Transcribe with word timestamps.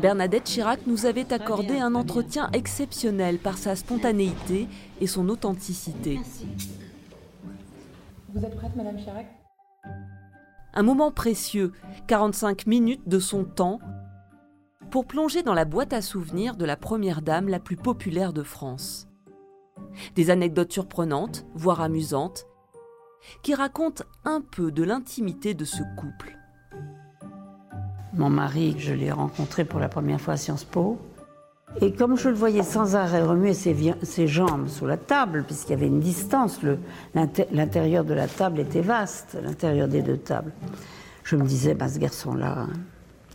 Bernadette 0.00 0.44
Chirac 0.44 0.86
nous 0.86 1.04
avait 1.04 1.30
accordé 1.30 1.78
un 1.78 1.94
entretien 1.94 2.48
exceptionnel 2.54 3.38
par 3.38 3.58
sa 3.58 3.76
spontanéité 3.76 4.66
et 5.00 5.06
son 5.06 5.28
authenticité. 5.28 6.18
Vous 8.32 8.42
êtes 8.42 8.56
prête, 8.56 8.74
Madame 8.76 8.96
Chirac? 8.96 9.26
Un 10.72 10.82
moment 10.82 11.10
précieux, 11.10 11.72
45 12.06 12.66
minutes 12.66 13.08
de 13.08 13.18
son 13.18 13.44
temps, 13.44 13.78
pour 14.90 15.06
plonger 15.06 15.42
dans 15.42 15.54
la 15.54 15.66
boîte 15.66 15.92
à 15.92 16.00
souvenirs 16.00 16.56
de 16.56 16.64
la 16.64 16.78
première 16.78 17.20
dame 17.20 17.48
la 17.48 17.60
plus 17.60 17.76
populaire 17.76 18.32
de 18.32 18.42
France. 18.42 19.06
Des 20.14 20.30
anecdotes 20.30 20.72
surprenantes, 20.72 21.44
voire 21.54 21.82
amusantes, 21.82 22.46
qui 23.42 23.54
racontent 23.54 24.04
un 24.24 24.40
peu 24.40 24.72
de 24.72 24.82
l'intimité 24.82 25.52
de 25.52 25.66
ce 25.66 25.82
couple. 25.98 26.39
Mon 28.14 28.28
mari, 28.28 28.74
je 28.76 28.92
l'ai 28.92 29.12
rencontré 29.12 29.64
pour 29.64 29.78
la 29.78 29.88
première 29.88 30.20
fois 30.20 30.34
à 30.34 30.36
Sciences 30.36 30.64
Po. 30.64 30.98
Et 31.80 31.92
comme 31.92 32.18
je 32.18 32.28
le 32.28 32.34
voyais 32.34 32.64
sans 32.64 32.96
arrêt 32.96 33.22
remuer 33.22 33.54
ses, 33.54 34.26
jambes 34.26 34.66
sous 34.66 34.86
la 34.86 34.96
table, 34.96 35.44
puisqu'il 35.46 35.70
y 35.70 35.74
avait 35.74 35.86
une 35.86 36.00
distance, 36.00 36.58
l'intérieur 37.52 38.04
de 38.04 38.12
la 38.12 38.26
table 38.26 38.58
était 38.58 38.80
vaste, 38.80 39.38
l'intérieur 39.40 39.86
des 39.86 40.02
deux 40.02 40.16
tables, 40.16 40.50
je 41.22 41.36
me 41.36 41.44
disais, 41.44 41.74
bah, 41.74 41.88
ce 41.88 42.00
garçon-là, 42.00 42.66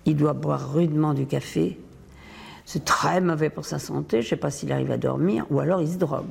il 0.05 0.17
doit 0.17 0.33
boire 0.33 0.73
rudement 0.73 1.13
du 1.13 1.25
café. 1.25 1.79
C'est 2.65 2.83
très 2.83 3.21
mauvais 3.21 3.49
pour 3.49 3.63
sa 3.63 3.79
santé, 3.79 4.21
je 4.21 4.25
ne 4.25 4.29
sais 4.31 4.35
pas 4.35 4.51
s'il 4.51 4.73
arrive 4.73 4.91
à 4.91 4.97
dormir, 4.97 5.45
ou 5.49 5.61
alors 5.61 5.81
il 5.81 5.87
se 5.87 5.97
drogue. 5.97 6.25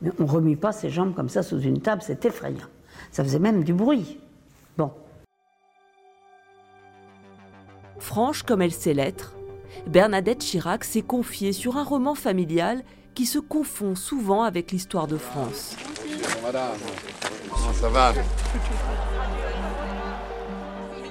Mais 0.00 0.12
on 0.18 0.24
ne 0.24 0.30
remue 0.30 0.56
pas 0.56 0.72
ses 0.72 0.88
jambes 0.88 1.14
comme 1.14 1.28
ça 1.28 1.42
sous 1.42 1.60
une 1.60 1.82
table, 1.82 2.00
c'est 2.02 2.24
effrayant. 2.24 2.68
Ça 3.10 3.22
faisait 3.22 3.38
même 3.38 3.62
du 3.62 3.74
bruit. 3.74 4.18
Franche 8.06 8.44
comme 8.44 8.62
elle 8.62 8.72
sait 8.72 8.94
l'être, 8.94 9.34
Bernadette 9.88 10.38
Chirac 10.38 10.84
s'est 10.84 11.02
confiée 11.02 11.52
sur 11.52 11.76
un 11.76 11.82
roman 11.82 12.14
familial 12.14 12.84
qui 13.16 13.26
se 13.26 13.40
confond 13.40 13.96
souvent 13.96 14.44
avec 14.44 14.70
l'histoire 14.70 15.08
de 15.08 15.16
France. 15.16 15.74
ça 17.74 17.88
va 17.88 18.12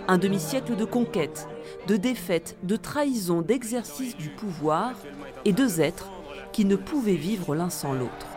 Un 0.07 0.17
demi-siècle 0.17 0.77
de 0.77 0.85
conquête, 0.85 1.49
de 1.85 1.97
défaite, 1.97 2.55
de 2.63 2.77
trahison, 2.77 3.41
d'exercice 3.41 4.15
du 4.15 4.29
pouvoir 4.29 4.93
et 5.43 5.51
deux 5.51 5.81
êtres 5.81 6.09
qui 6.53 6.63
ne 6.63 6.77
pouvaient 6.77 7.15
vivre 7.15 7.55
l'un 7.55 7.69
sans 7.69 7.91
l'autre. 7.91 8.27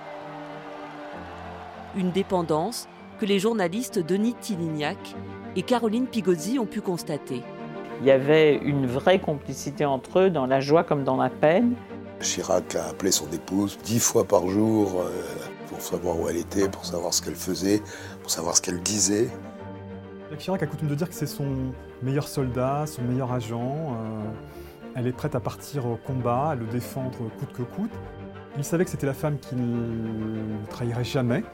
Une 1.97 2.11
dépendance 2.11 2.89
que 3.21 3.25
les 3.25 3.39
journalistes 3.39 4.01
Denis 4.01 4.35
Tilignac 4.35 5.15
et 5.55 5.63
Caroline 5.63 6.09
Pigozzi 6.09 6.59
ont 6.59 6.67
pu 6.67 6.81
constater. 6.81 7.45
Il 8.01 8.07
y 8.07 8.11
avait 8.11 8.57
une 8.57 8.87
vraie 8.87 9.19
complicité 9.19 9.85
entre 9.85 10.21
eux, 10.21 10.31
dans 10.31 10.47
la 10.47 10.61
joie 10.61 10.85
comme 10.85 11.05
dans 11.05 11.17
la 11.17 11.31
peine. 11.31 11.75
Chirac 12.21 12.75
a 12.77 12.89
appelé 12.89 13.11
son 13.11 13.31
épouse 13.33 13.79
dix 13.85 14.01
fois 14.01 14.25
par 14.25 14.49
jour 14.49 15.01
euh, 15.01 15.11
pour 15.69 15.81
savoir 15.81 16.19
où 16.19 16.29
elle 16.29 16.37
était, 16.37 16.69
pour 16.69 16.85
savoir 16.85 17.13
ce 17.13 17.23
qu'elle 17.23 17.35
faisait, 17.35 17.83
pour 18.23 18.31
savoir 18.31 18.57
ce 18.57 18.63
qu'elle 18.63 18.81
disait. 18.81 19.29
Jacques 20.31 20.41
Chirac 20.41 20.63
a 20.63 20.67
coutume 20.67 20.89
de 20.89 20.95
dire 20.95 21.09
que 21.09 21.15
c'est 21.15 21.27
son 21.27 21.73
meilleur 22.03 22.29
soldat, 22.29 22.85
son 22.87 23.03
meilleur 23.03 23.33
agent. 23.33 23.61
Euh, 23.61 24.31
elle 24.95 25.07
est 25.07 25.13
prête 25.13 25.35
à 25.35 25.41
partir 25.41 25.87
au 25.87 25.97
combat, 25.97 26.51
à 26.51 26.55
le 26.55 26.67
défendre 26.67 27.19
coûte 27.39 27.53
que 27.53 27.63
coûte. 27.63 27.91
Il 28.57 28.65
savait 28.65 28.85
que 28.85 28.91
c'était 28.91 29.07
la 29.07 29.15
femme 29.15 29.39
qui 29.39 29.55
ne 29.55 30.67
trahirait 30.71 31.05
jamais. 31.05 31.45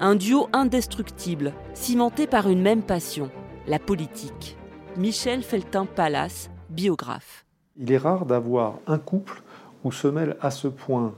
Un 0.00 0.16
duo 0.16 0.48
indestructible, 0.52 1.52
cimenté 1.74 2.26
par 2.26 2.48
une 2.48 2.62
même 2.62 2.82
passion, 2.82 3.30
la 3.66 3.78
politique. 3.78 4.56
Michel 4.96 5.42
Feltin-Pallas, 5.42 6.50
biographe. 6.70 7.44
Il 7.76 7.90
est 7.90 7.98
rare 7.98 8.26
d'avoir 8.26 8.78
un 8.86 8.98
couple 8.98 9.42
où 9.82 9.90
se 9.90 10.06
mêle 10.06 10.36
à 10.40 10.52
ce 10.52 10.68
point 10.68 11.14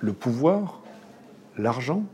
le 0.00 0.14
pouvoir, 0.14 0.82
l'argent, 1.58 2.04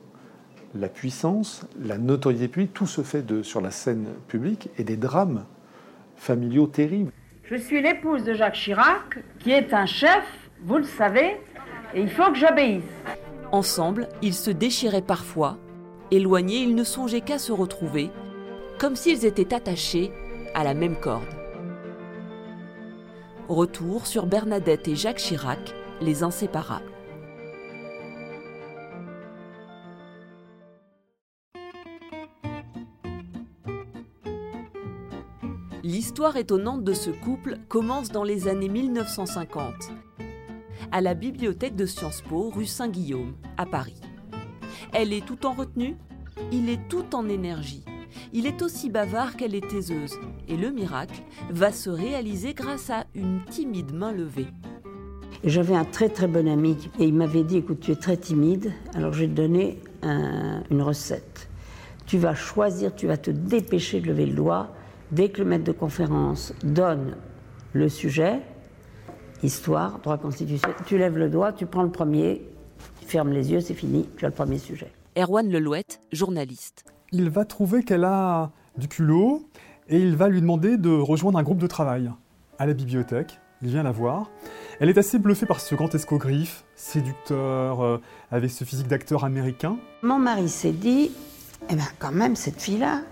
la 0.75 0.88
puissance, 0.88 1.65
la 1.81 1.98
notoriété 1.98 2.48
publique, 2.48 2.72
tout 2.75 2.88
se 2.88 3.03
fait 3.03 3.22
de, 3.22 3.43
sur 3.44 3.60
la 3.60 3.70
scène 3.70 4.09
publique 4.26 4.70
et 4.76 4.82
des 4.82 4.97
drames 4.97 5.44
familiaux 6.16 6.66
terribles. 6.66 7.12
Je 7.44 7.54
suis 7.54 7.81
l'épouse 7.81 8.25
de 8.25 8.34
Jacques 8.34 8.54
Chirac, 8.54 9.22
qui 9.38 9.53
est 9.53 9.72
un 9.72 9.87
chef, 9.87 10.25
vous 10.64 10.78
le 10.78 10.84
savez, 10.84 11.37
et 11.94 12.00
il 12.00 12.10
faut 12.10 12.31
que 12.32 12.38
j'obéisse. 12.38 12.82
Ensemble, 13.53 14.09
ils 14.20 14.34
se 14.34 14.50
déchiraient 14.50 15.03
parfois. 15.03 15.59
Éloignés, 16.10 16.62
ils 16.62 16.75
ne 16.75 16.84
songeaient 16.84 17.20
qu'à 17.20 17.38
se 17.38 17.53
retrouver, 17.53 18.10
comme 18.78 18.97
s'ils 18.97 19.25
étaient 19.25 19.54
attachés 19.54 20.10
à 20.55 20.65
la 20.65 20.75
même 20.75 20.97
corde. 20.97 21.25
Retour 23.49 24.07
sur 24.07 24.27
Bernadette 24.27 24.89
et 24.89 24.97
Jacques 24.97 25.19
Chirac, 25.19 25.75
les 26.01 26.23
inséparables. 26.23 26.93
L'histoire 35.83 36.37
étonnante 36.37 36.85
de 36.85 36.93
ce 36.93 37.11
couple 37.11 37.59
commence 37.69 38.11
dans 38.11 38.23
les 38.23 38.47
années 38.47 38.69
1950, 38.69 39.75
à 40.93 41.01
la 41.01 41.15
bibliothèque 41.15 41.75
de 41.75 41.87
Sciences 41.87 42.23
Po, 42.23 42.51
rue 42.51 42.67
Saint-Guillaume, 42.67 43.35
à 43.57 43.67
Paris. 43.67 44.01
Elle 44.93 45.12
est 45.12 45.27
tout 45.27 45.45
en 45.45 45.53
retenue, 45.53 45.97
il 46.53 46.71
est 46.71 46.89
tout 46.89 47.15
en 47.15 47.29
énergie. 47.29 47.85
Il 48.33 48.47
est 48.47 48.62
aussi 48.62 48.91
bavard 48.91 49.37
qu'elle 49.37 49.55
est 49.55 49.73
aiseuse, 49.73 50.19
et 50.49 50.56
le 50.56 50.71
miracle 50.71 51.23
va 51.50 51.73
se 51.73 51.91
réaliser 51.91 52.55
grâce 52.55 52.91
à 52.91 53.05
une 53.15 53.45
timide 53.50 53.93
main 53.93 54.12
levée. 54.12 54.47
J'avais 55.45 55.75
un 55.75 55.84
très 55.84 56.09
très 56.09 56.28
bon 56.28 56.47
ami 56.47 56.77
et 57.00 57.05
il 57.05 57.15
m'avait 57.15 57.43
dit 57.43 57.56
écoute, 57.56 57.81
tu 57.81 57.91
es 57.91 57.97
très 57.97 58.17
timide, 58.17 58.73
alors 58.95 59.12
je 59.12 59.21
vais 59.21 59.28
te 59.28 59.33
donner 59.33 59.81
une 60.03 60.83
recette. 60.83 61.49
Tu 62.06 62.19
vas 62.19 62.34
choisir, 62.34 62.95
tu 62.95 63.06
vas 63.06 63.17
te 63.17 63.31
dépêcher 63.31 64.00
de 64.00 64.06
lever 64.06 64.27
le 64.27 64.34
doigt. 64.34 64.69
Dès 65.11 65.31
que 65.31 65.43
le 65.43 65.49
maître 65.49 65.65
de 65.65 65.73
conférence 65.73 66.55
donne 66.62 67.17
le 67.73 67.89
sujet, 67.89 68.41
histoire, 69.43 69.99
droit 69.99 70.19
constitutionnel, 70.19 70.77
tu 70.87 70.97
lèves 70.97 71.19
le 71.19 71.29
doigt, 71.29 71.53
tu 71.53 71.67
prends 71.67 71.83
le 71.83 71.91
premier, 71.91 72.49
tu 73.00 73.06
fermes 73.06 73.33
les 73.33 73.50
yeux, 73.50 73.61
c'est 73.61 73.75
fini, 73.75 74.09
tu 74.17 74.25
as 74.25 74.29
le 74.29 74.34
premier 74.34 74.59
sujet. 74.59 74.93
Erwan 75.17 75.50
Lelouette, 75.50 76.00
journaliste 76.12 76.84
il 77.12 77.28
va 77.28 77.45
trouver 77.45 77.83
qu'elle 77.83 78.05
a 78.05 78.50
du 78.77 78.89
culot 78.89 79.47
et 79.89 79.99
il 79.99 80.17
va 80.17 80.28
lui 80.28 80.41
demander 80.41 80.78
de 80.78 80.91
rejoindre 80.91 81.39
un 81.39 81.43
groupe 81.43 81.59
de 81.59 81.67
travail 81.67 82.11
à 82.59 82.67
la 82.67 82.73
bibliothèque. 82.73 83.39
Il 83.61 83.69
vient 83.69 83.83
la 83.83 83.93
voir. 83.93 84.31
Elle 84.81 84.89
est 84.89 84.99
assez 84.99 85.19
bluffée 85.19 85.47
par 85.47 85.61
ce 85.61 85.75
grand 85.75 85.95
escogriffe, 85.95 86.65
séducteur, 86.75 87.81
euh, 87.81 88.00
avec 88.33 88.50
ce 88.50 88.65
physique 88.65 88.89
d'acteur 88.89 89.25
américain. 89.25 89.77
Mon 90.03 90.19
mari 90.19 90.49
s'est 90.49 90.73
dit, 90.73 91.12
eh 91.71 91.75
bien 91.77 91.87
quand 91.99 92.11
même, 92.11 92.34
cette 92.34 92.61
fille-là, 92.61 93.03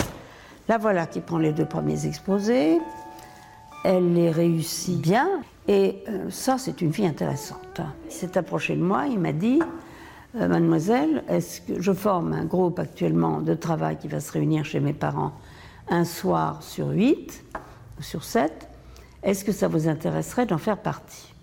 la 0.68 0.78
voilà 0.78 1.06
qui 1.06 1.20
prend 1.20 1.38
les 1.38 1.52
deux 1.52 1.66
premiers 1.66 2.06
exposés, 2.06 2.78
elle 3.84 4.14
les 4.14 4.30
réussit 4.30 5.00
bien, 5.00 5.28
et 5.68 6.02
euh, 6.08 6.30
ça, 6.30 6.58
c'est 6.58 6.80
une 6.80 6.92
fille 6.92 7.06
intéressante. 7.06 7.80
Il 8.06 8.12
s'est 8.12 8.36
approché 8.36 8.74
de 8.74 8.82
moi, 8.82 9.06
il 9.06 9.20
m'a 9.20 9.32
dit, 9.32 9.60
euh, 10.36 10.48
mademoiselle, 10.48 11.24
je 11.78 11.92
forme 11.92 12.32
un 12.32 12.44
groupe 12.44 12.78
actuellement 12.78 13.40
de 13.40 13.54
travail 13.54 13.98
qui 13.98 14.08
va 14.08 14.20
se 14.20 14.32
réunir 14.32 14.64
chez 14.64 14.80
mes 14.80 14.92
parents 14.92 15.32
un 15.88 16.04
soir 16.04 16.62
sur 16.62 16.88
huit 16.88 17.44
ou 17.98 18.02
sur 18.02 18.24
sept? 18.24 18.68
Est-ce 19.22 19.44
que 19.44 19.52
ça 19.52 19.68
vous 19.68 19.88
intéresserait 19.88 20.46
d'en 20.46 20.58
faire 20.58 20.78
partie? 20.78 21.34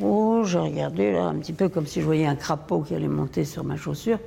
Oh, 0.00 0.42
j'ai 0.44 0.58
regardé 0.58 1.12
là 1.12 1.24
un 1.24 1.36
petit 1.36 1.52
peu 1.52 1.68
comme 1.68 1.86
si 1.86 2.00
je 2.00 2.04
voyais 2.04 2.26
un 2.26 2.36
crapaud 2.36 2.80
qui 2.80 2.94
allait 2.94 3.08
monter 3.08 3.44
sur 3.44 3.64
ma 3.64 3.76
chaussure. 3.76 4.18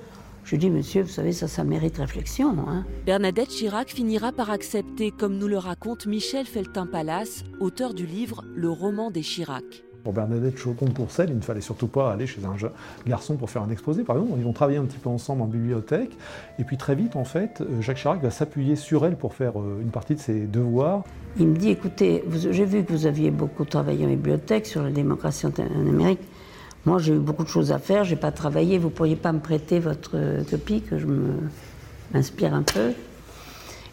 Je 0.43 0.55
dis, 0.55 0.69
monsieur, 0.69 1.01
vous 1.03 1.09
savez, 1.09 1.33
ça, 1.33 1.49
ça 1.49 1.65
mérite 1.65 1.97
réflexion. 1.97 2.55
Hein. 2.69 2.85
Bernadette 3.05 3.49
Chirac 3.49 3.89
finira 3.89 4.31
par 4.31 4.49
accepter, 4.49 5.11
comme 5.11 5.37
nous 5.37 5.47
le 5.49 5.57
raconte 5.57 6.05
Michel 6.05 6.45
Feltin-Palas, 6.45 7.43
auteur 7.59 7.93
du 7.93 8.05
livre 8.05 8.45
Le 8.55 8.69
roman 8.69 9.11
des 9.11 9.21
Chirac. 9.21 9.86
Pour 10.07 10.13
Bernadette 10.13 10.57
Chaudron-Courcelles, 10.57 11.31
il 11.31 11.35
ne 11.35 11.41
fallait 11.41 11.59
surtout 11.59 11.89
pas 11.89 12.13
aller 12.13 12.27
chez 12.27 12.39
un 12.45 12.55
garçon 13.05 13.35
pour 13.35 13.49
faire 13.49 13.61
un 13.61 13.69
exposé, 13.69 14.03
par 14.03 14.15
exemple. 14.15 14.35
Ils 14.37 14.45
vont 14.45 14.53
travailler 14.53 14.77
un 14.77 14.85
petit 14.85 14.99
peu 14.99 15.09
ensemble 15.09 15.41
en 15.41 15.47
bibliothèque. 15.47 16.11
Et 16.59 16.63
puis 16.63 16.77
très 16.77 16.95
vite, 16.95 17.17
en 17.17 17.25
fait, 17.25 17.59
euh, 17.59 17.81
Jacques 17.81 17.97
Chirac 17.97 18.21
va 18.23 18.31
s'appuyer 18.31 18.77
sur 18.77 19.05
elle 19.05 19.17
pour 19.17 19.33
faire 19.33 19.59
euh, 19.59 19.81
une 19.81 19.89
partie 19.89 20.15
de 20.15 20.21
ses 20.21 20.47
devoirs. 20.47 21.03
Il 21.37 21.49
me 21.49 21.57
dit, 21.57 21.71
écoutez, 21.71 22.23
j'ai 22.31 22.63
vu 22.63 22.85
que 22.85 22.93
vous 22.93 23.05
aviez 23.05 23.31
beaucoup 23.31 23.65
travaillé 23.65 24.05
en 24.05 24.07
bibliothèque 24.07 24.65
sur 24.65 24.81
la 24.81 24.91
démocratie 24.91 25.45
en 25.45 25.51
Amérique. 25.89 26.21
Moi, 26.85 26.99
j'ai 26.99 27.13
eu 27.13 27.19
beaucoup 27.19 27.43
de 27.43 27.49
choses 27.49 27.73
à 27.73 27.79
faire, 27.79 28.05
j'ai 28.05 28.15
pas 28.15 28.31
travaillé. 28.31 28.77
Vous 28.77 28.89
pourriez 28.89 29.17
pas 29.17 29.33
me 29.33 29.41
prêter 29.41 29.79
votre 29.79 30.11
euh, 30.13 30.41
copie, 30.49 30.83
que 30.83 30.97
je 30.97 31.07
m'inspire 32.13 32.53
un 32.53 32.63
peu? 32.63 32.93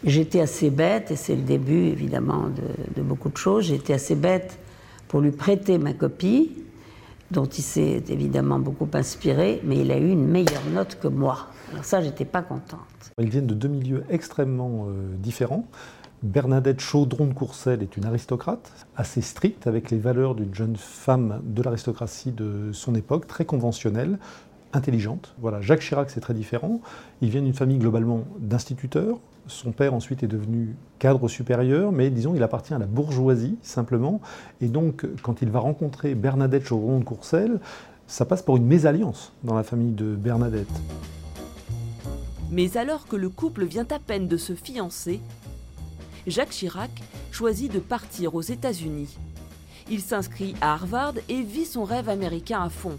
J'étais 0.05 0.39
assez 0.39 0.69
bête, 0.69 1.11
et 1.11 1.17
c'est 1.17 1.35
le 1.35 1.41
début 1.41 1.87
évidemment 1.87 2.43
de, 2.43 2.95
de 2.95 3.01
beaucoup 3.01 3.27
de 3.27 3.35
choses, 3.35 3.65
j'étais 3.65 3.91
assez 3.91 4.15
bête 4.15 4.57
pour 5.07 5.21
lui 5.21 5.31
prêter 5.31 5.77
ma 5.77 5.93
copie, 5.93 6.51
dont 7.31 7.45
il 7.45 7.63
s'est 7.63 8.03
évidemment 8.09 8.59
beaucoup 8.59 8.87
inspiré, 8.93 9.61
mais 9.63 9.79
il 9.79 9.91
a 9.91 9.97
eu 9.97 10.09
une 10.09 10.27
meilleure 10.27 10.65
note 10.73 10.97
que 10.99 11.07
moi. 11.07 11.47
Alors 11.71 11.85
ça, 11.85 12.01
j'étais 12.01 12.25
pas 12.25 12.41
contente. 12.41 12.79
Ils 13.19 13.29
viennent 13.29 13.47
de 13.47 13.53
deux 13.53 13.67
milieux 13.67 14.03
extrêmement 14.09 14.87
euh, 14.87 15.15
différents. 15.17 15.65
Bernadette 16.23 16.79
Chaudron 16.79 17.27
de 17.27 17.33
Courcelles 17.33 17.83
est 17.83 17.97
une 17.97 18.05
aristocrate, 18.05 18.71
assez 18.95 19.21
stricte, 19.21 19.67
avec 19.67 19.91
les 19.91 19.97
valeurs 19.97 20.33
d'une 20.33 20.53
jeune 20.53 20.75
femme 20.75 21.41
de 21.43 21.61
l'aristocratie 21.61 22.31
de 22.31 22.71
son 22.73 22.95
époque, 22.95 23.27
très 23.27 23.45
conventionnelle, 23.45 24.17
intelligente. 24.73 25.35
Voilà, 25.39 25.61
Jacques 25.61 25.81
Chirac, 25.81 26.09
c'est 26.09 26.21
très 26.21 26.33
différent. 26.33 26.81
Il 27.21 27.29
vient 27.29 27.41
d'une 27.41 27.53
famille 27.53 27.77
globalement 27.77 28.23
d'instituteurs, 28.39 29.19
son 29.47 29.71
père 29.71 29.93
ensuite 29.93 30.23
est 30.23 30.27
devenu 30.27 30.75
cadre 30.99 31.27
supérieur, 31.27 31.91
mais 31.91 32.09
disons 32.09 32.33
il 32.35 32.43
appartient 32.43 32.73
à 32.73 32.79
la 32.79 32.85
bourgeoisie 32.85 33.57
simplement. 33.61 34.21
Et 34.61 34.67
donc 34.67 35.05
quand 35.21 35.41
il 35.41 35.49
va 35.49 35.59
rencontrer 35.59 36.15
Bernadette 36.15 36.65
Chauvron 36.65 36.99
de 36.99 37.03
Courcelles, 37.03 37.59
ça 38.07 38.25
passe 38.25 38.41
par 38.41 38.57
une 38.57 38.65
mésalliance 38.65 39.33
dans 39.43 39.55
la 39.55 39.63
famille 39.63 39.91
de 39.91 40.15
Bernadette. 40.15 40.67
Mais 42.51 42.77
alors 42.77 43.07
que 43.07 43.15
le 43.15 43.29
couple 43.29 43.65
vient 43.65 43.87
à 43.91 43.99
peine 43.99 44.27
de 44.27 44.37
se 44.37 44.53
fiancer, 44.53 45.19
Jacques 46.27 46.51
Chirac 46.51 46.91
choisit 47.31 47.71
de 47.71 47.79
partir 47.79 48.35
aux 48.35 48.41
États-Unis. 48.41 49.17
Il 49.89 50.01
s'inscrit 50.01 50.55
à 50.61 50.73
Harvard 50.73 51.13
et 51.29 51.41
vit 51.43 51.65
son 51.65 51.83
rêve 51.83 52.09
américain 52.09 52.61
à 52.61 52.69
fond. 52.69 52.97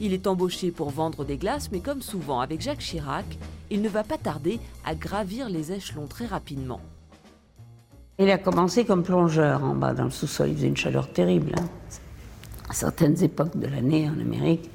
Il 0.00 0.12
est 0.12 0.26
embauché 0.26 0.70
pour 0.70 0.90
vendre 0.90 1.24
des 1.24 1.36
glaces, 1.36 1.70
mais 1.70 1.80
comme 1.80 2.02
souvent 2.02 2.40
avec 2.40 2.60
Jacques 2.60 2.78
Chirac, 2.78 3.24
il 3.72 3.80
ne 3.80 3.88
va 3.88 4.04
pas 4.04 4.18
tarder 4.18 4.60
à 4.84 4.94
gravir 4.94 5.48
les 5.48 5.72
échelons 5.72 6.06
très 6.06 6.26
rapidement. 6.26 6.80
Il 8.18 8.30
a 8.30 8.36
commencé 8.36 8.84
comme 8.84 9.02
plongeur 9.02 9.64
en 9.64 9.74
bas 9.74 9.94
dans 9.94 10.04
le 10.04 10.10
sous-sol. 10.10 10.50
Il 10.50 10.56
faisait 10.56 10.68
une 10.68 10.76
chaleur 10.76 11.10
terrible 11.10 11.52
hein. 11.56 11.64
à 12.68 12.74
certaines 12.74 13.24
époques 13.24 13.56
de 13.56 13.66
l'année 13.66 14.10
en 14.10 14.20
Amérique. 14.20 14.68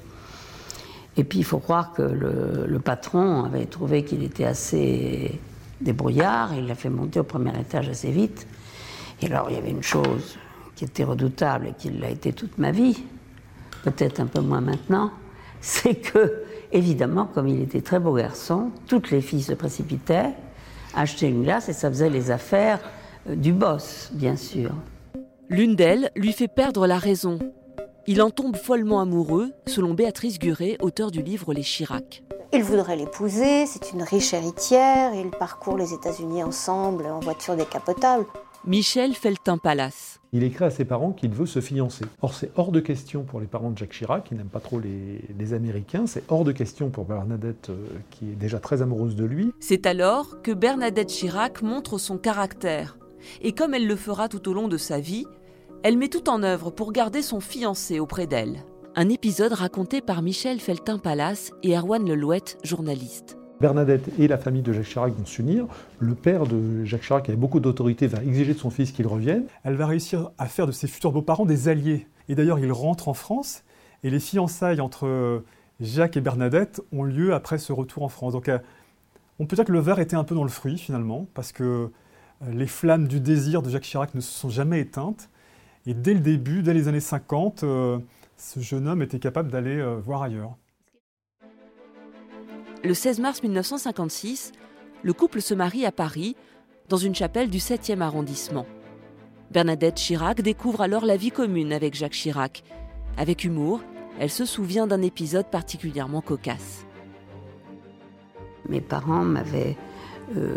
Et 1.16 1.22
puis 1.22 1.38
il 1.38 1.44
faut 1.44 1.60
croire 1.60 1.92
que 1.92 2.02
le, 2.02 2.78
patron 2.80 3.44
avait 3.44 3.66
trouvé 3.66 4.04
qu'il 4.04 4.24
était 4.24 4.44
assez 4.44 5.40
débrouillard. 5.80 6.54
Il 6.54 6.66
l'a 6.66 6.74
fait 6.74 6.90
monter 6.90 7.20
au 7.20 7.24
premier 7.24 7.56
étage 7.58 7.88
assez 7.88 8.10
vite. 8.10 8.48
Et 9.22 9.26
alors 9.26 9.48
il 9.48 9.54
y 9.54 9.58
avait 9.58 9.70
une 9.70 9.82
chose 9.82 10.36
qui 10.74 10.84
était 10.84 11.04
redoutable 11.04 11.68
et 11.68 11.72
qui 11.72 11.90
l'a 11.90 12.10
été 12.10 12.32
toute 12.32 12.58
ma 12.58 12.72
vie, 12.72 13.04
peut-être 13.84 14.18
un 14.18 14.26
peu 14.26 14.40
moins 14.40 14.60
maintenant, 14.60 15.12
c'est 15.60 15.94
que 15.94 16.47
Évidemment, 16.72 17.26
comme 17.26 17.48
il 17.48 17.62
était 17.62 17.80
très 17.80 17.98
beau 17.98 18.12
garçon, 18.14 18.70
toutes 18.86 19.10
les 19.10 19.20
filles 19.20 19.42
se 19.42 19.54
précipitaient, 19.54 20.34
achetaient 20.94 21.28
une 21.28 21.42
glace 21.42 21.68
et 21.68 21.72
ça 21.72 21.88
faisait 21.88 22.10
les 22.10 22.30
affaires 22.30 22.80
euh, 23.28 23.34
du 23.34 23.52
boss, 23.52 24.10
bien 24.12 24.36
sûr. 24.36 24.72
L'une 25.48 25.76
d'elles 25.76 26.10
lui 26.14 26.32
fait 26.32 26.48
perdre 26.48 26.86
la 26.86 26.98
raison. 26.98 27.38
Il 28.06 28.20
en 28.20 28.30
tombe 28.30 28.56
follement 28.56 29.00
amoureux, 29.00 29.50
selon 29.66 29.94
Béatrice 29.94 30.38
Guret, 30.38 30.76
auteur 30.80 31.10
du 31.10 31.22
livre 31.22 31.54
Les 31.54 31.62
Chirac. 31.62 32.22
Il 32.52 32.62
voudrait 32.62 32.96
l'épouser, 32.96 33.66
c'est 33.66 33.92
une 33.92 34.02
riche 34.02 34.32
héritière, 34.32 35.14
ils 35.14 35.30
parcourent 35.30 35.76
les 35.76 35.92
États-Unis 35.92 36.42
ensemble 36.42 37.06
en 37.06 37.20
voiture 37.20 37.56
décapotable. 37.56 38.24
Michel 38.68 39.14
Feltin-Palace. 39.14 40.20
Il 40.34 40.42
écrit 40.42 40.66
à 40.66 40.70
ses 40.70 40.84
parents 40.84 41.12
qu'il 41.12 41.30
veut 41.30 41.46
se 41.46 41.62
fiancer. 41.62 42.04
Or, 42.20 42.34
c'est 42.34 42.50
hors 42.54 42.70
de 42.70 42.80
question 42.80 43.22
pour 43.22 43.40
les 43.40 43.46
parents 43.46 43.70
de 43.70 43.78
Jacques 43.78 43.94
Chirac, 43.94 44.24
qui 44.24 44.34
n'aiment 44.34 44.50
pas 44.50 44.60
trop 44.60 44.78
les, 44.78 45.54
Américains. 45.54 46.06
C'est 46.06 46.22
hors 46.28 46.44
de 46.44 46.52
question 46.52 46.90
pour 46.90 47.06
Bernadette, 47.06 47.70
euh, 47.70 47.86
qui 48.10 48.26
est 48.26 48.34
déjà 48.34 48.60
très 48.60 48.82
amoureuse 48.82 49.16
de 49.16 49.24
lui. 49.24 49.54
C'est 49.58 49.86
alors 49.86 50.42
que 50.42 50.52
Bernadette 50.52 51.08
Chirac 51.08 51.62
montre 51.62 51.96
son 51.96 52.18
caractère. 52.18 52.98
Et 53.40 53.52
comme 53.52 53.72
elle 53.72 53.86
le 53.86 53.96
fera 53.96 54.28
tout 54.28 54.46
au 54.50 54.52
long 54.52 54.68
de 54.68 54.76
sa 54.76 55.00
vie, 55.00 55.24
elle 55.82 55.96
met 55.96 56.08
tout 56.08 56.28
en 56.28 56.42
œuvre 56.42 56.70
pour 56.70 56.92
garder 56.92 57.22
son 57.22 57.40
fiancé 57.40 58.00
auprès 58.00 58.26
d'elle. 58.26 58.66
Un 58.96 59.08
épisode 59.08 59.54
raconté 59.54 60.02
par 60.02 60.20
Michel 60.20 60.60
Feltin-Palace 60.60 61.52
et 61.62 61.74
Erwan 61.74 62.06
Lelouette, 62.06 62.58
journaliste. 62.64 63.37
Bernadette 63.60 64.08
et 64.18 64.28
la 64.28 64.38
famille 64.38 64.62
de 64.62 64.72
Jacques 64.72 64.86
Chirac 64.86 65.12
vont 65.12 65.26
s'unir. 65.26 65.66
Le 65.98 66.14
père 66.14 66.46
de 66.46 66.84
Jacques 66.84 67.02
Chirac, 67.02 67.24
qui 67.24 67.30
avait 67.30 67.40
beaucoup 67.40 67.60
d'autorité, 67.60 68.06
va 68.06 68.22
exiger 68.22 68.54
de 68.54 68.58
son 68.58 68.70
fils 68.70 68.92
qu'il 68.92 69.06
revienne. 69.06 69.44
Elle 69.64 69.74
va 69.74 69.86
réussir 69.86 70.30
à 70.38 70.46
faire 70.46 70.66
de 70.66 70.72
ses 70.72 70.86
futurs 70.86 71.12
beaux-parents 71.12 71.46
des 71.46 71.68
alliés. 71.68 72.06
Et 72.28 72.34
d'ailleurs, 72.34 72.58
il 72.58 72.70
rentre 72.72 73.08
en 73.08 73.14
France 73.14 73.64
et 74.04 74.10
les 74.10 74.20
fiançailles 74.20 74.80
entre 74.80 75.42
Jacques 75.80 76.16
et 76.16 76.20
Bernadette 76.20 76.80
ont 76.92 77.04
lieu 77.04 77.34
après 77.34 77.58
ce 77.58 77.72
retour 77.72 78.02
en 78.02 78.08
France. 78.08 78.32
Donc, 78.32 78.48
euh, 78.48 78.58
on 79.38 79.46
peut 79.46 79.56
dire 79.56 79.64
que 79.64 79.72
le 79.72 79.80
verre 79.80 80.00
était 80.00 80.16
un 80.16 80.24
peu 80.24 80.34
dans 80.34 80.42
le 80.42 80.50
fruit 80.50 80.78
finalement, 80.78 81.26
parce 81.34 81.52
que 81.52 81.62
euh, 82.42 82.52
les 82.52 82.66
flammes 82.66 83.06
du 83.06 83.20
désir 83.20 83.62
de 83.62 83.70
Jacques 83.70 83.84
Chirac 83.84 84.14
ne 84.14 84.20
se 84.20 84.32
sont 84.32 84.50
jamais 84.50 84.80
éteintes. 84.80 85.30
Et 85.86 85.94
dès 85.94 86.14
le 86.14 86.20
début, 86.20 86.62
dès 86.62 86.74
les 86.74 86.88
années 86.88 87.00
50, 87.00 87.62
euh, 87.62 87.98
ce 88.36 88.60
jeune 88.60 88.88
homme 88.88 89.02
était 89.02 89.20
capable 89.20 89.50
d'aller 89.50 89.82
voir 90.04 90.22
ailleurs. 90.22 90.56
Le 92.84 92.94
16 92.94 93.18
mars 93.18 93.42
1956, 93.42 94.52
le 95.02 95.12
couple 95.12 95.40
se 95.40 95.52
marie 95.52 95.84
à 95.84 95.90
Paris, 95.90 96.36
dans 96.88 96.96
une 96.96 97.14
chapelle 97.14 97.50
du 97.50 97.58
7e 97.58 98.00
arrondissement. 98.00 98.66
Bernadette 99.50 99.96
Chirac 99.96 100.42
découvre 100.42 100.82
alors 100.82 101.04
la 101.04 101.16
vie 101.16 101.32
commune 101.32 101.72
avec 101.72 101.94
Jacques 101.94 102.12
Chirac. 102.12 102.62
Avec 103.16 103.42
humour, 103.42 103.80
elle 104.20 104.30
se 104.30 104.44
souvient 104.44 104.86
d'un 104.86 105.02
épisode 105.02 105.46
particulièrement 105.46 106.20
cocasse. 106.20 106.86
Mes 108.68 108.80
parents 108.80 109.24
m'avaient 109.24 109.76
euh, 110.36 110.56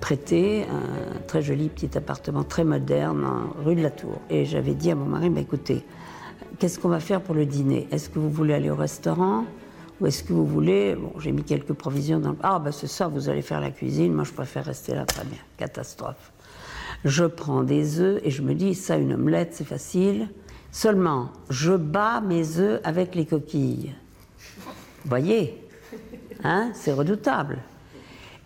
prêté 0.00 0.64
un 0.64 1.20
très 1.28 1.42
joli 1.42 1.68
petit 1.68 1.96
appartement 1.96 2.42
très 2.42 2.64
moderne 2.64 3.24
rue 3.64 3.76
de 3.76 3.82
la 3.82 3.90
Tour. 3.90 4.20
Et 4.30 4.44
j'avais 4.46 4.74
dit 4.74 4.90
à 4.90 4.96
mon 4.96 5.06
mari, 5.06 5.30
bah, 5.30 5.40
écoutez, 5.40 5.84
qu'est-ce 6.58 6.80
qu'on 6.80 6.88
va 6.88 7.00
faire 7.00 7.20
pour 7.20 7.36
le 7.36 7.46
dîner? 7.46 7.86
Est-ce 7.92 8.08
que 8.10 8.18
vous 8.18 8.30
voulez 8.30 8.54
aller 8.54 8.70
au 8.70 8.76
restaurant? 8.76 9.44
Ou 10.00 10.06
est-ce 10.06 10.24
que 10.24 10.32
vous 10.32 10.46
voulez? 10.46 10.94
Bon, 10.94 11.12
j'ai 11.20 11.32
mis 11.32 11.44
quelques 11.44 11.72
provisions 11.72 12.18
dans 12.18 12.30
le. 12.30 12.36
Ah, 12.42 12.58
ben 12.58 12.72
c'est 12.72 12.86
ça, 12.86 13.08
vous 13.08 13.28
allez 13.28 13.42
faire 13.42 13.60
la 13.60 13.70
cuisine. 13.70 14.12
Moi, 14.12 14.24
je 14.24 14.32
préfère 14.32 14.64
rester 14.64 14.94
là, 14.94 15.04
très 15.04 15.24
bien. 15.24 15.38
Catastrophe. 15.56 16.32
Je 17.04 17.24
prends 17.24 17.62
des 17.62 18.00
œufs 18.00 18.20
et 18.24 18.30
je 18.30 18.42
me 18.42 18.54
dis, 18.54 18.74
ça, 18.74 18.96
une 18.96 19.12
omelette, 19.12 19.50
c'est 19.52 19.66
facile. 19.66 20.28
Seulement, 20.72 21.30
je 21.50 21.72
bats 21.72 22.20
mes 22.20 22.58
œufs 22.58 22.80
avec 22.82 23.14
les 23.14 23.26
coquilles. 23.26 23.94
Vous 24.64 25.08
voyez? 25.08 25.62
Hein? 26.42 26.72
C'est 26.74 26.92
redoutable. 26.92 27.58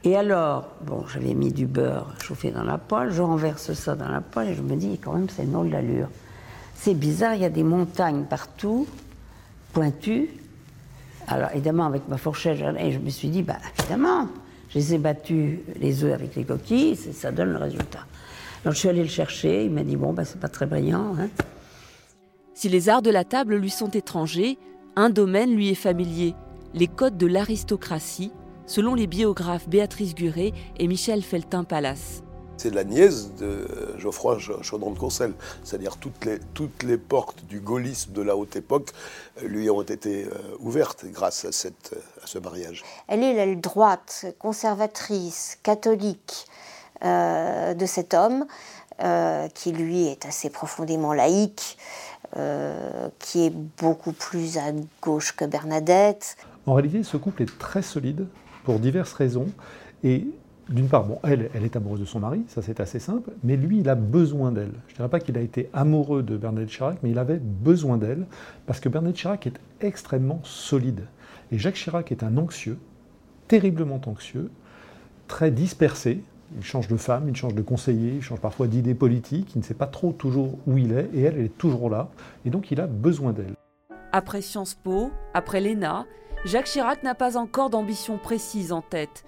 Et 0.04 0.16
alors, 0.16 0.68
bon, 0.82 1.04
j'avais 1.06 1.34
mis 1.34 1.52
du 1.52 1.66
beurre 1.66 2.14
chauffé 2.22 2.50
dans 2.50 2.62
la 2.62 2.78
poêle, 2.78 3.10
je 3.10 3.22
renverse 3.22 3.72
ça 3.72 3.96
dans 3.96 4.08
la 4.08 4.20
poêle 4.20 4.48
et 4.48 4.54
je 4.54 4.62
me 4.62 4.76
dis, 4.76 4.98
quand 4.98 5.12
même, 5.14 5.28
c'est 5.28 5.44
une 5.44 5.70
d'allure. 5.70 6.08
C'est 6.74 6.94
bizarre, 6.94 7.34
il 7.34 7.42
y 7.42 7.44
a 7.44 7.50
des 7.50 7.64
montagnes 7.64 8.24
partout, 8.24 8.86
pointues, 9.72 10.28
alors 11.28 11.50
évidemment, 11.52 11.86
avec 11.86 12.08
ma 12.08 12.16
fourchette, 12.16 12.58
je 12.58 12.98
me 12.98 13.10
suis 13.10 13.28
dit, 13.28 13.42
bah 13.42 13.58
évidemment, 13.78 14.28
je 14.70 14.78
les 14.78 14.94
ai 14.94 14.98
battus 14.98 15.58
les 15.78 16.04
œufs 16.04 16.12
avec 16.12 16.34
les 16.34 16.44
coquilles, 16.44 16.96
ça 16.96 17.30
donne 17.30 17.50
le 17.50 17.58
résultat. 17.58 18.06
Alors 18.64 18.74
je 18.74 18.78
suis 18.80 18.88
allée 18.88 19.02
le 19.02 19.08
chercher, 19.08 19.64
il 19.64 19.70
m'a 19.70 19.84
dit, 19.84 19.96
bon, 19.96 20.12
bah 20.12 20.24
c'est 20.24 20.40
pas 20.40 20.48
très 20.48 20.66
brillant. 20.66 21.14
Hein. 21.18 21.28
Si 22.54 22.68
les 22.68 22.88
arts 22.88 23.02
de 23.02 23.10
la 23.10 23.24
table 23.24 23.56
lui 23.56 23.70
sont 23.70 23.90
étrangers, 23.90 24.58
un 24.96 25.10
domaine 25.10 25.54
lui 25.54 25.68
est 25.68 25.74
familier, 25.74 26.34
les 26.74 26.88
codes 26.88 27.16
de 27.16 27.26
l'aristocratie, 27.26 28.32
selon 28.66 28.94
les 28.94 29.06
biographes 29.06 29.68
Béatrice 29.68 30.14
Guret 30.14 30.52
et 30.78 30.88
Michel 30.88 31.22
Feltin-Palace. 31.22 32.22
C'est 32.58 32.74
la 32.74 32.82
nièce 32.82 33.32
de 33.36 33.68
Geoffroy 33.98 34.36
Chaudron 34.62 34.90
de 34.90 34.98
Courcelles. 34.98 35.34
C'est-à-dire 35.62 35.96
toutes 35.96 36.24
les, 36.24 36.40
toutes 36.54 36.82
les 36.82 36.98
portes 36.98 37.44
du 37.46 37.60
gaullisme 37.60 38.12
de 38.12 38.20
la 38.20 38.36
haute 38.36 38.56
époque 38.56 38.90
euh, 39.40 39.46
lui 39.46 39.70
ont 39.70 39.82
été 39.82 40.24
euh, 40.24 40.30
ouvertes 40.58 41.04
grâce 41.06 41.44
à, 41.44 41.52
cette, 41.52 41.94
à 42.20 42.26
ce 42.26 42.40
mariage. 42.40 42.82
Elle 43.06 43.22
est 43.22 43.32
l'aile 43.32 43.60
droite, 43.60 44.26
conservatrice, 44.40 45.56
catholique 45.62 46.46
euh, 47.04 47.74
de 47.74 47.86
cet 47.86 48.12
homme, 48.12 48.44
qui 49.54 49.70
lui 49.70 50.08
est 50.08 50.26
assez 50.26 50.50
profondément 50.50 51.12
laïque, 51.12 51.78
qui 53.20 53.46
est 53.46 53.54
beaucoup 53.80 54.10
plus 54.10 54.58
à 54.58 54.72
gauche 55.00 55.36
que 55.36 55.44
Bernadette. 55.44 56.36
En 56.66 56.74
réalité, 56.74 57.04
ce 57.04 57.16
couple 57.16 57.44
est 57.44 57.58
très 57.60 57.82
solide 57.82 58.26
pour 58.64 58.80
diverses 58.80 59.12
raisons. 59.12 59.46
Et 60.02 60.26
d'une 60.68 60.88
part, 60.88 61.04
bon, 61.04 61.18
elle, 61.24 61.50
elle 61.54 61.64
est 61.64 61.76
amoureuse 61.76 62.00
de 62.00 62.04
son 62.04 62.20
mari, 62.20 62.42
ça 62.48 62.60
c'est 62.60 62.80
assez 62.80 62.98
simple, 62.98 63.30
mais 63.42 63.56
lui, 63.56 63.80
il 63.80 63.88
a 63.88 63.94
besoin 63.94 64.52
d'elle. 64.52 64.72
Je 64.88 64.92
ne 64.92 64.96
dirais 64.96 65.08
pas 65.08 65.20
qu'il 65.20 65.38
a 65.38 65.40
été 65.40 65.70
amoureux 65.72 66.22
de 66.22 66.36
Bernadette 66.36 66.68
Chirac, 66.68 66.98
mais 67.02 67.10
il 67.10 67.18
avait 67.18 67.38
besoin 67.38 67.96
d'elle, 67.96 68.26
parce 68.66 68.80
que 68.80 68.88
Bernadette 68.88 69.16
Chirac 69.16 69.46
est 69.46 69.58
extrêmement 69.80 70.40
solide. 70.42 71.04
Et 71.52 71.58
Jacques 71.58 71.76
Chirac 71.76 72.12
est 72.12 72.22
un 72.22 72.36
anxieux, 72.36 72.78
terriblement 73.46 74.00
anxieux, 74.06 74.50
très 75.26 75.50
dispersé. 75.50 76.22
Il 76.56 76.64
change 76.64 76.88
de 76.88 76.96
femme, 76.96 77.28
il 77.28 77.36
change 77.36 77.54
de 77.54 77.62
conseiller, 77.62 78.14
il 78.16 78.22
change 78.22 78.40
parfois 78.40 78.66
d'idées 78.66 78.94
politiques, 78.94 79.54
il 79.54 79.58
ne 79.58 79.64
sait 79.64 79.74
pas 79.74 79.86
trop 79.86 80.12
toujours 80.12 80.58
où 80.66 80.76
il 80.76 80.92
est, 80.92 81.08
et 81.14 81.22
elle, 81.22 81.36
elle 81.36 81.44
est 81.46 81.58
toujours 81.58 81.88
là, 81.88 82.08
et 82.44 82.50
donc 82.50 82.70
il 82.70 82.80
a 82.80 82.86
besoin 82.86 83.32
d'elle. 83.32 83.54
Après 84.12 84.42
Sciences 84.42 84.74
Po, 84.74 85.10
après 85.34 85.60
l'ENA, 85.60 86.06
Jacques 86.44 86.66
Chirac 86.66 87.02
n'a 87.02 87.14
pas 87.14 87.36
encore 87.36 87.68
d'ambition 87.68 88.16
précise 88.16 88.72
en 88.72 88.80
tête. 88.80 89.24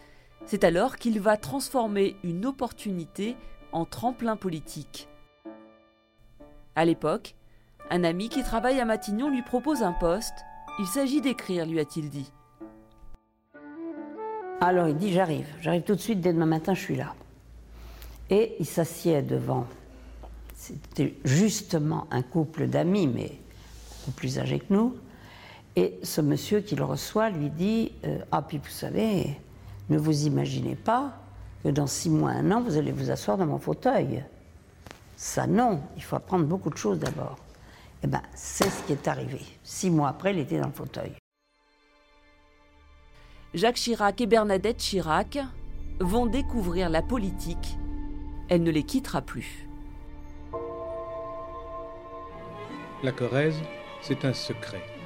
C'est 0.46 0.64
alors 0.64 0.96
qu'il 0.96 1.20
va 1.20 1.36
transformer 1.36 2.16
une 2.24 2.46
opportunité 2.46 3.36
en 3.72 3.84
tremplin 3.84 4.36
politique. 4.36 5.08
À 6.74 6.84
l'époque, 6.84 7.34
un 7.90 8.04
ami 8.04 8.28
qui 8.28 8.42
travaille 8.42 8.80
à 8.80 8.84
Matignon 8.84 9.30
lui 9.30 9.42
propose 9.42 9.82
un 9.82 9.92
poste. 9.92 10.34
Il 10.78 10.86
s'agit 10.86 11.20
d'écrire, 11.20 11.66
lui 11.66 11.80
a-t-il 11.80 12.08
dit. 12.08 12.32
Alors 14.60 14.88
il 14.88 14.96
dit 14.96 15.12
j'arrive, 15.12 15.46
j'arrive 15.60 15.82
tout 15.82 15.94
de 15.94 16.00
suite, 16.00 16.20
dès 16.20 16.32
demain 16.32 16.46
matin 16.46 16.74
je 16.74 16.80
suis 16.80 16.96
là. 16.96 17.14
Et 18.28 18.56
il 18.60 18.66
s'assied 18.66 19.22
devant, 19.22 19.66
c'était 20.54 21.14
justement 21.24 22.06
un 22.10 22.22
couple 22.22 22.66
d'amis, 22.66 23.06
mais 23.06 23.32
beaucoup 24.00 24.10
plus 24.12 24.38
âgés 24.38 24.60
que 24.60 24.72
nous. 24.72 24.94
Et 25.76 25.98
ce 26.02 26.20
monsieur 26.20 26.60
qui 26.60 26.76
le 26.76 26.84
reçoit 26.84 27.30
lui 27.30 27.48
dit 27.48 27.92
euh, 28.04 28.18
Ah, 28.30 28.42
puis 28.42 28.58
vous 28.58 28.68
savez, 28.68 29.38
ne 29.90 29.98
vous 29.98 30.26
imaginez 30.26 30.76
pas 30.76 31.12
que 31.62 31.68
dans 31.68 31.86
six 31.86 32.08
mois, 32.08 32.30
un 32.30 32.50
an, 32.52 32.62
vous 32.62 32.78
allez 32.78 32.92
vous 32.92 33.10
asseoir 33.10 33.36
dans 33.36 33.46
mon 33.46 33.58
fauteuil. 33.58 34.24
Ça, 35.16 35.46
non, 35.46 35.82
il 35.96 36.02
faut 36.02 36.16
apprendre 36.16 36.46
beaucoup 36.46 36.70
de 36.70 36.76
choses 36.76 36.98
d'abord. 36.98 37.36
Eh 38.02 38.06
bien, 38.06 38.22
c'est 38.34 38.70
ce 38.70 38.82
qui 38.84 38.92
est 38.92 39.08
arrivé. 39.08 39.40
Six 39.62 39.90
mois 39.90 40.08
après, 40.08 40.32
il 40.32 40.38
était 40.38 40.58
dans 40.58 40.68
le 40.68 40.72
fauteuil. 40.72 41.12
Jacques 43.52 43.76
Chirac 43.76 44.20
et 44.20 44.26
Bernadette 44.26 44.78
Chirac 44.78 45.38
vont 45.98 46.26
découvrir 46.26 46.88
la 46.88 47.02
politique. 47.02 47.76
Elle 48.48 48.62
ne 48.62 48.70
les 48.70 48.84
quittera 48.84 49.20
plus. 49.20 49.68
La 53.02 53.12
Corrèze, 53.12 53.60
c'est 54.02 54.24
un 54.24 54.32
secret. 54.32 54.99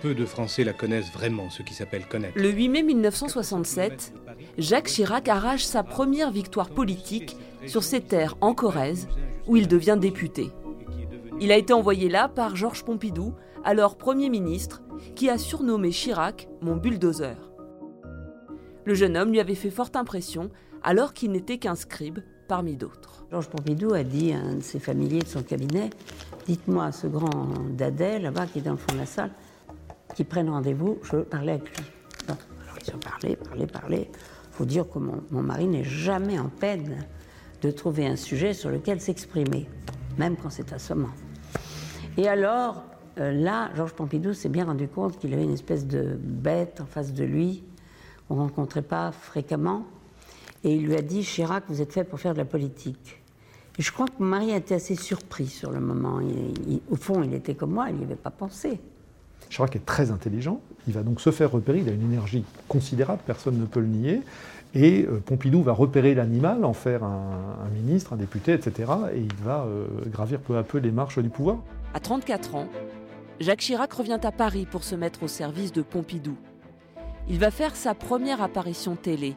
Peu 0.00 0.14
de 0.14 0.24
Français 0.24 0.64
la 0.64 0.72
connaissent 0.72 1.12
vraiment, 1.12 1.50
ce 1.50 1.62
qui 1.62 1.74
s'appelle 1.74 2.06
connaître. 2.06 2.38
Le 2.38 2.50
8 2.50 2.68
mai 2.70 2.82
1967, 2.82 4.14
Jacques 4.56 4.86
Chirac 4.86 5.28
arrache 5.28 5.64
sa 5.64 5.82
première 5.82 6.30
victoire 6.30 6.70
politique 6.70 7.36
sur 7.66 7.82
ses 7.82 8.00
terres 8.00 8.36
en 8.40 8.54
Corrèze, 8.54 9.08
où 9.46 9.56
il 9.56 9.68
devient 9.68 9.98
député. 10.00 10.50
Il 11.40 11.52
a 11.52 11.56
été 11.56 11.72
envoyé 11.72 12.08
là 12.08 12.28
par 12.28 12.56
Georges 12.56 12.84
Pompidou, 12.84 13.34
alors 13.62 13.96
Premier 13.96 14.30
ministre, 14.30 14.82
qui 15.14 15.28
a 15.28 15.36
surnommé 15.36 15.90
Chirac 15.90 16.48
mon 16.62 16.76
bulldozer. 16.76 17.36
Le 18.86 18.94
jeune 18.94 19.18
homme 19.18 19.32
lui 19.32 19.40
avait 19.40 19.54
fait 19.54 19.70
forte 19.70 19.96
impression, 19.96 20.50
alors 20.82 21.12
qu'il 21.12 21.30
n'était 21.32 21.58
qu'un 21.58 21.74
scribe 21.74 22.20
parmi 22.48 22.76
d'autres. 22.76 23.26
Georges 23.30 23.48
Pompidou 23.48 23.92
a 23.92 24.02
dit 24.02 24.32
à 24.32 24.38
un 24.38 24.54
de 24.56 24.62
ses 24.62 24.78
familiers 24.78 25.20
de 25.20 25.28
son 25.28 25.42
cabinet 25.42 25.90
Dites-moi 26.46 26.90
ce 26.90 27.06
grand 27.06 27.48
dadais 27.70 28.18
là-bas 28.18 28.46
qui 28.46 28.60
est 28.60 28.62
dans 28.62 28.72
le 28.72 28.76
fond 28.78 28.94
de 28.94 28.98
la 28.98 29.06
salle, 29.06 29.30
qui 30.14 30.24
prenne 30.24 30.50
rendez-vous, 30.50 30.98
je 31.02 31.16
parler 31.16 31.52
avec 31.52 31.76
lui. 31.76 31.86
alors 32.28 32.38
ils 32.86 32.94
ont 32.94 32.98
parlé, 32.98 33.36
parlé, 33.36 33.66
parlé. 33.66 34.10
Il 34.12 34.56
faut 34.56 34.64
dire 34.64 34.88
que 34.88 34.98
mon, 34.98 35.42
mari 35.42 35.66
n'est 35.66 35.84
jamais 35.84 36.38
en 36.38 36.48
peine 36.48 37.06
de 37.62 37.70
trouver 37.70 38.06
un 38.06 38.16
sujet 38.16 38.52
sur 38.52 38.70
lequel 38.70 39.00
s'exprimer, 39.00 39.68
même 40.18 40.36
quand 40.36 40.50
c'est 40.50 40.72
assommant. 40.72 41.10
Et 42.16 42.28
alors, 42.28 42.84
euh, 43.18 43.32
là, 43.32 43.70
Georges 43.74 43.92
Pompidou 43.92 44.34
s'est 44.34 44.48
bien 44.48 44.64
rendu 44.64 44.88
compte 44.88 45.18
qu'il 45.18 45.32
avait 45.32 45.44
une 45.44 45.52
espèce 45.52 45.86
de 45.86 46.18
bête 46.18 46.80
en 46.80 46.86
face 46.86 47.12
de 47.12 47.24
lui, 47.24 47.64
qu'on 48.28 48.36
ne 48.36 48.40
rencontrait 48.40 48.82
pas 48.82 49.12
fréquemment. 49.12 49.86
Et 50.64 50.74
il 50.74 50.86
lui 50.86 50.96
a 50.96 51.02
dit 51.02 51.22
Chirac, 51.22 51.64
vous 51.68 51.80
êtes 51.80 51.92
fait 51.92 52.04
pour 52.04 52.20
faire 52.20 52.34
de 52.34 52.38
la 52.38 52.44
politique. 52.44 53.20
Et 53.78 53.82
je 53.82 53.92
crois 53.92 54.06
que 54.06 54.12
mon 54.18 54.26
mari 54.26 54.52
a 54.52 54.56
été 54.56 54.74
assez 54.74 54.94
surpris 54.94 55.46
sur 55.46 55.70
le 55.70 55.80
moment. 55.80 56.20
au 56.90 56.96
fond, 56.96 57.22
il 57.22 57.32
était 57.32 57.54
comme 57.54 57.72
moi, 57.72 57.86
il 57.88 57.96
n'y 57.96 58.04
avait 58.04 58.14
pas 58.14 58.30
pensé. 58.30 58.80
Chirac 59.50 59.76
est 59.76 59.84
très 59.84 60.10
intelligent, 60.10 60.60
il 60.86 60.94
va 60.94 61.02
donc 61.02 61.20
se 61.20 61.30
faire 61.30 61.50
repérer, 61.50 61.80
il 61.80 61.88
a 61.88 61.92
une 61.92 62.04
énergie 62.12 62.44
considérable, 62.68 63.20
personne 63.26 63.58
ne 63.58 63.66
peut 63.66 63.80
le 63.80 63.88
nier, 63.88 64.22
et 64.74 65.04
euh, 65.04 65.20
Pompidou 65.24 65.62
va 65.62 65.72
repérer 65.72 66.14
l'animal, 66.14 66.64
en 66.64 66.72
faire 66.72 67.02
un, 67.02 67.68
ministre, 67.74 68.12
un 68.12 68.16
député, 68.16 68.52
etc., 68.52 68.90
et 69.12 69.18
il 69.18 69.34
va 69.44 69.64
euh, 69.64 69.86
gravir 70.06 70.38
peu 70.38 70.56
à 70.56 70.62
peu 70.62 70.78
les 70.78 70.92
marches 70.92 71.18
du 71.18 71.28
pouvoir. 71.28 71.58
À 71.92 72.00
34 72.00 72.54
ans, 72.54 72.68
Jacques 73.40 73.60
Chirac 73.60 73.92
revient 73.92 74.20
à 74.22 74.30
Paris 74.30 74.66
pour 74.70 74.84
se 74.84 74.94
mettre 74.94 75.24
au 75.24 75.28
service 75.28 75.72
de 75.72 75.82
Pompidou. 75.82 76.36
Il 77.28 77.38
va 77.38 77.50
faire 77.50 77.74
sa 77.74 77.94
première 77.94 78.42
apparition 78.42 78.94
télé. 78.94 79.34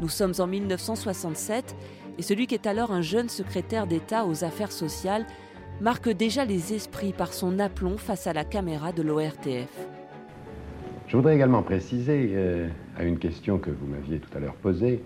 Nous 0.00 0.08
sommes 0.08 0.34
en 0.38 0.46
1967 0.46 1.76
et 2.18 2.22
celui 2.22 2.46
qui 2.46 2.54
est 2.54 2.66
alors 2.66 2.92
un 2.92 3.02
jeune 3.02 3.28
secrétaire 3.28 3.86
d'État 3.86 4.24
aux 4.24 4.44
affaires 4.44 4.72
sociales 4.72 5.26
marque 5.80 6.10
déjà 6.10 6.44
les 6.44 6.72
esprits 6.74 7.12
par 7.12 7.32
son 7.32 7.58
aplomb 7.58 7.96
face 7.96 8.26
à 8.26 8.32
la 8.32 8.44
caméra 8.44 8.92
de 8.92 9.02
l'ORTF. 9.02 9.68
Je 11.06 11.16
voudrais 11.16 11.34
également 11.34 11.62
préciser, 11.62 12.30
euh, 12.34 12.68
à 12.96 13.04
une 13.04 13.18
question 13.18 13.58
que 13.58 13.70
vous 13.70 13.86
m'aviez 13.86 14.18
tout 14.18 14.30
à 14.36 14.40
l'heure 14.40 14.54
posée, 14.54 15.02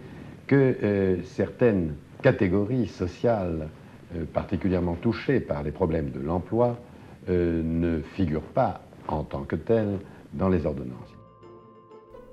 que 0.46 0.76
euh, 0.82 1.22
certaines 1.24 1.94
catégories 2.22 2.88
sociales 2.88 3.68
euh, 4.14 4.24
particulièrement 4.32 4.96
touchées 4.96 5.40
par 5.40 5.62
les 5.62 5.70
problèmes 5.70 6.10
de 6.10 6.20
l'emploi 6.20 6.78
ne 7.26 8.02
figurent 8.12 8.42
pas 8.42 8.82
en 9.08 9.22
tant 9.22 9.44
que 9.44 9.56
telles 9.56 9.98
dans 10.34 10.50
les 10.50 10.66
ordonnances. 10.66 11.14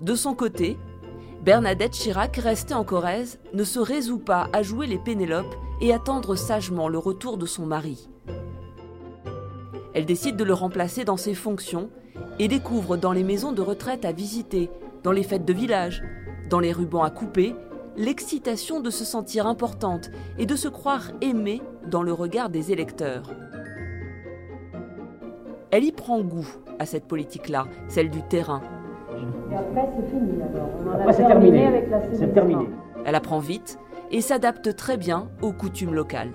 De 0.01 0.15
son 0.15 0.33
côté, 0.33 0.75
Bernadette 1.45 1.93
Chirac, 1.93 2.36
restée 2.36 2.74
en 2.74 2.83
Corrèze, 2.83 3.39
ne 3.53 3.63
se 3.63 3.79
résout 3.79 4.19
pas 4.19 4.50
à 4.51 4.63
jouer 4.63 4.88
les 4.88 4.98
Pénélopes 4.98 5.55
et 5.79 5.93
attendre 5.93 6.36
sagement 6.36 6.89
le 6.89 6.98
retour 6.98 7.38
de 7.38 7.45
son 7.45 7.65
mari. 7.65 8.10
Elle 9.93 10.05
décide 10.05 10.38
de 10.38 10.43
le 10.43 10.53
remplacer 10.53 11.03
dans 11.03 11.17
ses 11.17 11.33
fonctions 11.33 11.89
et 12.39 12.48
découvre 12.48 12.98
dans 12.98 13.12
les 13.12 13.24
maisons 13.24 13.51
de 13.51 13.62
retraite 13.62 14.05
à 14.05 14.12
visiter, 14.12 14.69
dans 15.03 15.12
les 15.12 15.24
fêtes 15.24 15.45
de 15.45 15.53
village, 15.53 16.03
dans 16.50 16.60
les 16.60 16.71
rubans 16.71 17.03
à 17.03 17.10
couper, 17.10 17.55
l'excitation 17.98 18.79
de 18.79 18.89
se 18.89 19.03
sentir 19.03 19.48
importante 19.48 20.10
et 20.38 20.45
de 20.45 20.55
se 20.55 20.69
croire 20.69 21.12
aimée 21.21 21.62
dans 21.88 22.03
le 22.03 22.13
regard 22.13 22.50
des 22.50 22.71
électeurs. 22.71 23.24
Elle 25.71 25.83
y 25.83 25.91
prend 25.91 26.21
goût 26.21 26.48
à 26.79 26.86
cette 26.86 27.05
politique-là, 27.05 27.65
celle 27.88 28.10
du 28.10 28.21
terrain. 28.24 28.62
Et 29.51 29.55
après, 29.55 29.89
c'est 29.95 30.10
fini 30.10 30.41
après, 30.93 31.13
c'est 31.13 31.27
terminé. 31.27 31.83
C'est 32.13 32.33
terminé. 32.33 32.69
Elle 33.05 33.15
apprend 33.15 33.39
vite 33.39 33.77
et 34.10 34.21
s'adapte 34.21 34.75
très 34.75 34.98
bien 34.98 35.29
aux 35.41 35.53
coutumes 35.53 35.93
locales. 35.93 36.31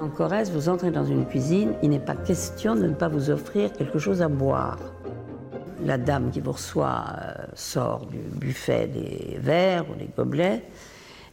En 0.00 0.08
Corrèze, 0.08 0.50
vous 0.50 0.70
entrez 0.70 0.90
dans 0.90 1.04
une 1.04 1.26
cuisine, 1.26 1.74
il 1.82 1.90
n'est 1.90 1.98
pas 1.98 2.14
question 2.14 2.74
de 2.74 2.86
ne 2.86 2.94
pas 2.94 3.08
vous 3.08 3.28
offrir 3.28 3.70
quelque 3.70 3.98
chose 3.98 4.22
à 4.22 4.28
boire. 4.28 4.78
La 5.84 5.98
dame 5.98 6.30
qui 6.30 6.40
vous 6.40 6.52
reçoit 6.52 7.04
euh, 7.22 7.34
sort 7.54 8.06
du 8.06 8.16
buffet 8.16 8.86
des 8.86 9.36
verres 9.38 9.84
ou 9.90 9.94
des 9.94 10.08
gobelets 10.16 10.62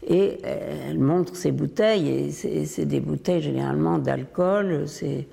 et 0.06 0.40
euh, 0.46 0.90
elle 0.90 1.00
montre 1.00 1.38
ses 1.38 1.54
bouteilles 1.54 2.10
et 2.10 2.66
c'est 2.66 2.86
des 2.86 3.00
bouteilles 3.00 3.42
généralement 3.42 4.00
d'alcool. 4.00 4.84
C'est 4.86 5.30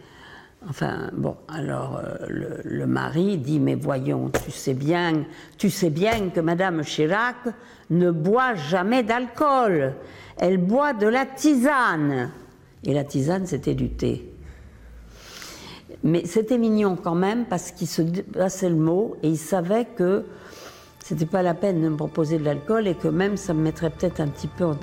enfin 0.69 1.11
bon. 1.13 1.37
Alors 1.49 2.01
euh, 2.05 2.27
le, 2.29 2.61
le, 2.63 2.87
mari 2.87 3.37
dit 3.37 3.59
mais 3.59 3.75
voyons, 3.75 4.31
tu 4.45 4.53
sais 4.53 4.75
bien, 4.75 5.25
tu 5.59 5.71
sais 5.71 5.91
bien 5.91 6.31
que 6.31 6.41
Madame 6.41 6.83
Chirac 6.83 7.37
ne 7.91 8.13
boit 8.13 8.55
jamais 8.55 9.03
d'alcool. 9.03 9.95
Elle 10.37 10.59
boit 10.59 10.93
de 10.93 11.09
la 11.09 11.27
tisane. 11.27 12.31
Et 12.85 12.93
la 12.93 13.05
tisane, 13.05 13.47
c'était 13.47 13.75
du 13.75 13.91
thé. 13.91 14.31
Mais 16.03 16.27
c'était 16.27 16.59
mignon 16.59 16.97
quand 16.97 17.15
même 17.15 17.47
parce 17.47 17.71
qu'il 17.71 17.87
se 17.87 18.03
passait 18.03 18.69
le 18.69 18.77
mot 18.77 19.17
et 19.23 19.29
il 19.29 19.39
savait 19.39 19.87
que 19.87 20.25
c'était 21.03 21.27
pas 21.27 21.43
la 21.43 21.55
peine 21.55 21.81
de 21.81 21.89
me 21.89 21.97
proposer 21.97 22.39
de 22.39 22.45
l'alcool 22.45 22.87
et 22.87 22.95
que 22.95 23.09
même 23.09 23.37
ça 23.37 23.55
me 23.55 23.63
mettrait 23.63 23.91
peut-être 23.91 24.21
un 24.21 24.29
petit 24.29 24.49
peu 24.49 24.65
en, 24.65 24.77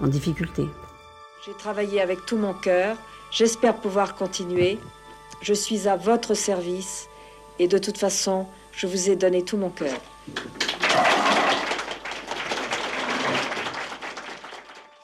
en 0.00 0.06
difficulté. 0.06 0.64
J'ai 1.44 1.52
travaillé 1.52 2.00
avec 2.00 2.26
tout 2.26 2.36
mon 2.36 2.54
cœur. 2.54 2.96
J'espère 3.30 3.76
pouvoir 3.76 4.16
continuer. 4.16 4.78
Je 5.42 5.54
suis 5.54 5.86
à 5.86 5.96
votre 5.96 6.34
service 6.34 7.08
et 7.58 7.68
de 7.68 7.78
toute 7.78 7.98
façon, 7.98 8.46
je 8.72 8.86
vous 8.86 9.10
ai 9.10 9.16
donné 9.16 9.42
tout 9.42 9.56
mon 9.56 9.70
cœur. 9.70 9.96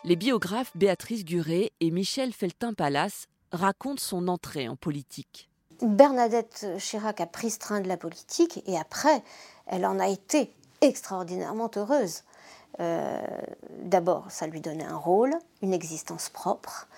Les 0.04 0.16
biographes 0.16 0.76
Béatrice 0.76 1.24
Guret 1.24 1.70
et 1.78 1.92
Michel 1.92 2.32
Feltin-Palas 2.32 3.26
racontent 3.52 4.00
son 4.00 4.26
entrée 4.26 4.68
en 4.68 4.74
politique. 4.74 5.48
Bernadette 5.80 6.66
Chirac 6.78 7.20
a 7.20 7.26
pris 7.26 7.50
ce 7.50 7.60
train 7.60 7.80
de 7.80 7.86
la 7.86 7.96
politique 7.96 8.64
et 8.66 8.76
après, 8.76 9.22
elle 9.68 9.86
en 9.86 10.00
a 10.00 10.08
été 10.08 10.52
extraordinairement 10.80 11.70
heureuse. 11.76 12.22
D'abord, 12.80 14.28
ça 14.28 14.48
lui 14.48 14.60
donnait 14.60 14.84
un 14.84 14.96
rôle, 14.96 15.34
une 15.62 15.72
existence 15.72 16.30
propre. 16.30 16.88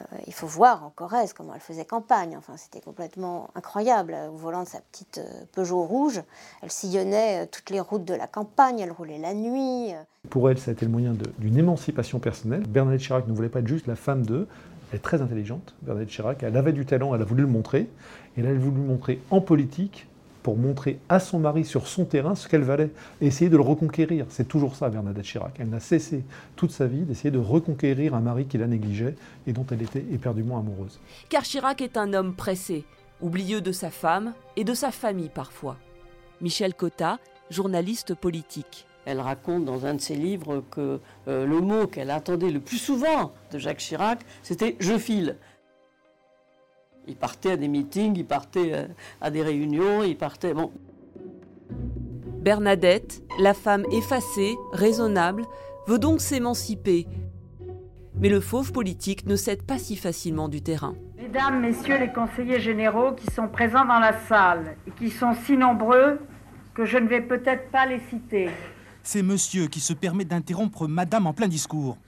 Euh, 0.00 0.16
il 0.26 0.32
faut 0.32 0.46
voir 0.46 0.84
en 0.84 0.90
Corrèze 0.90 1.32
comment 1.32 1.54
elle 1.54 1.60
faisait 1.60 1.84
campagne. 1.84 2.36
Enfin, 2.36 2.56
c'était 2.56 2.80
complètement 2.80 3.50
incroyable. 3.54 4.16
Au 4.32 4.36
volant 4.36 4.62
de 4.62 4.68
sa 4.68 4.80
petite 4.80 5.18
euh, 5.18 5.44
Peugeot 5.52 5.82
rouge, 5.82 6.22
elle 6.62 6.70
sillonnait 6.70 7.44
euh, 7.44 7.46
toutes 7.50 7.70
les 7.70 7.80
routes 7.80 8.04
de 8.04 8.14
la 8.14 8.26
campagne, 8.26 8.80
elle 8.80 8.92
roulait 8.92 9.18
la 9.18 9.34
nuit. 9.34 9.92
Pour 10.30 10.50
elle, 10.50 10.58
ça 10.58 10.70
a 10.70 10.74
été 10.74 10.84
le 10.84 10.90
moyen 10.90 11.14
d'une 11.38 11.56
émancipation 11.56 12.18
personnelle. 12.18 12.62
Bernadette 12.66 13.02
Chirac 13.02 13.26
ne 13.26 13.32
voulait 13.32 13.48
pas 13.48 13.60
être 13.60 13.68
juste 13.68 13.86
la 13.86 13.96
femme 13.96 14.24
d'eux. 14.24 14.48
Elle 14.90 14.96
est 14.96 15.02
très 15.02 15.22
intelligente, 15.22 15.74
Bernadette 15.82 16.10
Chirac. 16.10 16.42
Elle 16.42 16.56
avait 16.56 16.72
du 16.72 16.86
talent, 16.86 17.14
elle 17.14 17.22
a 17.22 17.26
voulu 17.26 17.42
le 17.42 17.48
montrer. 17.48 17.88
Et 18.36 18.40
elle 18.40 18.46
a 18.46 18.54
voulu 18.54 18.78
le 18.78 18.86
montrer 18.86 19.20
en 19.30 19.40
politique 19.40 20.08
pour 20.44 20.58
montrer 20.58 21.00
à 21.08 21.20
son 21.20 21.38
mari 21.40 21.64
sur 21.64 21.88
son 21.88 22.04
terrain 22.04 22.34
ce 22.34 22.48
qu'elle 22.48 22.62
valait, 22.62 22.90
et 23.22 23.26
essayer 23.26 23.48
de 23.48 23.56
le 23.56 23.62
reconquérir. 23.62 24.26
C'est 24.28 24.46
toujours 24.46 24.76
ça, 24.76 24.90
Bernadette 24.90 25.24
Chirac. 25.24 25.54
Elle 25.58 25.70
n'a 25.70 25.80
cessé 25.80 26.22
toute 26.54 26.70
sa 26.70 26.86
vie 26.86 27.00
d'essayer 27.00 27.30
de 27.30 27.38
reconquérir 27.38 28.14
un 28.14 28.20
mari 28.20 28.44
qui 28.44 28.58
la 28.58 28.66
négligeait 28.66 29.14
et 29.46 29.54
dont 29.54 29.64
elle 29.70 29.80
était 29.80 30.04
éperdument 30.12 30.58
amoureuse. 30.58 31.00
Car 31.30 31.44
Chirac 31.44 31.80
est 31.80 31.96
un 31.96 32.12
homme 32.12 32.34
pressé, 32.34 32.84
oublieux 33.22 33.62
de 33.62 33.72
sa 33.72 33.88
femme 33.90 34.34
et 34.56 34.64
de 34.64 34.74
sa 34.74 34.90
famille 34.90 35.30
parfois. 35.34 35.78
Michel 36.42 36.74
Cotta, 36.74 37.18
journaliste 37.48 38.14
politique. 38.14 38.86
Elle 39.06 39.20
raconte 39.20 39.64
dans 39.64 39.86
un 39.86 39.94
de 39.94 40.00
ses 40.00 40.14
livres 40.14 40.62
que 40.70 41.00
euh, 41.26 41.46
le 41.46 41.60
mot 41.60 41.86
qu'elle 41.86 42.10
attendait 42.10 42.50
le 42.50 42.60
plus 42.60 42.76
souvent 42.76 43.32
de 43.50 43.58
Jacques 43.58 43.78
Chirac, 43.78 44.20
c'était 44.42 44.76
je 44.78 44.98
file. 44.98 45.36
Il 47.06 47.16
partait 47.16 47.52
à 47.52 47.56
des 47.56 47.68
meetings, 47.68 48.16
il 48.16 48.24
partait 48.24 48.72
euh, 48.72 48.86
à 49.20 49.30
des 49.30 49.42
réunions, 49.42 50.02
il 50.02 50.16
partait. 50.16 50.54
Bon. 50.54 50.72
Bernadette, 52.40 53.22
la 53.38 53.54
femme 53.54 53.84
effacée, 53.92 54.54
raisonnable, 54.72 55.44
veut 55.86 55.98
donc 55.98 56.20
s'émanciper. 56.20 57.06
Mais 58.16 58.28
le 58.28 58.40
fauve 58.40 58.72
politique 58.72 59.26
ne 59.26 59.36
cède 59.36 59.62
pas 59.62 59.78
si 59.78 59.96
facilement 59.96 60.48
du 60.48 60.62
terrain. 60.62 60.94
Mesdames, 61.18 61.60
Messieurs 61.60 61.98
les 61.98 62.12
conseillers 62.12 62.60
généraux 62.60 63.12
qui 63.12 63.26
sont 63.34 63.48
présents 63.48 63.84
dans 63.84 63.98
la 63.98 64.18
salle 64.28 64.76
et 64.86 64.90
qui 64.92 65.10
sont 65.10 65.34
si 65.34 65.56
nombreux 65.56 66.20
que 66.74 66.84
je 66.84 66.98
ne 66.98 67.08
vais 67.08 67.20
peut-être 67.20 67.70
pas 67.70 67.86
les 67.86 68.00
citer. 68.10 68.50
C'est 69.02 69.22
monsieur 69.22 69.66
qui 69.66 69.80
se 69.80 69.92
permet 69.92 70.24
d'interrompre 70.24 70.86
madame 70.86 71.26
en 71.26 71.32
plein 71.32 71.48
discours. 71.48 71.98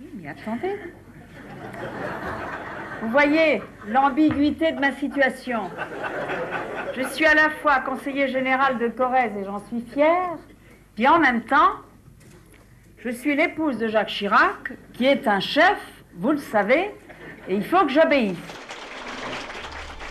Oui, 0.00 0.06
mais 0.14 0.28
attendez. 0.28 0.76
Vous 3.02 3.08
voyez 3.10 3.62
l'ambiguïté 3.86 4.72
de 4.72 4.80
ma 4.80 4.92
situation. 4.92 5.70
Je 6.96 7.02
suis 7.08 7.26
à 7.26 7.34
la 7.34 7.50
fois 7.50 7.80
conseiller 7.80 8.28
général 8.28 8.78
de 8.78 8.88
Corrèze 8.88 9.32
et 9.38 9.44
j'en 9.44 9.60
suis 9.66 9.82
fière, 9.92 10.36
puis 10.94 11.06
en 11.06 11.18
même 11.18 11.42
temps, 11.42 11.72
je 12.98 13.10
suis 13.10 13.36
l'épouse 13.36 13.76
de 13.76 13.88
Jacques 13.88 14.08
Chirac, 14.08 14.72
qui 14.94 15.04
est 15.04 15.28
un 15.28 15.40
chef, 15.40 15.78
vous 16.16 16.32
le 16.32 16.38
savez, 16.38 16.90
et 17.48 17.54
il 17.54 17.64
faut 17.64 17.84
que 17.84 17.90
j'obéisse. 17.90 18.36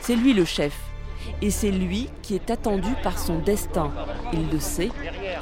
C'est 0.01 0.15
lui 0.15 0.33
le 0.33 0.45
chef, 0.45 0.77
et 1.41 1.49
c'est 1.49 1.71
lui 1.71 2.09
qui 2.21 2.35
est 2.35 2.51
attendu 2.51 2.91
par 3.01 3.17
son 3.17 3.39
destin. 3.39 3.91
Il 4.31 4.51
le 4.51 4.59
sait, 4.59 4.91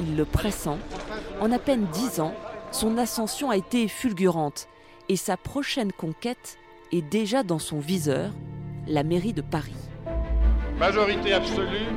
il 0.00 0.16
le 0.16 0.24
pressent. 0.24 0.78
En 1.40 1.52
à 1.52 1.58
peine 1.58 1.86
dix 1.92 2.20
ans, 2.20 2.34
son 2.70 2.96
ascension 2.96 3.50
a 3.50 3.56
été 3.56 3.86
fulgurante, 3.86 4.66
et 5.10 5.16
sa 5.16 5.36
prochaine 5.36 5.92
conquête 5.92 6.58
est 6.92 7.02
déjà 7.02 7.42
dans 7.42 7.58
son 7.58 7.78
viseur, 7.78 8.30
la 8.86 9.02
mairie 9.02 9.32
de 9.32 9.42
Paris. 9.42 9.74
Majorité 10.78 11.32
absolue, 11.32 11.90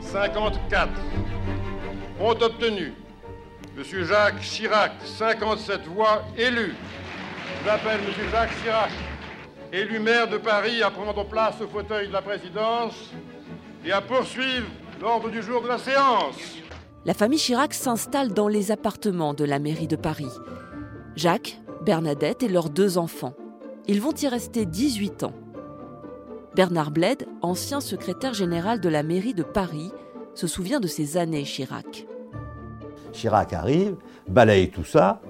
54. 0.00 0.88
Ont 2.20 2.30
obtenu 2.30 2.92
M. 3.76 3.84
Jacques 4.04 4.40
Chirac, 4.40 4.92
57 5.04 5.86
voix 5.86 6.22
élues. 6.36 6.74
J'appelle 7.64 8.00
M. 8.00 8.12
Jacques 8.30 8.62
Chirac, 8.62 8.90
élu 9.72 9.98
maire 9.98 10.28
de 10.28 10.38
Paris, 10.38 10.82
à 10.82 10.90
prendre 10.90 11.24
place 11.26 11.60
au 11.60 11.68
fauteuil 11.68 12.08
de 12.08 12.12
la 12.12 12.22
présidence 12.22 13.10
et 13.84 13.92
à 13.92 14.00
poursuivre 14.00 14.66
l'ordre 15.00 15.28
du 15.30 15.42
jour 15.42 15.62
de 15.62 15.68
la 15.68 15.78
séance. 15.78 16.56
La 17.04 17.14
famille 17.14 17.38
Chirac 17.38 17.74
s'installe 17.74 18.32
dans 18.32 18.48
les 18.48 18.72
appartements 18.72 19.34
de 19.34 19.44
la 19.44 19.58
mairie 19.58 19.86
de 19.86 19.96
Paris. 19.96 20.32
Jacques, 21.14 21.58
Bernadette 21.82 22.42
et 22.42 22.48
leurs 22.48 22.70
deux 22.70 22.98
enfants. 22.98 23.34
Ils 23.88 24.00
vont 24.00 24.14
y 24.14 24.26
rester 24.26 24.66
18 24.66 25.22
ans. 25.22 25.32
Bernard 26.56 26.90
Bled, 26.90 27.28
ancien 27.40 27.80
secrétaire 27.80 28.34
général 28.34 28.80
de 28.80 28.88
la 28.88 29.04
mairie 29.04 29.34
de 29.34 29.44
Paris, 29.44 29.92
se 30.34 30.48
souvient 30.48 30.80
de 30.80 30.88
ces 30.88 31.16
années 31.16 31.44
Chirac. 31.44 32.06
Chirac 33.12 33.52
arrive, 33.52 33.96
balaye 34.26 34.70
tout 34.70 34.84
ça, 34.84 35.20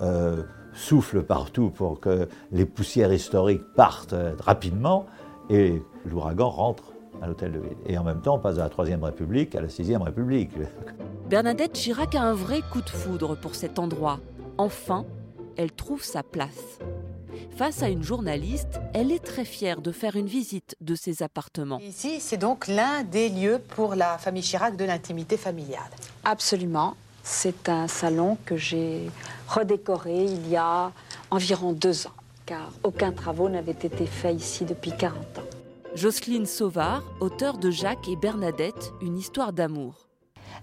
euh, 0.00 0.42
souffle 0.72 1.22
partout 1.22 1.70
pour 1.70 2.00
que 2.00 2.28
les 2.50 2.66
poussières 2.66 3.12
historiques 3.12 3.62
partent 3.76 4.14
euh, 4.14 4.34
rapidement, 4.40 5.06
et 5.48 5.80
l'ouragan 6.04 6.48
rentre 6.48 6.94
à 7.20 7.28
l'hôtel 7.28 7.52
de 7.52 7.60
ville. 7.60 7.76
Et 7.86 7.96
en 7.98 8.04
même 8.04 8.20
temps, 8.20 8.34
on 8.34 8.40
passe 8.40 8.56
de 8.56 8.62
la 8.62 8.68
Troisième 8.68 9.04
République 9.04 9.54
à 9.54 9.60
la 9.60 9.68
Sixième 9.68 10.02
République. 10.02 10.50
Bernadette 11.30 11.74
Chirac 11.74 12.16
a 12.16 12.22
un 12.22 12.34
vrai 12.34 12.62
coup 12.72 12.80
de 12.80 12.90
foudre 12.90 13.36
pour 13.36 13.54
cet 13.54 13.78
endroit. 13.78 14.18
Enfin, 14.58 15.04
elle 15.56 15.70
trouve 15.70 16.02
sa 16.02 16.24
place. 16.24 16.78
Face 17.56 17.82
à 17.82 17.88
une 17.88 18.02
journaliste, 18.02 18.80
elle 18.94 19.12
est 19.12 19.22
très 19.22 19.44
fière 19.44 19.80
de 19.80 19.92
faire 19.92 20.16
une 20.16 20.26
visite 20.26 20.76
de 20.80 20.94
ses 20.94 21.22
appartements. 21.22 21.78
Ici, 21.78 22.20
c'est 22.20 22.36
donc 22.36 22.68
l'un 22.68 23.02
des 23.02 23.28
lieux 23.28 23.60
pour 23.74 23.94
la 23.94 24.18
famille 24.18 24.42
Chirac 24.42 24.76
de 24.76 24.84
l'intimité 24.84 25.36
familiale. 25.36 25.90
Absolument. 26.24 26.96
C'est 27.22 27.68
un 27.68 27.88
salon 27.88 28.36
que 28.44 28.56
j'ai 28.56 29.08
redécoré 29.48 30.24
il 30.24 30.48
y 30.48 30.56
a 30.56 30.92
environ 31.30 31.72
deux 31.72 32.06
ans, 32.06 32.12
car 32.46 32.72
aucun 32.82 33.12
travaux 33.12 33.48
n'avait 33.48 33.72
été 33.72 34.06
fait 34.06 34.34
ici 34.34 34.64
depuis 34.64 34.92
40 34.96 35.16
ans. 35.38 35.42
Jocelyne 35.94 36.46
Sauvard, 36.46 37.04
auteure 37.20 37.58
de 37.58 37.70
Jacques 37.70 38.08
et 38.08 38.16
Bernadette, 38.16 38.92
une 39.02 39.18
histoire 39.18 39.52
d'amour. 39.52 40.08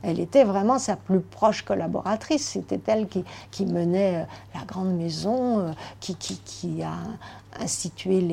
Elle 0.04 0.19
était 0.19 0.43
vraiment 0.43 0.80
sa 0.80 0.95
plus 0.95 1.19
proche 1.19 1.63
collaboratrice. 1.63 2.45
C'était 2.45 2.80
elle 2.88 3.08
qui, 3.08 3.65
menait 3.65 4.23
euh, 4.23 4.25
la 4.56 4.65
grande 4.65 4.95
maison, 4.95 5.60
euh, 5.60 5.71
qui, 5.99 6.82
a 6.84 6.93
institué 7.60 8.23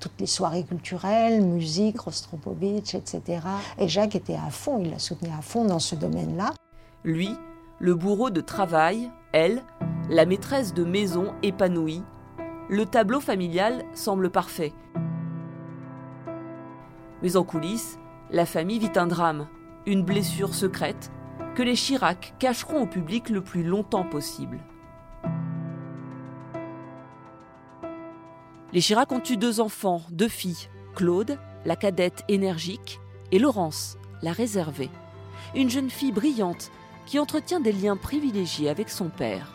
toutes 0.00 0.18
les 0.18 0.26
soirées 0.26 0.64
culturelles, 0.64 1.42
musique, 1.42 2.00
Rostropovitch, 2.00 2.94
etc. 2.94 3.40
Et 3.78 3.88
Jacques 3.88 4.16
était 4.16 4.34
à 4.34 4.50
fond, 4.50 4.80
il 4.82 4.90
la 4.90 4.98
soutenait 4.98 5.32
à 5.36 5.42
fond 5.42 5.64
dans 5.64 5.78
ce 5.78 5.94
domaine-là. 5.94 6.52
Lui, 7.04 7.36
le 7.78 7.94
bourreau 7.94 8.30
de 8.30 8.40
travail, 8.40 9.10
elle, 9.32 9.62
la 10.08 10.26
maîtresse 10.26 10.74
de 10.74 10.84
maison 10.84 11.32
épanouie. 11.42 12.02
Le 12.68 12.86
tableau 12.86 13.20
familial 13.20 13.84
semble 13.94 14.30
parfait. 14.30 14.72
Mais 17.22 17.36
en 17.36 17.44
coulisses, 17.44 17.98
la 18.30 18.46
famille 18.46 18.78
vit 18.78 18.92
un 18.96 19.06
drame 19.06 19.46
une 19.86 20.02
blessure 20.02 20.54
secrète 20.54 21.10
que 21.54 21.62
les 21.62 21.74
Chirac 21.74 22.34
cacheront 22.38 22.82
au 22.82 22.86
public 22.86 23.28
le 23.30 23.42
plus 23.42 23.62
longtemps 23.62 24.04
possible. 24.04 24.58
Les 28.72 28.80
Chirac 28.80 29.10
ont 29.10 29.22
eu 29.28 29.36
deux 29.36 29.60
enfants, 29.60 30.02
deux 30.10 30.28
filles, 30.28 30.68
Claude, 30.94 31.38
la 31.64 31.76
cadette 31.76 32.22
énergique, 32.28 33.00
et 33.32 33.38
Laurence, 33.38 33.98
la 34.22 34.32
réservée, 34.32 34.90
une 35.54 35.70
jeune 35.70 35.90
fille 35.90 36.12
brillante 36.12 36.70
qui 37.06 37.18
entretient 37.18 37.60
des 37.60 37.72
liens 37.72 37.96
privilégiés 37.96 38.68
avec 38.68 38.88
son 38.88 39.08
père. 39.08 39.52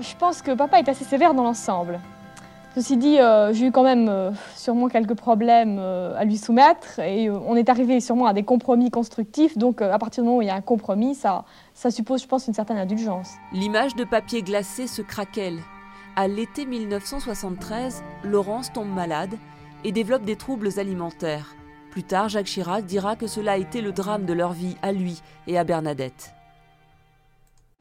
Je 0.00 0.14
pense 0.16 0.42
que 0.42 0.54
papa 0.54 0.78
est 0.78 0.88
assez 0.88 1.04
sévère 1.04 1.34
dans 1.34 1.44
l'ensemble. 1.44 2.00
Ceci 2.74 2.96
dit, 2.96 3.18
euh, 3.18 3.52
j'ai 3.52 3.66
eu 3.66 3.72
quand 3.72 3.82
même 3.82 4.08
euh, 4.08 4.30
sûrement 4.54 4.88
quelques 4.88 5.14
problèmes 5.14 5.78
euh, 5.80 6.14
à 6.16 6.24
lui 6.24 6.36
soumettre 6.36 7.00
et 7.00 7.28
on 7.28 7.56
est 7.56 7.68
arrivé 7.68 8.00
sûrement 8.00 8.26
à 8.26 8.32
des 8.32 8.44
compromis 8.44 8.90
constructifs. 8.90 9.58
Donc 9.58 9.82
à 9.82 9.98
partir 9.98 10.22
du 10.22 10.28
moment 10.28 10.38
où 10.38 10.42
il 10.42 10.46
y 10.46 10.50
a 10.50 10.54
un 10.54 10.60
compromis, 10.60 11.16
ça, 11.16 11.44
ça 11.74 11.90
suppose, 11.90 12.22
je 12.22 12.28
pense, 12.28 12.46
une 12.46 12.54
certaine 12.54 12.78
indulgence. 12.78 13.32
L'image 13.52 13.96
de 13.96 14.04
papier 14.04 14.42
glacé 14.42 14.86
se 14.86 15.02
craquelle. 15.02 15.58
À 16.14 16.28
l'été 16.28 16.64
1973, 16.64 18.04
Laurence 18.22 18.72
tombe 18.72 18.92
malade 18.92 19.34
et 19.82 19.90
développe 19.90 20.22
des 20.22 20.36
troubles 20.36 20.78
alimentaires. 20.78 21.56
Plus 21.90 22.04
tard, 22.04 22.28
Jacques 22.28 22.46
Chirac 22.46 22.84
dira 22.84 23.16
que 23.16 23.26
cela 23.26 23.52
a 23.52 23.56
été 23.56 23.80
le 23.80 23.90
drame 23.90 24.26
de 24.26 24.32
leur 24.32 24.52
vie 24.52 24.76
à 24.80 24.92
lui 24.92 25.22
et 25.48 25.58
à 25.58 25.64
Bernadette. 25.64 26.34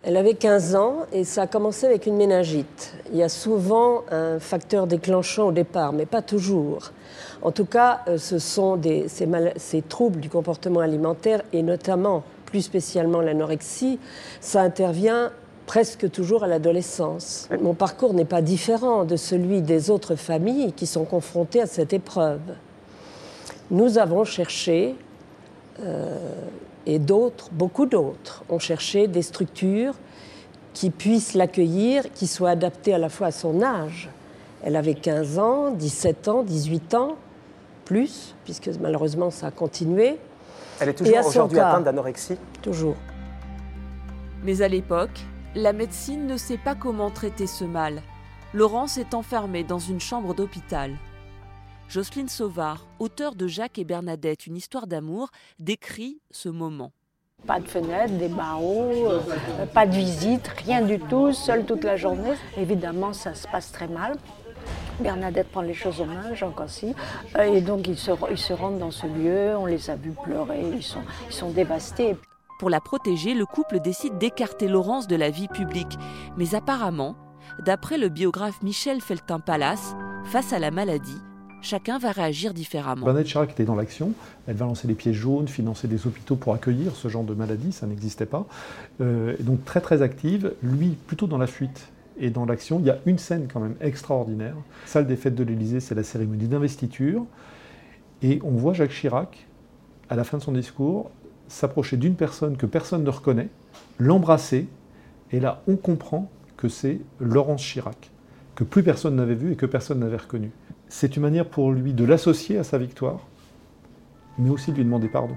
Elle 0.02 0.16
avait 0.16 0.36
15 0.36 0.76
ans 0.76 1.00
et 1.12 1.26
ça 1.26 1.42
a 1.42 1.48
commencé 1.48 1.86
avec 1.86 2.06
une 2.06 2.16
méningite. 2.16 2.94
Il 3.12 3.18
y 3.18 3.24
a 3.24 3.28
souvent 3.28 4.04
un 4.12 4.40
facteur 4.40 4.88
déclenchant 4.88 5.48
au 5.48 5.52
départ, 5.52 5.92
mais 5.92 6.06
pas 6.06 6.22
toujours. 6.22 6.92
En 7.42 7.52
tout 7.52 7.66
cas, 7.66 8.00
euh, 8.08 8.18
ce 8.18 8.40
sont 8.40 8.80
ces, 9.08 9.82
troubles 9.82 10.22
du 10.22 10.30
comportement 10.30 10.80
alimentaire 10.80 11.42
et 11.52 11.64
notamment, 11.64 12.24
plus 12.46 12.62
spécialement 12.62 13.20
l'anorexie, 13.20 14.00
ça 14.40 14.62
intervient 14.62 15.32
presque 15.66 16.10
toujours 16.10 16.46
à 16.46 16.48
l'adolescence. 16.48 17.50
Mon 17.62 17.74
parcours 17.74 18.14
n'est 18.14 18.24
pas 18.24 18.42
différent 18.42 19.04
de 19.04 19.18
celui 19.18 19.62
des 19.62 19.90
autres 19.90 20.16
familles 20.16 20.72
qui 20.72 20.88
sont 20.88 21.04
confrontées 21.04 21.62
à 21.62 21.68
cette 21.68 21.92
épreuve. 21.92 22.40
Nous 23.70 23.98
avons 23.98 24.24
cherché 24.24 24.96
euh, 25.82 26.18
et 26.86 27.00
d'autres, 27.00 27.50
beaucoup 27.52 27.86
d'autres, 27.86 28.44
ont 28.50 28.60
cherché 28.60 29.08
des 29.08 29.22
structures 29.22 29.96
qui 30.74 30.90
puisse 30.90 31.34
l'accueillir, 31.34 32.12
qui 32.14 32.28
soit 32.28 32.52
adapté 32.52 32.94
à 32.94 32.98
la 32.98 33.10
fois 33.10 33.28
à 33.28 33.32
son 33.32 33.62
âge. 33.62 34.10
Elle 34.64 34.76
avait 34.76 34.94
15 34.94 35.40
ans, 35.40 35.72
17 35.72 36.28
ans, 36.28 36.44
18 36.44 36.94
ans, 36.94 37.16
plus, 37.86 38.36
puisque 38.44 38.70
malheureusement 38.80 39.32
ça 39.32 39.48
a 39.48 39.52
continué. 39.52 40.18
Elle 40.80 40.90
est 40.90 40.94
toujours 40.94 41.26
aujourd'hui 41.26 41.60
atteinte 41.60 41.84
d'anorexie 41.84 42.38
Toujours. 42.62 42.96
Mais 44.44 44.62
à 44.62 44.68
l'époque, 44.68 45.20
la 45.56 45.74
médecine 45.74 46.28
ne 46.28 46.38
sait 46.38 46.58
pas 46.58 46.76
comment 46.76 47.10
traiter 47.10 47.48
ce 47.48 47.66
mal. 47.66 48.02
Laurence 48.54 48.98
est 48.98 49.14
enfermée 49.14 49.64
dans 49.64 49.80
une 49.80 50.00
chambre 50.00 50.34
d'hôpital. 50.34 50.92
Jocelyne 51.90 52.30
Sauvard, 52.30 52.86
auteure 53.00 53.34
de 53.34 53.48
Jacques 53.48 53.80
et 53.80 53.84
Bernadette, 53.84 54.46
une 54.46 54.56
histoire 54.56 54.86
d'amour, 54.86 55.30
décrit 55.58 56.22
ce 56.30 56.48
moment. 56.48 56.92
Pas 57.48 57.60
de 57.60 57.68
fenêtre, 57.68 58.14
des 58.14 58.28
barreaux, 58.28 59.10
euh, 59.10 59.66
pas 59.74 59.88
de 59.88 59.96
visite, 59.96 60.48
rien 60.50 60.84
du 60.84 61.00
tout, 61.00 61.34
seule 61.34 61.66
toute 61.66 61.84
la 61.84 61.96
journée. 61.96 62.34
Évidemment, 62.58 63.12
ça 63.12 63.34
se 63.34 63.48
passe 63.48 63.72
très 63.72 63.88
mal. 63.88 64.18
Bernadette 65.00 65.50
prend 65.50 65.62
les 65.64 65.74
choses 65.74 66.00
en 66.00 66.06
main, 66.06 66.36
Jacques 66.36 66.60
aussi. 66.60 66.94
Euh, 67.38 67.56
et 67.56 67.62
donc, 67.62 67.88
ils 67.88 67.98
se, 67.98 68.12
ils 68.30 68.38
se 68.38 68.54
rendent 68.54 68.78
dans 68.78 68.92
ce 68.92 69.08
lieu, 69.08 69.58
on 69.58 69.66
les 69.66 69.90
a 69.90 69.96
vus 69.96 70.14
pleurer, 70.24 70.62
ils 70.72 70.84
sont, 70.84 71.02
ils 71.28 71.34
sont 71.34 71.50
dévastés. 71.50 72.16
Pour 72.60 72.70
la 72.70 72.82
protéger, 72.82 73.34
le 73.34 73.48
couple 73.48 73.80
décide 73.80 74.20
d'écarter 74.20 74.68
Laurence 74.68 75.08
de 75.08 75.16
la 75.16 75.32
vie 75.32 75.48
publique. 75.48 75.98
Mais 76.38 76.54
apparemment, 76.54 77.16
d'après 77.66 77.98
le 77.98 78.10
biographe 78.10 78.62
Michel 78.62 79.02
Feltin-Palas, 79.02 79.96
face 80.26 80.54
à 80.54 80.60
la 80.60 80.70
maladie, 80.70 81.18
chacun 81.62 81.98
va 81.98 82.12
réagir 82.12 82.54
différemment. 82.54 83.06
Bernadette 83.06 83.28
Chirac 83.28 83.52
était 83.52 83.66
dans 83.66 83.76
l'action, 83.76 84.14
elle 84.48 84.56
va 84.56 84.66
lancer 84.66 84.88
les 84.88 84.96
pieds 84.96 85.14
jaunes, 85.14 85.48
financer 85.48 85.88
des 85.88 86.08
hôpitaux 86.08 86.36
pour 86.36 86.54
accueillir 86.54 86.96
ce 86.96 87.08
genre 87.08 87.24
de 87.24 87.34
maladie, 87.34 87.72
ça 87.72 87.88
n'existait 87.88 88.26
pas. 88.26 88.46
Euh, 89.02 89.36
donc 89.40 89.64
très 89.66 89.82
très 89.82 90.02
active, 90.02 90.54
lui 90.64 90.98
plutôt 91.08 91.28
dans 91.28 91.38
la 91.38 91.48
fuite 91.48 91.90
et 92.20 92.30
dans 92.30 92.46
l'action. 92.46 92.80
Il 92.80 92.86
y 92.86 92.90
a 92.90 93.00
une 93.06 93.18
scène 93.18 93.48
quand 93.52 93.60
même 93.60 93.76
extraordinaire. 93.82 94.56
Salle 94.86 95.08
des 95.08 95.16
fêtes 95.16 95.36
de 95.36 95.44
l'Élysée, 95.44 95.80
c'est 95.80 95.96
la 95.96 96.04
cérémonie 96.04 96.48
d'investiture. 96.48 97.26
Et 98.22 98.42
on 98.44 98.52
voit 98.52 98.74
Jacques 98.74 98.92
Chirac, 98.92 99.48
à 100.10 100.16
la 100.16 100.24
fin 100.24 100.38
de 100.38 100.44
son 100.44 100.52
discours, 100.52 101.12
s'approcher 101.48 101.98
d'une 101.98 102.16
personne 102.16 102.58
que 102.58 102.66
personne 102.66 103.04
ne 103.04 103.10
reconnaît, 103.10 103.50
l'embrasser, 103.98 104.68
et 105.32 105.40
là 105.40 105.62
on 105.68 105.76
comprend 105.76 106.30
que 106.58 106.68
c'est 106.68 107.00
Laurence 107.20 107.62
Chirac, 107.62 108.12
que 108.56 108.64
plus 108.64 108.84
personne 108.84 109.16
n'avait 109.16 109.36
vu 109.36 109.54
et 109.54 109.56
que 109.56 109.66
personne 109.66 110.00
n'avait 110.00 110.18
reconnu. 110.18 110.52
C'est 110.90 111.16
une 111.16 111.22
manière 111.22 111.46
pour 111.48 111.72
lui 111.72 111.94
de 111.94 112.04
l'associer 112.04 112.58
à 112.58 112.64
sa 112.64 112.80
victoire, 112.80 113.20
mais 114.40 114.50
aussi 114.50 114.72
de 114.72 114.78
lui 114.78 114.84
demander 114.84 115.08
pardon. 115.08 115.36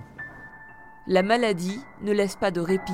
La 1.06 1.22
maladie 1.22 1.78
ne 2.02 2.12
laisse 2.12 2.36
pas 2.36 2.50
de 2.50 2.60
répit. 2.60 2.92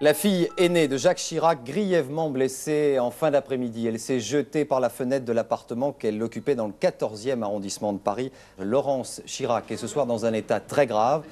La 0.00 0.14
fille 0.14 0.48
aînée 0.56 0.88
de 0.88 0.96
Jacques 0.96 1.18
Chirac, 1.18 1.62
grièvement 1.64 2.30
blessée 2.30 2.98
en 2.98 3.10
fin 3.10 3.30
d'après-midi. 3.30 3.86
Elle 3.86 4.00
s'est 4.00 4.20
jetée 4.20 4.64
par 4.64 4.80
la 4.80 4.88
fenêtre 4.88 5.26
de 5.26 5.32
l'appartement 5.32 5.92
qu'elle 5.92 6.20
occupait 6.22 6.54
dans 6.54 6.66
le 6.66 6.72
14e 6.72 7.42
arrondissement 7.42 7.92
de 7.92 7.98
Paris. 7.98 8.32
Laurence 8.58 9.20
Chirac 9.26 9.70
est 9.70 9.76
ce 9.76 9.86
soir 9.86 10.06
dans 10.06 10.24
un 10.24 10.32
état 10.32 10.60
très 10.60 10.86
grave. 10.86 11.24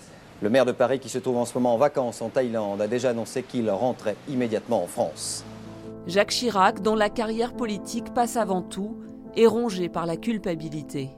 Le 0.43 0.51
maire 0.51 0.67
de 0.67 0.73
Paris, 0.73 1.01
qui 1.01 1.09
se 1.09 1.19
trouve 1.19 1.39
en 1.39 1.47
ce 1.47 1.55
moment 1.55 1.75
en 1.75 1.79
vacances 1.79 2.23
en 2.23 2.29
Thaïlande, 2.29 2.81
a 2.83 2.87
déjà 2.87 3.11
annoncé 3.11 3.43
qu'il 3.43 3.71
rentrait 3.71 4.17
immédiatement 4.29 4.85
en 4.85 4.87
France. 4.87 5.45
Jacques 6.07 6.31
Chirac, 6.31 6.81
dont 6.81 6.95
la 6.95 7.11
carrière 7.11 7.55
politique 7.55 8.15
passe 8.15 8.37
avant 8.37 8.63
tout, 8.63 8.97
est 9.37 9.47
rongé 9.47 9.89
par 9.89 10.07
la 10.07 10.17
culpabilité. 10.17 11.11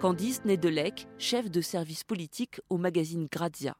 Candice 0.00 0.44
Nedelec, 0.44 1.08
chef 1.18 1.50
de 1.50 1.60
service 1.60 2.04
politique 2.04 2.60
au 2.68 2.76
magazine 2.76 3.26
Grazia. 3.30 3.74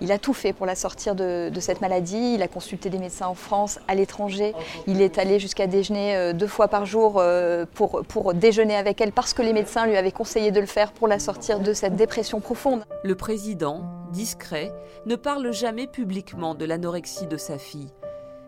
Il 0.00 0.12
a 0.12 0.18
tout 0.18 0.32
fait 0.32 0.52
pour 0.52 0.66
la 0.66 0.74
sortir 0.74 1.14
de, 1.14 1.50
de, 1.52 1.60
cette 1.60 1.80
maladie. 1.80 2.34
Il 2.34 2.42
a 2.42 2.48
consulté 2.48 2.90
des 2.90 2.98
médecins 2.98 3.26
en 3.26 3.34
France, 3.34 3.78
à 3.88 3.94
l'étranger. 3.94 4.54
Il 4.86 5.02
est 5.02 5.18
allé 5.18 5.38
jusqu'à 5.38 5.66
déjeuner 5.66 6.16
euh, 6.16 6.32
deux 6.32 6.46
fois 6.46 6.68
par 6.68 6.86
jour 6.86 7.16
euh, 7.18 7.66
pour, 7.74 8.02
pour 8.08 8.32
déjeuner 8.32 8.76
avec 8.76 9.00
elle 9.00 9.12
parce 9.12 9.34
que 9.34 9.42
les 9.42 9.52
médecins 9.52 9.86
lui 9.86 9.96
avaient 9.96 10.12
conseillé 10.12 10.52
de 10.52 10.60
le 10.60 10.66
faire 10.66 10.92
pour 10.92 11.08
la 11.08 11.18
sortir 11.18 11.60
de 11.60 11.72
cette 11.72 11.96
dépression 11.96 12.40
profonde. 12.40 12.84
Le 13.02 13.14
président, 13.14 13.82
discret, 14.12 14.72
ne 15.06 15.16
parle 15.16 15.52
jamais 15.52 15.86
publiquement 15.86 16.54
de 16.54 16.64
l'anorexie 16.64 17.26
de 17.26 17.36
sa 17.36 17.58
fille. 17.58 17.90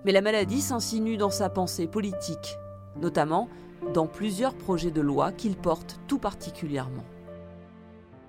Mais 0.04 0.12
la 0.12 0.20
maladie 0.20 0.60
s'insinue 0.60 1.16
dans 1.16 1.30
sa 1.30 1.48
pensée 1.48 1.86
politique, 1.86 2.56
notamment 2.96 3.48
dans 3.94 4.06
plusieurs 4.06 4.54
projets 4.54 4.90
de 4.90 5.00
loi 5.00 5.32
qu'il 5.32 5.56
porte 5.56 5.98
tout 6.08 6.18
particulièrement. 6.18 7.04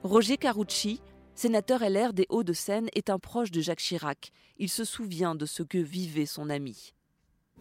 Roger 0.03 0.37
Carucci, 0.37 1.01
sénateur 1.35 1.81
LR 1.87 2.13
des 2.13 2.25
Hauts-de-Seine, 2.29 2.89
est 2.93 3.09
un 3.09 3.19
proche 3.19 3.51
de 3.51 3.61
Jacques 3.61 3.79
Chirac. 3.79 4.31
Il 4.57 4.69
se 4.69 4.83
souvient 4.83 5.35
de 5.35 5.45
ce 5.45 5.63
que 5.63 5.77
vivait 5.77 6.25
son 6.25 6.49
ami. 6.49 6.93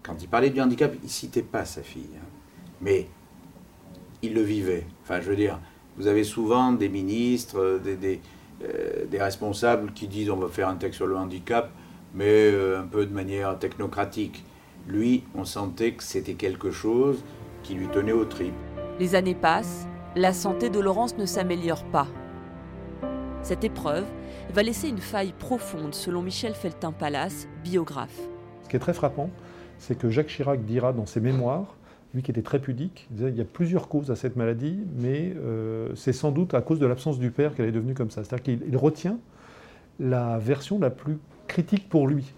Quand 0.02 0.20
il 0.20 0.28
parlait 0.28 0.50
du 0.50 0.60
handicap, 0.60 0.92
il 1.02 1.08
citait 1.08 1.42
pas 1.42 1.64
sa 1.64 1.82
fille. 1.82 2.08
hein. 2.16 2.26
Mais 2.80 3.06
il 4.22 4.34
le 4.34 4.42
vivait. 4.42 4.86
Enfin, 5.02 5.20
je 5.20 5.30
veux 5.30 5.36
dire, 5.36 5.60
vous 5.96 6.08
avez 6.08 6.24
souvent 6.24 6.72
des 6.72 6.88
ministres, 6.88 7.58
euh, 7.58 7.80
euh, 8.64 9.04
des 9.06 9.22
responsables 9.22 9.92
qui 9.92 10.08
disent 10.08 10.30
on 10.30 10.36
va 10.36 10.48
faire 10.48 10.68
un 10.68 10.76
texte 10.76 10.96
sur 10.96 11.06
le 11.06 11.16
handicap, 11.16 11.70
mais 12.14 12.50
euh, 12.50 12.80
un 12.80 12.86
peu 12.86 13.06
de 13.06 13.12
manière 13.12 13.56
technocratique. 13.58 14.44
Lui, 14.88 15.22
on 15.36 15.44
sentait 15.44 15.92
que 15.92 16.02
c'était 16.02 16.34
quelque 16.34 16.72
chose 16.72 17.22
qui 17.62 17.74
lui 17.74 17.88
tenait 17.88 18.12
aux 18.12 18.24
tripes. 18.24 18.54
Les 18.98 19.14
années 19.14 19.34
passent, 19.34 19.86
la 20.16 20.32
santé 20.32 20.70
de 20.70 20.78
Laurence 20.78 21.16
ne 21.16 21.26
s'améliore 21.26 21.84
pas. 21.84 22.06
Cette 23.42 23.64
épreuve 23.64 24.04
va 24.52 24.62
laisser 24.62 24.88
une 24.88 24.98
faille 24.98 25.32
profonde 25.38 25.94
selon 25.94 26.22
Michel 26.22 26.54
Feltin-Palas, 26.54 27.46
biographe. 27.64 28.20
Ce 28.64 28.68
qui 28.68 28.76
est 28.76 28.80
très 28.80 28.92
frappant, 28.92 29.30
c'est 29.78 29.96
que 29.96 30.10
Jacques 30.10 30.28
Chirac 30.28 30.64
dira 30.64 30.92
dans 30.92 31.06
ses 31.06 31.20
mémoires, 31.20 31.76
lui 32.14 32.22
qui 32.22 32.30
était 32.30 32.42
très 32.42 32.58
pudique, 32.58 33.06
il 33.10 33.16
disait 33.16 33.30
il 33.30 33.36
y 33.36 33.40
a 33.40 33.44
plusieurs 33.44 33.88
causes 33.88 34.10
à 34.10 34.16
cette 34.16 34.36
maladie, 34.36 34.78
mais 34.98 35.34
euh, 35.36 35.94
c'est 35.94 36.12
sans 36.12 36.30
doute 36.30 36.54
à 36.54 36.60
cause 36.60 36.78
de 36.78 36.86
l'absence 36.86 37.18
du 37.18 37.30
père 37.30 37.54
qu'elle 37.54 37.66
est 37.66 37.72
devenue 37.72 37.94
comme 37.94 38.10
ça. 38.10 38.22
C'est-à-dire 38.22 38.42
qu'il 38.42 38.62
il 38.68 38.76
retient 38.76 39.18
la 39.98 40.38
version 40.38 40.78
la 40.78 40.90
plus 40.90 41.18
critique 41.48 41.88
pour 41.88 42.06
lui. 42.06 42.32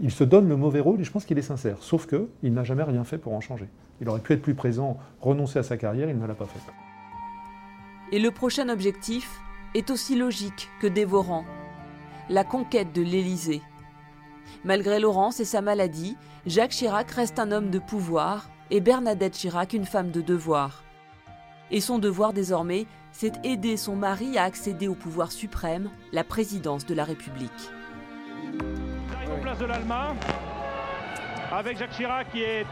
Il 0.00 0.10
se 0.10 0.24
donne 0.24 0.48
le 0.48 0.56
mauvais 0.56 0.80
rôle 0.80 1.00
et 1.00 1.04
je 1.04 1.10
pense 1.10 1.24
qu'il 1.24 1.38
est 1.38 1.42
sincère. 1.42 1.78
Sauf 1.80 2.06
qu'il 2.06 2.52
n'a 2.52 2.64
jamais 2.64 2.82
rien 2.82 3.04
fait 3.04 3.18
pour 3.18 3.32
en 3.32 3.40
changer. 3.40 3.66
Il 4.00 4.08
aurait 4.08 4.20
pu 4.20 4.32
être 4.32 4.42
plus 4.42 4.54
présent, 4.54 4.98
renoncer 5.20 5.58
à 5.58 5.62
sa 5.62 5.76
carrière, 5.76 6.08
il 6.08 6.18
ne 6.18 6.26
l'a 6.26 6.34
pas 6.34 6.46
fait. 6.46 6.60
Et 8.12 8.18
le 8.18 8.30
prochain 8.30 8.68
objectif 8.68 9.40
est 9.74 9.90
aussi 9.90 10.16
logique 10.16 10.68
que 10.80 10.86
dévorant 10.86 11.44
la 12.28 12.44
conquête 12.44 12.92
de 12.92 13.02
l'Élysée. 13.02 13.62
Malgré 14.64 14.98
Laurence 14.98 15.40
et 15.40 15.44
sa 15.44 15.60
maladie, 15.60 16.16
Jacques 16.46 16.70
Chirac 16.70 17.10
reste 17.10 17.38
un 17.38 17.52
homme 17.52 17.70
de 17.70 17.78
pouvoir 17.78 18.48
et 18.70 18.80
Bernadette 18.80 19.34
Chirac 19.34 19.72
une 19.72 19.84
femme 19.84 20.10
de 20.10 20.20
devoir. 20.20 20.84
Et 21.70 21.80
son 21.80 21.98
devoir 21.98 22.32
désormais, 22.32 22.86
c'est 23.12 23.44
aider 23.44 23.76
son 23.76 23.96
mari 23.96 24.38
à 24.38 24.44
accéder 24.44 24.88
au 24.88 24.94
pouvoir 24.94 25.32
suprême, 25.32 25.90
la 26.12 26.24
présidence 26.24 26.86
de 26.86 26.94
la 26.94 27.04
République. 27.04 27.50
en 29.30 29.40
place 29.40 29.58
de 29.58 29.66
l'Alma, 29.66 30.14
avec 31.52 31.78
Jacques 31.78 31.90
Chirac 31.90 32.30
qui 32.30 32.42
est 32.42 32.66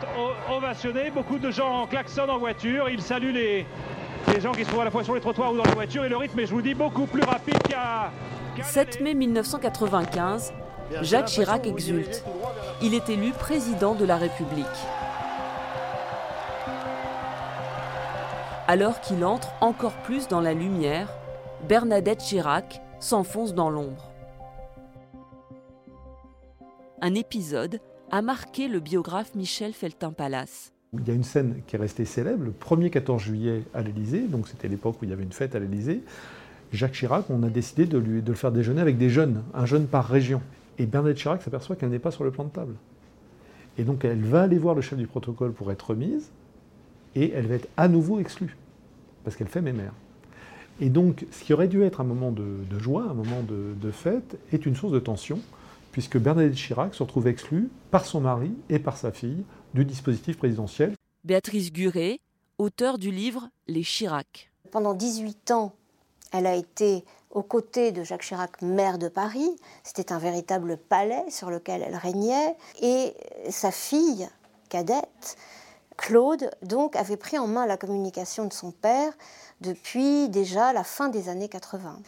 ovationné. 0.51 1.11
Beaucoup 1.11 1.39
de 1.39 1.51
gens 1.51 1.87
klaxonnent 1.87 2.31
en 2.31 2.39
voiture. 2.39 2.89
Il 2.89 3.03
salue 3.03 3.33
les, 3.33 3.67
les 4.33 4.41
gens 4.41 4.53
qui 4.53 4.65
se 4.65 4.69
trouvent 4.69 4.81
à 4.81 4.85
la 4.85 4.91
fois 4.91 5.05
sur 5.05 5.15
les 5.15 5.21
trottoirs 5.21 5.53
ou 5.53 5.57
dans 5.57 5.65
les 5.65 5.73
voitures. 5.73 6.05
Et 6.05 6.09
le 6.09 6.17
rythme 6.17 6.39
est, 6.41 6.47
je 6.47 6.55
vous 6.55 6.63
dis, 6.63 6.75
beaucoup 6.75 7.07
plus 7.07 7.23
rapide 7.23 7.59
qu'à. 7.69 8.11
7 8.63 9.01
mai 9.01 9.15
1995, 9.15 10.53
Jacques 11.01 11.27
Chirac 11.27 11.67
exulte. 11.67 12.25
Il 12.83 12.95
est 12.95 13.09
élu 13.09 13.31
président 13.33 13.95
de 13.95 14.05
la 14.05 14.17
République. 14.17 14.67
Alors 18.69 19.01
qu'il 19.01 19.25
entre 19.25 19.53
encore 19.61 19.95
plus 20.05 20.29
dans 20.29 20.41
la 20.41 20.53
lumière, 20.53 21.09
Bernadette 21.69 22.21
Chirac 22.21 22.81
s'enfonce 23.01 23.55
dans 23.55 23.71
l'ombre. 23.71 24.11
Un 27.01 27.15
épisode 27.15 27.81
a 28.13 28.21
marqué 28.21 28.69
le 28.69 28.79
biographe 28.79 29.35
Michel 29.35 29.73
Feltin-Palas. 29.73 30.71
Il 30.93 31.09
y 31.09 31.11
a 31.11 31.15
une 31.15 31.25
scène 31.25 31.63
qui 31.67 31.77
est 31.77 31.79
restée 31.79 32.05
célèbre, 32.05 32.45
le 32.45 32.51
1er 32.51 32.91
14 32.91 33.23
juillet 33.23 33.63
à 33.73 33.81
l'Élysée, 33.81 34.21
donc 34.21 34.49
c'était 34.49 34.69
l'époque 34.69 35.01
où 35.01 35.07
il 35.07 35.11
y 35.11 35.15
avait 35.15 35.23
une 35.23 35.33
fête 35.33 35.55
à 35.55 35.59
l'Élysée. 35.59 36.03
Jacques 36.75 36.93
Chirac, 36.93 37.25
on 37.31 37.43
a 37.43 37.49
décidé 37.49 37.87
de, 37.87 37.97
lui, 37.97 38.21
le 38.21 38.35
faire 38.35 38.53
déjeuner 38.53 38.83
avec 38.83 38.99
des 38.99 39.09
jeunes, 39.09 39.43
un 39.55 39.65
jeune 39.65 39.87
par 39.87 40.07
région. 40.07 40.43
Et 40.79 40.85
Bernadette 40.85 41.17
Chirac 41.17 41.41
s'aperçoit 41.41 41.75
qu'elle 41.75 41.89
n'est 41.89 41.99
pas 41.99 42.11
sur 42.11 42.23
le 42.23 42.31
plan 42.31 42.45
de 42.45 42.51
table. 42.51 42.75
Et 43.79 43.85
donc 43.85 44.05
elle 44.05 44.21
va 44.21 44.43
aller 44.43 44.59
voir 44.59 44.75
le 44.75 44.83
chef 44.83 44.99
du 44.99 45.07
protocole 45.07 45.53
pour 45.53 45.73
être 45.73 45.91
remise, 45.91 46.31
et 47.15 47.33
elle 47.33 47.47
va 47.47 47.55
être 47.55 47.69
à 47.79 47.89
nouveau 47.89 48.21
exclue, 48.21 48.59
parce 49.25 49.37
qu'elle 49.37 49.49
fait 49.49 49.63
mémère. 49.63 49.95
Et 50.83 50.91
donc 50.91 51.25
ce 51.31 51.45
qui 51.45 51.55
aurait 51.55 51.69
dû 51.69 51.83
être 51.83 52.03
un 52.03 52.05
moment 52.05 52.31
de, 52.31 52.79
joie, 52.79 53.07
un 53.11 53.15
moment 53.15 53.43
de, 53.43 53.91
fête, 53.91 54.39
est 54.53 54.67
une 54.67 54.77
source 54.77 54.93
de 54.93 54.99
tension, 54.99 55.41
puisque 55.93 56.19
Bernadette 56.19 56.55
Chirac 56.55 56.95
se 56.95 57.03
retrouve 57.03 57.29
exclue 57.29 57.71
par 57.91 58.05
son 58.05 58.21
mari 58.21 58.53
et 58.69 58.79
par 58.79 58.97
sa 58.97 59.13
fille 59.13 59.45
du 59.75 59.85
dispositif 59.85 60.39
présidentiel. 60.39 60.95
Béatrice 61.25 61.73
Guret, 61.73 62.19
auteure 62.59 62.99
du 62.99 63.11
livre 63.11 63.49
Les 63.69 63.83
Chirac. 63.83 64.51
Pendant 64.73 64.95
18 64.95 65.53
ans, 65.53 65.73
elle 66.33 66.47
a 66.47 66.57
été 66.57 67.05
aux 67.31 67.43
côtés 67.43 67.93
de 67.93 68.03
Jacques 68.03 68.23
Chirac, 68.23 68.61
maire 68.63 68.99
de 68.99 69.09
Paris. 69.09 69.51
C'était 69.85 70.13
un 70.13 70.19
véritable 70.19 70.77
palais 70.77 71.25
sur 71.31 71.51
lequel 71.51 71.83
elle 71.83 71.97
régnait. 71.97 72.57
Et 72.81 73.15
sa 73.51 73.71
fille 73.71 74.29
cadette, 74.69 75.37
Claude, 75.97 76.51
donc, 76.63 76.97
avait 76.97 77.17
pris 77.17 77.39
en 77.39 77.47
main 77.47 77.67
la 77.67 77.77
communication 77.77 78.47
de 78.47 78.53
son 78.53 78.71
père 78.71 79.13
depuis 79.61 80.29
déjà 80.29 80.73
la 80.73 80.85
fin 80.85 81.09
des 81.09 81.29
années 81.29 81.49
80. 81.49 82.01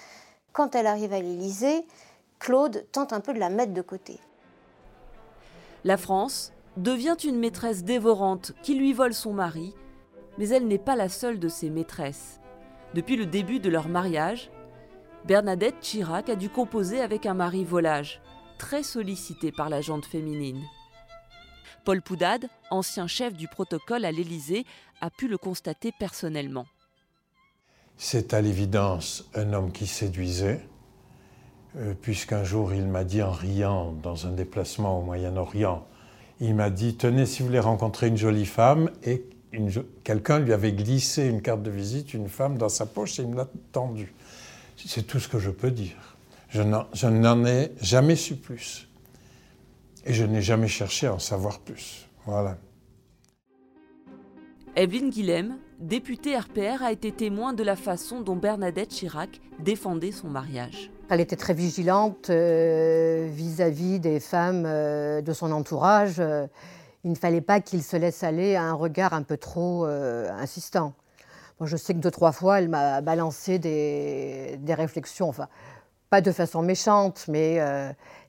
Quand 0.52 0.74
elle 0.74 0.86
arrive 0.86 1.12
à 1.12 1.20
l'Élysée, 1.20 1.84
Claude 2.38 2.86
tente 2.92 3.12
un 3.12 3.20
peu 3.20 3.32
de 3.32 3.38
la 3.38 3.50
mettre 3.50 3.72
de 3.72 3.82
côté. 3.82 4.20
La 5.84 5.96
France 5.96 6.52
devient 6.76 7.16
une 7.22 7.38
maîtresse 7.38 7.84
dévorante 7.84 8.52
qui 8.62 8.74
lui 8.74 8.92
vole 8.92 9.14
son 9.14 9.32
mari, 9.32 9.74
mais 10.38 10.48
elle 10.48 10.66
n'est 10.66 10.78
pas 10.78 10.96
la 10.96 11.08
seule 11.08 11.38
de 11.38 11.48
ses 11.48 11.70
maîtresses. 11.70 12.40
Depuis 12.94 13.16
le 13.16 13.26
début 13.26 13.60
de 13.60 13.68
leur 13.68 13.88
mariage, 13.88 14.50
Bernadette 15.24 15.80
Chirac 15.80 16.28
a 16.28 16.36
dû 16.36 16.48
composer 16.48 17.00
avec 17.00 17.26
un 17.26 17.34
mari 17.34 17.64
volage, 17.64 18.20
très 18.58 18.82
sollicité 18.82 19.52
par 19.52 19.68
la 19.68 19.80
jante 19.80 20.04
féminine. 20.04 20.62
Paul 21.84 22.02
Poudade, 22.02 22.48
ancien 22.70 23.06
chef 23.06 23.34
du 23.34 23.48
protocole 23.48 24.04
à 24.04 24.12
l'Élysée, 24.12 24.64
a 25.00 25.10
pu 25.10 25.28
le 25.28 25.38
constater 25.38 25.92
personnellement. 25.98 26.66
C'est 27.96 28.34
à 28.34 28.40
l'évidence 28.40 29.24
un 29.34 29.52
homme 29.52 29.70
qui 29.70 29.86
séduisait, 29.86 30.66
puisqu'un 32.02 32.44
jour 32.44 32.72
il 32.72 32.86
m'a 32.86 33.04
dit 33.04 33.22
en 33.22 33.32
riant 33.32 33.92
dans 34.02 34.26
un 34.26 34.32
déplacement 34.32 35.00
au 35.00 35.02
Moyen-Orient, 35.02 35.86
il 36.40 36.54
m'a 36.54 36.70
dit, 36.70 36.96
tenez, 36.96 37.26
si 37.26 37.40
vous 37.42 37.48
voulez 37.48 37.60
rencontrer 37.60 38.08
une 38.08 38.16
jolie 38.16 38.46
femme, 38.46 38.90
et 39.04 39.24
quelqu'un 40.02 40.40
lui 40.40 40.52
avait 40.52 40.72
glissé 40.72 41.26
une 41.26 41.42
carte 41.42 41.62
de 41.62 41.70
visite, 41.70 42.12
une 42.12 42.28
femme 42.28 42.58
dans 42.58 42.68
sa 42.68 42.86
poche, 42.86 43.18
et 43.18 43.22
il 43.22 43.28
me 43.28 43.36
l'a 43.36 43.48
tendue. 43.72 44.12
C'est 44.76 45.06
tout 45.06 45.20
ce 45.20 45.28
que 45.28 45.38
je 45.38 45.50
peux 45.50 45.70
dire. 45.70 46.16
Je 46.48 46.62
n'en 46.62 47.44
ai 47.44 47.72
jamais 47.80 48.16
su 48.16 48.36
plus. 48.36 48.88
Et 50.04 50.12
je 50.12 50.24
n'ai 50.24 50.42
jamais 50.42 50.68
cherché 50.68 51.06
à 51.06 51.14
en 51.14 51.18
savoir 51.18 51.60
plus. 51.60 52.06
Voilà. 52.26 52.58
Evelyne 54.76 55.10
Guilhem, 55.10 55.56
députée 55.78 56.36
RPR, 56.36 56.82
a 56.82 56.92
été 56.92 57.12
témoin 57.12 57.52
de 57.52 57.62
la 57.62 57.76
façon 57.76 58.20
dont 58.20 58.36
Bernadette 58.36 58.90
Chirac 58.90 59.40
défendait 59.60 60.12
son 60.12 60.28
mariage. 60.28 60.90
Elle 61.10 61.20
était 61.20 61.36
très 61.36 61.52
vigilante 61.52 62.30
euh, 62.30 63.28
vis-à-vis 63.30 64.00
des 64.00 64.20
femmes 64.20 64.64
euh, 64.66 65.20
de 65.20 65.32
son 65.34 65.52
entourage. 65.52 66.22
il 67.04 67.10
ne 67.10 67.16
fallait 67.16 67.42
pas 67.42 67.60
qu'il 67.60 67.82
se 67.82 67.96
laisse 67.96 68.22
aller 68.24 68.56
à 68.56 68.62
un 68.62 68.72
regard 68.72 69.12
un 69.12 69.22
peu 69.22 69.36
trop 69.36 69.86
euh, 69.86 70.30
insistant 70.32 70.94
je 71.60 71.76
sais 71.76 71.94
que 71.94 71.98
deux, 71.98 72.10
trois 72.10 72.32
fois, 72.32 72.58
elle 72.58 72.68
m'a 72.68 73.00
balancé 73.00 73.58
des, 73.58 74.58
réflexions, 74.68 75.30
enfin, 75.30 75.48
pas 76.10 76.20
de 76.20 76.30
façon 76.30 76.60
méchante, 76.60 77.24
mais 77.26 77.58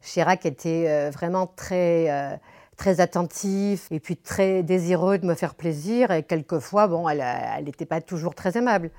Chirac 0.02 0.46
était 0.46 1.10
vraiment 1.10 1.46
très, 1.46 2.40
très 2.78 3.02
attentif 3.02 3.92
et 3.92 4.00
puis 4.00 4.16
très 4.16 4.64
désireux 4.64 5.18
de 5.18 5.26
me 5.26 5.34
faire 5.34 5.56
plaisir. 5.56 6.12
Et 6.12 6.24
quelquefois, 6.24 6.88
bon, 6.88 7.10
elle 7.10 7.66
n'était 7.66 7.86
pas 7.86 8.00
toujours 8.00 8.36
très 8.36 8.58
aimable. 8.58 8.90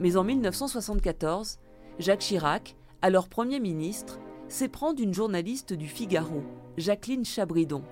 Mais 0.00 0.16
en 0.16 0.24
1974, 0.24 1.58
Jacques 2.00 2.20
Chirac, 2.20 2.74
alors 3.06 3.28
Premier 3.28 3.60
ministre, 3.60 4.18
s'éprend 4.48 4.92
d'une 4.92 5.14
journaliste 5.14 5.72
du 5.72 5.86
Figaro, 5.86 6.42
Jacqueline 6.76 7.24
Chabridon. 7.24 7.84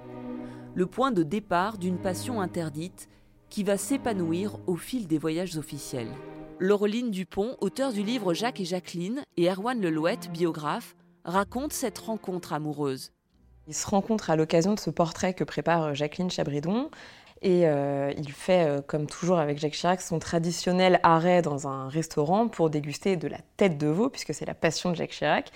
Le 0.74 0.86
point 0.86 1.12
de 1.12 1.22
départ 1.22 1.78
d'une 1.78 1.98
passion 1.98 2.40
interdite 2.40 3.08
qui 3.48 3.62
va 3.62 3.76
s'épanouir 3.76 4.58
au 4.66 4.74
fil 4.74 5.06
des 5.06 5.18
voyages 5.18 5.56
officiels. 5.56 6.10
Laureline 6.58 7.12
Dupont, 7.12 7.56
auteur 7.60 7.92
du 7.92 8.02
livre 8.02 8.34
Jacques 8.34 8.58
et 8.58 8.64
Jacqueline, 8.64 9.22
et 9.36 9.48
Erwan 9.48 9.80
Lelouette, 9.80 10.32
biographe, 10.32 10.96
racontent 11.24 11.68
cette 11.70 11.98
rencontre 11.98 12.52
amoureuse. 12.52 13.12
Ils 13.68 13.74
se 13.74 13.86
rencontrent 13.86 14.30
à 14.30 14.36
l'occasion 14.36 14.74
de 14.74 14.80
ce 14.80 14.90
portrait 14.90 15.32
que 15.32 15.44
prépare 15.44 15.94
Jacqueline 15.94 16.32
Chabridon. 16.32 16.90
Et 17.44 17.66
euh, 17.66 18.10
il 18.16 18.32
fait, 18.32 18.66
euh, 18.66 18.80
comme 18.80 19.06
toujours 19.06 19.38
avec 19.38 19.58
Jacques 19.58 19.74
Chirac, 19.74 20.00
son 20.00 20.18
traditionnel 20.18 20.98
arrêt 21.02 21.42
dans 21.42 21.68
un 21.68 21.90
restaurant 21.90 22.48
pour 22.48 22.70
déguster 22.70 23.16
de 23.16 23.28
la 23.28 23.36
tête 23.58 23.76
de 23.76 23.86
veau, 23.86 24.08
puisque 24.08 24.32
c'est 24.32 24.46
la 24.46 24.54
passion 24.54 24.90
de 24.90 24.96
Jacques 24.96 25.10
Chirac. 25.10 25.50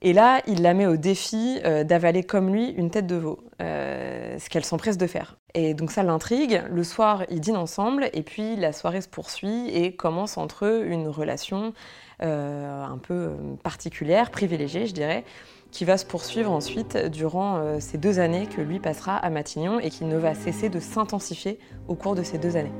Et 0.00 0.14
là, 0.14 0.40
il 0.46 0.62
la 0.62 0.72
met 0.72 0.86
au 0.86 0.96
défi 0.96 1.60
euh, 1.66 1.84
d'avaler 1.84 2.22
comme 2.22 2.50
lui 2.50 2.70
une 2.70 2.90
tête 2.90 3.06
de 3.06 3.16
veau, 3.16 3.44
ce 3.58 4.48
qu'elle 4.48 4.64
s'empresse 4.64 4.96
de 4.96 5.06
faire. 5.06 5.36
Et 5.52 5.74
donc 5.74 5.90
ça 5.90 6.02
l'intrigue. 6.02 6.62
Le 6.70 6.82
soir, 6.82 7.24
ils 7.28 7.42
dînent 7.42 7.58
ensemble, 7.58 8.08
et 8.14 8.22
puis 8.22 8.56
la 8.56 8.72
soirée 8.72 9.02
se 9.02 9.08
poursuit 9.08 9.68
et 9.68 9.94
commence 9.94 10.38
entre 10.38 10.64
eux 10.64 10.86
une 10.86 11.06
relation 11.06 11.74
un 12.20 12.98
peu 13.02 13.32
particulière, 13.62 14.30
privilégiée, 14.30 14.86
je 14.86 14.92
dirais, 14.92 15.24
qui 15.70 15.84
va 15.84 15.96
se 15.96 16.04
poursuivre 16.04 16.50
ensuite 16.50 16.96
durant 16.96 17.78
ces 17.80 17.98
deux 17.98 18.18
années 18.18 18.46
que 18.46 18.60
lui 18.60 18.80
passera 18.80 19.16
à 19.16 19.30
Matignon 19.30 19.78
et 19.78 19.90
qui 19.90 20.04
ne 20.04 20.16
va 20.16 20.34
cesser 20.34 20.68
de 20.68 20.80
s'intensifier 20.80 21.58
au 21.88 21.94
cours 21.94 22.14
de 22.14 22.22
ces 22.22 22.38
deux 22.38 22.56
années. 22.56 22.72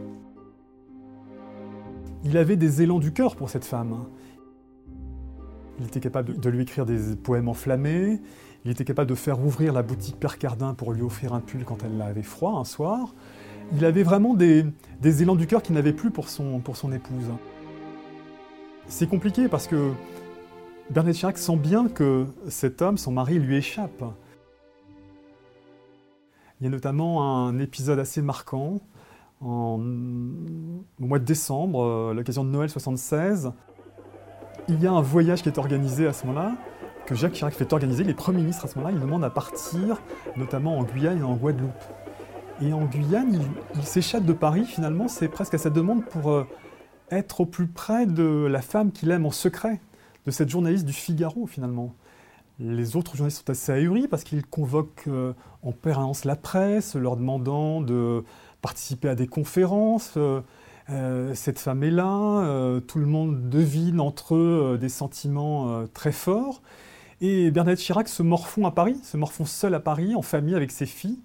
Il 2.25 2.37
avait 2.37 2.57
des 2.57 2.83
élans 2.83 2.99
du 2.99 3.13
cœur 3.13 3.37
pour 3.37 3.49
cette 3.49 3.65
femme. 3.65 4.07
Il 5.79 5.87
était 5.87 6.01
capable 6.01 6.39
de 6.39 6.51
lui 6.51 6.63
écrire 6.63 6.85
des 6.85 7.17
poèmes 7.17 7.49
enflammés. 7.49 8.21
Il 8.65 8.71
était 8.71 8.85
capable 8.85 9.09
de 9.09 9.15
faire 9.15 9.43
ouvrir 9.43 9.73
la 9.73 9.83
boutique 9.83 10.21
Père 10.21 10.37
Cardin 10.37 10.75
pour 10.75 10.93
lui 10.93 11.03
offrir 11.03 11.33
un 11.33 11.41
pull 11.41 11.65
quand 11.65 11.79
elle 11.83 12.01
avait 12.03 12.23
froid 12.23 12.59
un 12.59 12.65
soir. 12.65 13.15
Il 13.75 13.85
avait 13.85 14.03
vraiment 14.03 14.35
des, 14.35 14.67
élans 15.03 15.37
du 15.37 15.47
cœur 15.47 15.63
qu'il 15.63 15.75
n'avait 15.75 15.95
plus 15.95 16.11
pour 16.11 16.29
son 16.29 16.93
épouse. 16.93 17.31
C'est 18.87 19.09
compliqué 19.09 19.49
parce 19.49 19.67
que 19.67 19.93
Bernadette 20.91 21.17
Chirac 21.17 21.39
sent 21.39 21.57
bien 21.57 21.89
que 21.89 22.27
cet 22.49 22.83
homme, 22.83 22.99
son 22.99 23.13
mari, 23.13 23.39
lui 23.39 23.57
échappe. 23.57 24.05
Il 26.61 26.65
y 26.65 26.67
a 26.67 26.71
notamment 26.71 27.47
un 27.47 27.59
épisode 27.59 27.99
assez 27.99 28.23
marquant 28.23 28.81
au 29.41 29.79
mois 29.79 31.19
de 31.19 31.25
décembre, 31.25 32.11
à 32.11 32.15
l'occasion 32.15 32.45
de 32.45 32.51
Noël 32.51 32.69
76 32.69 33.53
il 34.71 34.83
y 34.83 34.87
a 34.87 34.93
un 34.93 35.01
voyage 35.01 35.43
qui 35.43 35.49
est 35.49 35.59
organisé 35.59 36.07
à 36.07 36.13
ce 36.13 36.27
moment-là, 36.27 36.55
que 37.07 37.15
Jacques 37.15 37.33
Chirac 37.33 37.55
fait 37.55 37.73
organiser. 37.73 38.05
Les 38.05 38.15
premiers 38.15 38.41
ministres 38.41 38.65
à 38.65 38.69
ce 38.69 38.79
moment-là, 38.79 38.95
ils 38.97 39.01
demandent 39.01 39.25
à 39.25 39.31
partir, 39.31 40.01
notamment 40.37 40.79
en 40.79 40.85
Guyane 40.85 41.19
et 41.19 41.23
en 41.23 41.35
Guadeloupe. 41.35 41.85
Et 42.63 42.73
en 42.73 42.85
Guyane, 42.85 43.41
il, 43.75 43.83
s'échappe 43.83 44.25
de 44.25 44.33
Paris, 44.33 44.65
finalement, 44.65 45.09
c'est 45.09 45.29
presque 45.29 45.55
à 45.55 45.59
sa 45.59 45.71
demande 45.71 46.05
pour 46.05 46.31
euh, 46.31 46.47
être 47.11 47.41
au 47.41 47.47
plus 47.47 47.67
près 47.67 48.07
de 48.07 48.47
la 48.47 48.61
femme 48.61 48.93
qu'il 48.93 49.11
aime 49.11 49.27
en 49.27 49.31
secret, 49.31 49.81
cette 50.31 50.49
journaliste 50.49 50.87
du 50.87 50.93
Figaro, 50.93 51.47
finalement. 51.47 51.95
Les 52.61 52.95
autres 52.95 53.17
journalistes 53.17 53.39
sont 53.39 53.51
assez 53.51 53.73
ahuris 53.73 54.07
parce 54.07 54.23
qu'ils 54.23 54.45
convoquent 54.45 55.09
euh, 55.09 55.33
en 55.63 55.73
permanence 55.73 56.27
la 56.27 56.37
presse, 56.37 56.95
leur 56.95 57.17
demandant 57.17 57.81
de 57.81 58.23
participer 58.61 59.09
à 59.09 59.15
des 59.15 59.27
conférences. 59.27 60.13
Euh, 60.19 60.43
euh, 60.91 61.35
cette 61.35 61.59
femme 61.59 61.83
est 61.83 61.91
là, 61.91 62.81
tout 62.87 62.99
le 62.99 63.07
monde 63.07 63.49
devine 63.49 63.99
entre 63.99 64.35
eux 64.35 64.77
des 64.79 64.91
sentiments 64.91 65.87
très 65.95 66.13
forts. 66.13 66.61
Et 67.23 67.51
Bernadette 67.51 67.79
Chirac 67.79 68.09
se 68.09 68.23
morfond 68.23 68.67
à 68.67 68.73
Paris, 68.73 68.99
se 69.05 69.17
morfond 69.17 69.47
seul 69.47 69.75
à 69.75 69.81
Paris, 69.81 70.15
en 70.15 70.23
famille 70.23 70.55
avec 70.55 70.71
ses 70.71 70.87
filles. 70.87 71.21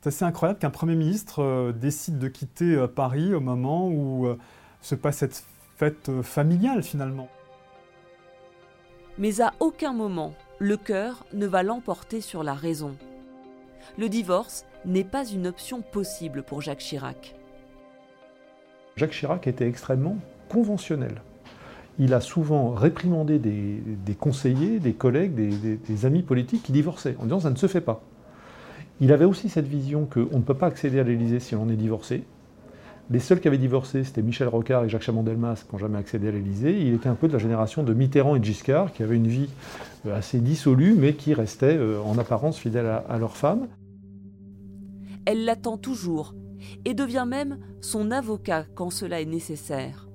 C'est 0.00 0.08
assez 0.08 0.24
incroyable 0.24 0.60
qu'un 0.60 0.70
Premier 0.70 0.94
ministre 0.94 1.72
décide 1.72 2.18
de 2.18 2.28
quitter 2.28 2.86
Paris 2.94 3.34
au 3.34 3.40
moment 3.40 3.88
où 3.88 4.28
se 4.82 4.94
passe 4.94 5.18
cette 5.18 5.42
fête 5.76 6.10
familiale 6.22 6.82
finalement. 6.82 7.28
Mais 9.18 9.40
à 9.40 9.52
aucun 9.58 9.92
moment, 9.92 10.32
le 10.60 10.76
cœur 10.76 11.26
ne 11.32 11.46
va 11.46 11.64
l'emporter 11.64 12.20
sur 12.20 12.44
la 12.44 12.54
raison. 12.54 12.94
Le 13.98 14.08
divorce 14.08 14.64
n'est 14.84 15.04
pas 15.04 15.26
une 15.26 15.48
option 15.48 15.82
possible 15.82 16.44
pour 16.44 16.62
Jacques 16.62 16.78
Chirac. 16.78 17.34
Jacques 18.96 19.10
Chirac 19.10 19.46
était 19.48 19.66
extrêmement 19.66 20.18
conventionnel. 20.48 21.20
Il 21.98 22.14
a 22.14 22.20
souvent 22.20 22.70
réprimandé 22.70 23.40
des, 23.40 24.14
conseillers, 24.14 24.78
des 24.78 24.92
collègues, 24.92 25.34
des, 25.34 26.06
amis 26.06 26.22
politiques 26.22 26.62
qui 26.62 26.72
divorçaient, 26.72 27.16
en 27.18 27.24
disant 27.24 27.40
ça 27.40 27.50
ne 27.50 27.56
se 27.56 27.66
fait 27.66 27.80
pas. 27.80 28.02
Il 29.00 29.12
avait 29.12 29.24
aussi 29.24 29.48
cette 29.48 29.66
vision 29.66 30.06
qu'on 30.06 30.38
ne 30.38 30.44
peut 30.44 30.54
pas 30.54 30.66
accéder 30.66 31.00
à 31.00 31.02
l'Élysée 31.02 31.40
si 31.40 31.56
on 31.56 31.68
est 31.68 31.76
divorcé. 31.76 32.22
Les 33.10 33.20
seuls 33.20 33.40
qui 33.40 33.48
avaient 33.48 33.56
divorcé, 33.56 34.04
c'était 34.04 34.20
Michel 34.20 34.48
Rocard 34.48 34.84
et 34.84 34.88
Jacques 34.90 35.02
Chaban-Delmas 35.02 35.64
qui 35.66 35.72
n'ont 35.72 35.78
jamais 35.78 35.96
accédé 35.96 36.28
à 36.28 36.30
l'Élysée. 36.30 36.78
Il 36.78 36.92
était 36.92 37.08
un 37.08 37.14
peu 37.14 37.26
de 37.26 37.32
la 37.32 37.38
génération 37.38 37.82
de 37.82 37.94
Mitterrand 37.94 38.36
et 38.36 38.42
Giscard, 38.42 38.92
qui 38.92 39.02
avaient 39.02 39.16
une 39.16 39.28
vie 39.28 39.48
euh, 40.06 40.18
assez 40.18 40.40
dissolue, 40.40 40.94
mais 40.94 41.14
qui 41.14 41.32
restaient 41.32 41.78
euh, 41.78 42.02
en 42.02 42.18
apparence 42.18 42.58
fidèles 42.58 42.86
à, 42.86 42.96
à 42.96 43.18
leur 43.18 43.36
femme. 43.36 43.68
Elle 45.24 45.46
l'attend 45.46 45.78
toujours, 45.78 46.34
et 46.84 46.92
devient 46.92 47.24
même 47.26 47.58
son 47.80 48.10
avocat 48.10 48.66
quand 48.74 48.90
cela 48.90 49.22
est 49.22 49.26
nécessaire. 49.26 50.08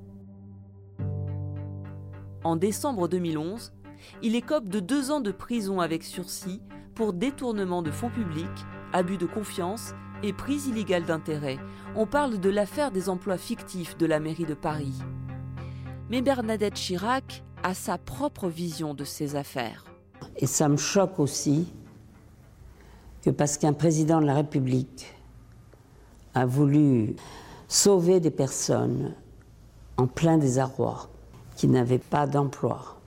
En 2.43 2.57
décembre 2.57 3.07
2011, 3.07 3.73
il 4.21 4.35
écope 4.35 4.67
de 4.69 4.79
deux 4.79 5.09
ans 5.09 5.21
de 5.21 5.31
prison 5.31 5.79
avec 5.79 6.03
sursis 6.03 6.61
pour 6.93 7.13
détournement 7.13 7.81
de 7.81 7.89
fonds 7.89 8.09
publics, 8.09 8.49
abus 8.91 9.17
de 9.17 9.25
confiance 9.25 9.95
et 10.23 10.33
prise 10.33 10.67
illégale 10.67 11.05
d'intérêt. 11.05 11.57
On 11.95 12.07
parle 12.07 12.39
de 12.39 12.49
l'affaire 12.49 12.91
des 12.91 13.09
emplois 13.09 13.37
fictifs 13.37 13.97
de 13.97 14.05
la 14.05 14.19
mairie 14.19 14.45
de 14.45 14.53
Paris. 14.53 14.97
Mais 16.09 16.21
Bernadette 16.21 16.75
Chirac 16.75 17.43
a 17.61 17.73
sa 17.73 17.97
propre 17.97 18.47
vision 18.47 18.93
de 18.93 19.03
ses 19.03 19.35
affaires. 19.35 19.85
Et 20.37 20.47
ça 20.47 20.69
me 20.69 20.77
choque 20.77 21.19
aussi 21.19 21.67
que 23.21 23.29
parce 23.29 23.57
qu'un 23.57 23.73
président 23.73 24.19
de 24.19 24.25
la 24.25 24.35
République 24.35 25.13
a 26.33 26.45
voulu 26.45 27.15
sauver 27.67 28.19
des 28.19 28.31
personnes 28.31 29.13
en 29.97 30.07
plein 30.07 30.37
désarroi, 30.37 31.09
qui 31.55 31.67
n'avaient 31.67 31.99
pas 31.99 32.25
d'emploi, 32.25 32.99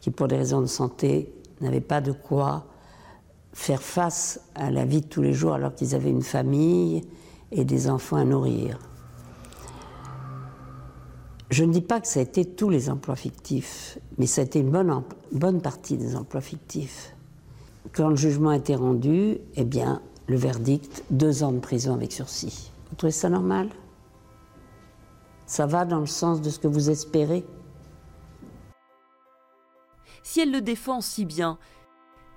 qui 0.00 0.10
pour 0.10 0.28
des 0.28 0.36
raisons 0.36 0.60
de 0.60 0.66
santé 0.66 1.32
n'avaient 1.60 1.80
pas 1.80 2.00
de 2.00 2.12
quoi 2.12 2.64
faire 3.54 3.82
face 3.82 4.40
à 4.54 4.70
la 4.70 4.84
vie 4.84 5.00
de 5.00 5.06
tous 5.06 5.22
les 5.22 5.32
jours 5.32 5.54
alors 5.54 5.74
qu'ils 5.74 5.94
avaient 5.94 6.10
une 6.10 6.22
famille 6.22 7.02
et 7.52 7.64
des 7.64 7.88
enfants 7.88 8.16
à 8.16 8.24
nourrir. 8.24 8.78
Je 11.50 11.62
ne 11.62 11.72
dis 11.72 11.80
pas 11.80 12.00
que 12.00 12.08
ça 12.08 12.18
a 12.18 12.22
été 12.24 12.44
tous 12.44 12.68
les 12.68 12.90
emplois 12.90 13.14
fictifs, 13.14 13.98
mais 14.18 14.26
ça 14.26 14.40
a 14.40 14.44
été 14.44 14.58
une 14.58 14.70
bonne, 14.70 15.02
bonne 15.30 15.62
partie 15.62 15.96
des 15.96 16.16
emplois 16.16 16.40
fictifs. 16.40 17.14
Quand 17.92 18.08
le 18.08 18.16
jugement 18.16 18.50
a 18.50 18.56
été 18.56 18.74
rendu, 18.74 19.38
eh 19.54 19.64
bien, 19.64 20.02
le 20.26 20.36
verdict, 20.36 21.04
deux 21.10 21.44
ans 21.44 21.52
de 21.52 21.60
prison 21.60 21.94
avec 21.94 22.12
sursis. 22.12 22.72
Vous 22.90 22.96
trouvez 22.96 23.12
ça 23.12 23.28
normal? 23.28 23.68
Ça 25.46 25.66
va 25.66 25.84
dans 25.84 26.00
le 26.00 26.06
sens 26.06 26.40
de 26.40 26.50
ce 26.50 26.58
que 26.58 26.66
vous 26.66 26.90
espérez? 26.90 27.44
Si 30.24 30.40
elle 30.40 30.50
le 30.50 30.62
défend 30.62 31.00
si 31.02 31.24
bien, 31.24 31.58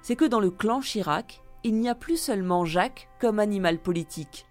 c'est 0.08 0.15
que 0.15 0.24
dans 0.24 0.39
le 0.39 0.52
clan 0.52 0.80
Chirac, 0.80 1.41
il 1.65 1.76
n'y 1.76 1.89
a 1.89 1.93
plus 1.93 2.15
seulement 2.15 2.63
Jacques 2.63 3.10
comme 3.20 3.39
animal 3.39 3.78
politique. 3.78 4.46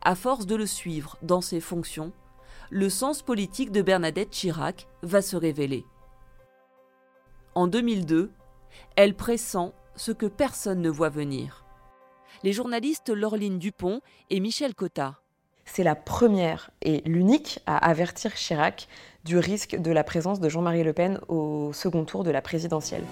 À 0.00 0.14
force 0.14 0.46
de 0.46 0.54
le 0.54 0.64
suivre 0.64 1.16
dans 1.22 1.40
ses 1.40 1.58
fonctions, 1.58 2.12
le 2.70 2.88
sens 2.88 3.22
politique 3.22 3.72
de 3.72 3.82
Bernadette 3.82 4.30
Chirac 4.30 4.86
va 5.02 5.22
se 5.22 5.34
révéler. 5.34 5.84
En 7.56 7.66
2002, 7.66 8.30
elle 8.94 9.16
pressent 9.16 9.72
ce 9.96 10.12
que 10.12 10.26
personne 10.26 10.82
ne 10.82 10.88
voit 10.88 11.08
venir. 11.08 11.64
Les 12.44 12.52
journalistes 12.52 13.10
Laureline 13.10 13.58
Dupont 13.58 14.00
et 14.30 14.38
Michel 14.38 14.76
Cotta. 14.76 15.18
C'est 15.64 15.82
la 15.82 15.96
première 15.96 16.70
et 16.80 17.02
l'unique 17.06 17.58
à 17.66 17.76
avertir 17.76 18.34
Chirac 18.34 18.86
du 19.24 19.36
risque 19.36 19.74
de 19.74 19.90
la 19.90 20.04
présence 20.04 20.38
de 20.38 20.48
Jean-Marie 20.48 20.84
Le 20.84 20.92
Pen 20.92 21.18
au 21.26 21.72
second 21.72 22.04
tour 22.04 22.22
de 22.22 22.30
la 22.30 22.40
présidentielle. 22.40 23.04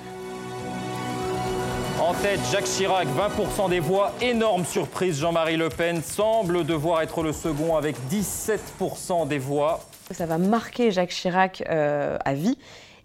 En 2.09 2.15
tête, 2.15 2.41
Jacques 2.51 2.65
Chirac, 2.65 3.07
20% 3.07 3.69
des 3.69 3.81
voix. 3.81 4.15
Énorme 4.23 4.65
surprise, 4.65 5.21
Jean-Marie 5.21 5.59
Le 5.59 5.69
Pen 5.69 6.01
semble 6.03 6.65
devoir 6.65 7.03
être 7.03 7.23
le 7.23 7.35
second 7.35 7.77
avec 7.77 7.97
17% 8.11 9.29
des 9.29 9.37
voix. 9.37 9.81
Ça 10.13 10.25
va 10.25 10.39
marquer 10.39 10.91
Jacques 10.91 11.11
Chirac 11.11 11.63
euh, 11.69 12.17
à 12.25 12.33
vie 12.33 12.57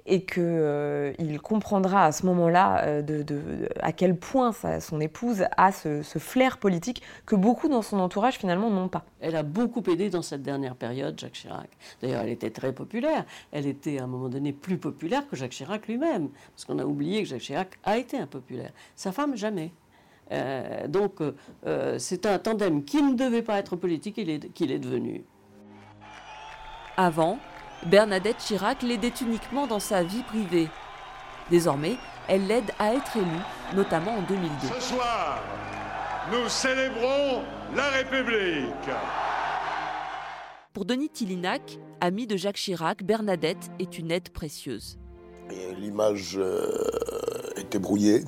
et 0.06 0.26
qu'il 0.26 0.44
euh, 0.44 1.14
comprendra 1.42 2.06
à 2.06 2.12
ce 2.12 2.26
moment-là 2.26 2.84
euh, 2.86 3.02
de, 3.02 3.70
à 3.80 3.92
quel 3.94 4.18
point 4.18 4.52
son 4.80 5.00
épouse 5.00 5.46
a 5.56 5.72
ce, 5.72 6.02
flair 6.04 6.58
politique 6.58 7.02
que 7.26 7.36
beaucoup 7.36 7.70
dans 7.70 7.82
son 7.82 8.00
entourage 8.00 8.38
finalement 8.38 8.70
n'ont 8.70 8.90
pas. 8.90 9.06
Elle 9.22 9.36
a 9.36 9.44
beaucoup 9.44 9.84
aidé 9.90 10.10
dans 10.10 10.22
cette 10.22 10.42
dernière 10.42 10.76
période, 10.76 11.18
Jacques 11.20 11.34
Chirac. 11.34 11.70
D'ailleurs, 12.02 12.22
elle 12.24 12.30
était 12.30 12.50
très 12.50 12.74
populaire. 12.74 13.26
Elle 13.52 13.66
était 13.66 14.00
à 14.00 14.04
un 14.04 14.08
moment 14.08 14.30
donné 14.30 14.52
plus 14.52 14.78
populaire 14.78 15.28
que 15.30 15.36
Jacques 15.36 15.52
Chirac 15.52 15.88
lui-même, 15.88 16.30
parce 16.54 16.66
qu'on 16.66 16.80
a 16.80 16.86
oublié 16.86 17.24
que 17.24 17.30
Jacques 17.30 17.42
Chirac 17.42 17.80
a 17.84 17.98
été 17.98 18.18
impopulaire. 18.18 18.72
Sa 18.96 19.12
femme, 19.12 19.36
jamais. 19.36 19.72
Euh, 20.32 20.88
donc, 20.88 21.20
c'est 21.98 22.26
un 22.26 22.40
tandem 22.40 22.84
qui 22.84 23.02
ne 23.02 23.16
devait 23.16 23.42
pas 23.42 23.58
être 23.60 23.76
politique 23.76 24.16
qu'il 24.16 24.72
est 24.72 24.80
devenu. 24.80 25.24
Avant, 26.98 27.40
Bernadette 27.86 28.38
Chirac 28.38 28.82
l'aidait 28.82 29.14
uniquement 29.22 29.68
dans 29.68 29.80
sa 29.80 30.04
vie 30.04 30.24
privée. 30.24 30.70
Désormais, 31.50 31.98
elle 32.30 32.48
l'aide 32.48 32.72
à 32.80 32.94
être 32.94 33.18
élue, 33.18 33.76
notamment 33.76 34.12
en 34.12 34.22
2002. 34.22 34.68
Ce 34.76 34.82
soir, 34.82 35.42
nous 36.32 36.48
célébrons 36.48 37.44
la 37.76 37.90
République. 37.90 38.90
Pour 40.74 40.86
Denis 40.86 41.10
Tillinac, 41.10 41.78
ami 42.00 42.26
de 42.26 42.38
Jacques 42.38 42.56
Chirac, 42.56 43.04
Bernadette 43.04 43.70
est 43.80 43.98
une 43.98 44.12
aide 44.12 44.30
précieuse. 44.30 44.98
L'image 45.78 46.38
euh, 46.38 46.72
était 47.58 47.80
brouillée 47.80 48.24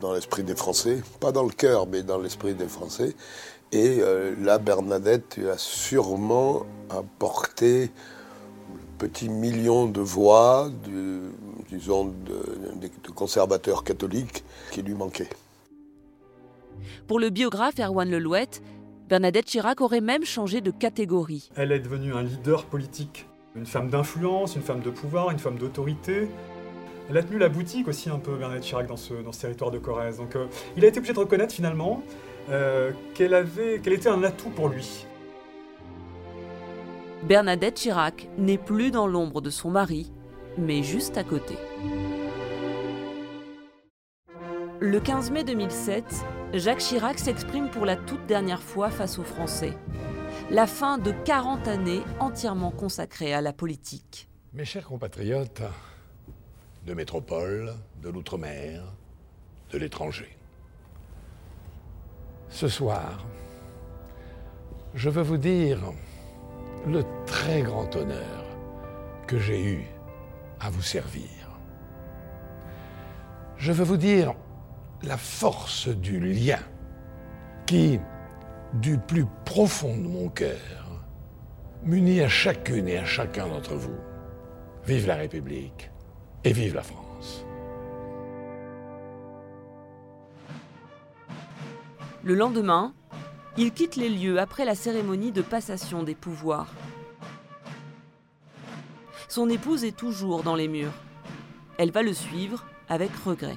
dans 0.00 0.12
l'esprit 0.12 0.42
des 0.42 0.54
Français, 0.54 1.02
pas 1.18 1.32
dans 1.32 1.42
le 1.42 1.50
cœur, 1.50 1.86
mais 1.86 2.02
dans 2.02 2.18
l'esprit 2.18 2.54
des 2.54 2.68
Français. 2.68 3.16
Et 3.72 3.98
euh, 4.00 4.34
là, 4.38 4.58
Bernadette 4.58 5.40
a 5.50 5.56
sûrement 5.56 6.66
apporté 6.90 7.90
petit 8.96 9.28
million 9.28 9.86
de 9.86 10.00
voix, 10.00 10.70
de, 10.84 11.30
disons, 11.68 12.06
de, 12.06 13.10
conservateurs 13.14 13.84
catholiques 13.84 14.44
qui 14.72 14.82
lui 14.82 14.94
manquaient. 14.94 15.28
Pour 17.06 17.18
le 17.18 17.30
biographe 17.30 17.78
Erwan 17.78 18.10
Lelouette, 18.10 18.62
Bernadette 19.08 19.46
Chirac 19.46 19.80
aurait 19.80 20.00
même 20.00 20.24
changé 20.24 20.60
de 20.60 20.70
catégorie. 20.70 21.50
Elle 21.56 21.72
est 21.72 21.78
devenue 21.78 22.12
un 22.12 22.22
leader 22.22 22.64
politique, 22.64 23.26
une 23.54 23.66
femme 23.66 23.88
d'influence, 23.88 24.56
une 24.56 24.62
femme 24.62 24.80
de 24.80 24.90
pouvoir, 24.90 25.30
une 25.30 25.38
femme 25.38 25.56
d'autorité. 25.56 26.28
Elle 27.08 27.16
a 27.16 27.22
tenu 27.22 27.38
la 27.38 27.48
boutique 27.48 27.86
aussi 27.88 28.10
un 28.10 28.18
peu, 28.18 28.34
Bernadette 28.36 28.64
Chirac, 28.64 28.86
dans 28.88 28.96
ce, 28.96 29.14
dans 29.14 29.32
ce 29.32 29.40
territoire 29.40 29.70
de 29.70 29.78
Corrèze. 29.78 30.18
Donc 30.18 30.34
euh, 30.34 30.46
il 30.76 30.84
a 30.84 30.88
été 30.88 30.98
obligé 30.98 31.14
de 31.14 31.20
reconnaître 31.20 31.54
finalement 31.54 32.02
euh, 32.50 32.90
qu'elle 33.14 33.34
avait, 33.34 33.78
qu'elle 33.78 33.92
était 33.92 34.08
un 34.08 34.22
atout 34.24 34.50
pour 34.50 34.68
lui. 34.68 35.06
Bernadette 37.24 37.74
Chirac 37.74 38.28
n'est 38.38 38.58
plus 38.58 38.90
dans 38.90 39.06
l'ombre 39.06 39.40
de 39.40 39.50
son 39.50 39.70
mari, 39.70 40.12
mais 40.58 40.82
juste 40.82 41.16
à 41.16 41.24
côté. 41.24 41.54
Le 44.78 45.00
15 45.00 45.30
mai 45.30 45.42
2007, 45.42 46.04
Jacques 46.52 46.78
Chirac 46.78 47.18
s'exprime 47.18 47.70
pour 47.70 47.86
la 47.86 47.96
toute 47.96 48.24
dernière 48.26 48.62
fois 48.62 48.90
face 48.90 49.18
aux 49.18 49.24
Français. 49.24 49.72
La 50.50 50.66
fin 50.66 50.98
de 50.98 51.10
40 51.24 51.66
années 51.66 52.02
entièrement 52.20 52.70
consacrées 52.70 53.32
à 53.32 53.40
la 53.40 53.52
politique. 53.52 54.28
Mes 54.52 54.66
chers 54.66 54.86
compatriotes 54.86 55.62
de 56.86 56.94
métropole, 56.94 57.72
de 58.02 58.10
l'outre-mer, 58.10 58.84
de 59.72 59.78
l'étranger. 59.78 60.36
Ce 62.50 62.68
soir, 62.68 63.26
je 64.94 65.10
veux 65.10 65.22
vous 65.22 65.38
dire 65.38 65.80
le 66.86 67.02
très 67.26 67.62
grand 67.62 67.94
honneur 67.96 68.44
que 69.26 69.38
j'ai 69.38 69.72
eu 69.72 69.86
à 70.60 70.70
vous 70.70 70.82
servir. 70.82 71.24
Je 73.56 73.72
veux 73.72 73.84
vous 73.84 73.96
dire 73.96 74.34
la 75.02 75.16
force 75.16 75.88
du 75.88 76.20
lien 76.20 76.60
qui, 77.66 77.98
du 78.74 78.98
plus 78.98 79.26
profond 79.44 79.96
de 79.96 80.06
mon 80.06 80.28
cœur, 80.28 81.04
m'unit 81.82 82.20
à 82.20 82.28
chacune 82.28 82.86
et 82.86 82.98
à 82.98 83.04
chacun 83.04 83.48
d'entre 83.48 83.74
vous. 83.74 83.96
Vive 84.86 85.08
la 85.08 85.16
République 85.16 85.90
et 86.44 86.52
vive 86.52 86.76
la 86.76 86.82
France. 86.82 87.44
Le 92.22 92.34
lendemain, 92.34 92.94
il 93.58 93.72
quitte 93.72 93.96
les 93.96 94.10
lieux 94.10 94.38
après 94.38 94.64
la 94.64 94.74
cérémonie 94.74 95.32
de 95.32 95.42
passation 95.42 96.02
des 96.02 96.14
pouvoirs. 96.14 96.72
Son 99.28 99.48
épouse 99.48 99.84
est 99.84 99.96
toujours 99.96 100.42
dans 100.42 100.54
les 100.54 100.68
murs. 100.68 100.92
Elle 101.78 101.90
va 101.90 102.02
le 102.02 102.12
suivre 102.12 102.64
avec 102.88 103.10
regret. 103.24 103.56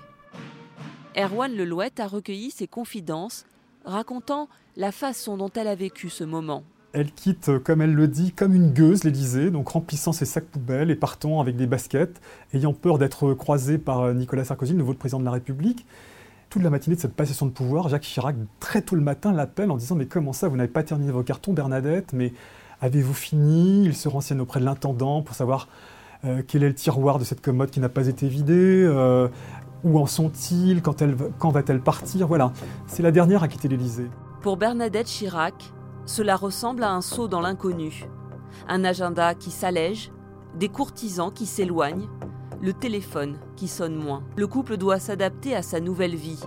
Erwan 1.18 1.54
Lelouette 1.54 2.00
a 2.00 2.08
recueilli 2.08 2.52
ses 2.52 2.68
confidences, 2.68 3.46
racontant 3.84 4.48
la 4.78 4.92
façon 4.92 5.38
dont 5.38 5.52
elle 5.56 5.68
a 5.68 5.76
vécu 5.76 6.10
ce 6.10 6.24
moment. 6.24 6.64
Elle 6.94 7.12
quitte, 7.12 7.60
comme 7.60 7.82
elle 7.82 7.94
le 7.94 8.08
dit, 8.08 8.32
comme 8.32 8.56
une 8.56 8.72
gueuse 8.72 9.04
l'Élysée, 9.04 9.52
donc 9.52 9.70
remplissant 9.70 10.12
ses 10.12 10.26
sacs 10.26 10.46
poubelles 10.46 10.90
et 10.90 10.96
partant 10.96 11.40
avec 11.40 11.56
des 11.56 11.68
baskets, 11.68 12.20
ayant 12.54 12.74
peur 12.74 12.98
d'être 12.98 13.34
croisée 13.34 13.78
par 13.78 14.14
Nicolas 14.14 14.44
Sarkozy, 14.44 14.74
le 14.74 14.80
nouveau 14.80 14.94
président 14.94 15.20
de 15.20 15.26
la 15.26 15.32
République 15.32 15.86
toute 16.50 16.64
la 16.64 16.70
matinée 16.70 16.96
de 16.96 17.02
cette 17.02 17.16
passation 17.16 17.46
de 17.46 17.52
pouvoir, 17.52 17.90
Jacques 17.90 18.04
Chirac, 18.04 18.36
très 18.60 18.82
tôt 18.82 18.96
le 18.96 19.02
matin, 19.02 19.32
l'appelle 19.32 19.72
en 19.72 19.78
disant 19.78 19.96
Mais 19.96 20.08
comment 20.08 20.34
ça, 20.34 20.48
vous 20.48 20.58
n'avez 20.58 20.70
pas 20.70 20.84
terminé 20.84 21.12
vos 21.12 21.24
cartons, 21.24 21.54
Bernadette 21.54 22.14
Mais 22.14 22.34
avez-vous 22.82 23.14
fini? 23.14 23.86
Il 23.86 23.96
se 23.96 24.10
renseigne 24.10 24.42
auprès 24.42 24.60
de 24.60 24.66
l'intendant 24.66 25.22
pour 25.22 25.36
savoir 25.36 25.68
euh, 26.26 26.42
quel 26.46 26.64
est 26.64 26.70
le 26.70 26.76
tiroir 26.76 27.20
de 27.20 27.24
cette 27.24 27.42
commode 27.42 27.70
qui 27.70 27.80
n'a 27.80 27.90
pas 27.90 28.08
été 28.08 28.28
vidé. 28.28 28.84
Euh, 28.84 29.28
où 29.84 29.98
en 30.00 30.08
sont-ils 30.08 30.82
Quand, 30.82 31.04
quand 31.38 31.52
va-t-elle 31.52 31.82
partir? 31.82 32.28
Voilà, 32.28 32.52
c'est 32.88 33.04
la 33.04 33.12
dernière 33.12 33.44
à 33.44 33.48
quitter 33.48 33.68
l'Élysée. 33.68 34.10
Pour 34.42 34.58
Bernadette 34.58 35.08
Chirac, 35.08 35.72
cela 36.06 36.36
ressemble 36.36 36.84
à 36.84 36.92
un 36.92 37.02
saut 37.02 37.28
dans 37.28 37.42
l'inconnu. 37.42 38.06
Un 38.68 38.84
agenda 38.84 39.36
qui 39.36 39.52
s'allège, 39.52 40.12
des 40.58 40.68
courtisans 40.68 41.32
qui 41.32 41.46
s'éloignent, 41.46 42.08
le 42.62 42.74
téléphone 42.74 43.38
qui 43.56 43.68
sonne 43.68 43.96
moins. 43.96 44.24
Le 44.36 44.48
couple 44.48 44.78
doit 44.78 45.00
s'adapter 45.00 45.56
à 45.56 45.62
sa 45.62 45.80
nouvelle 45.80 46.16
vie. 46.16 46.40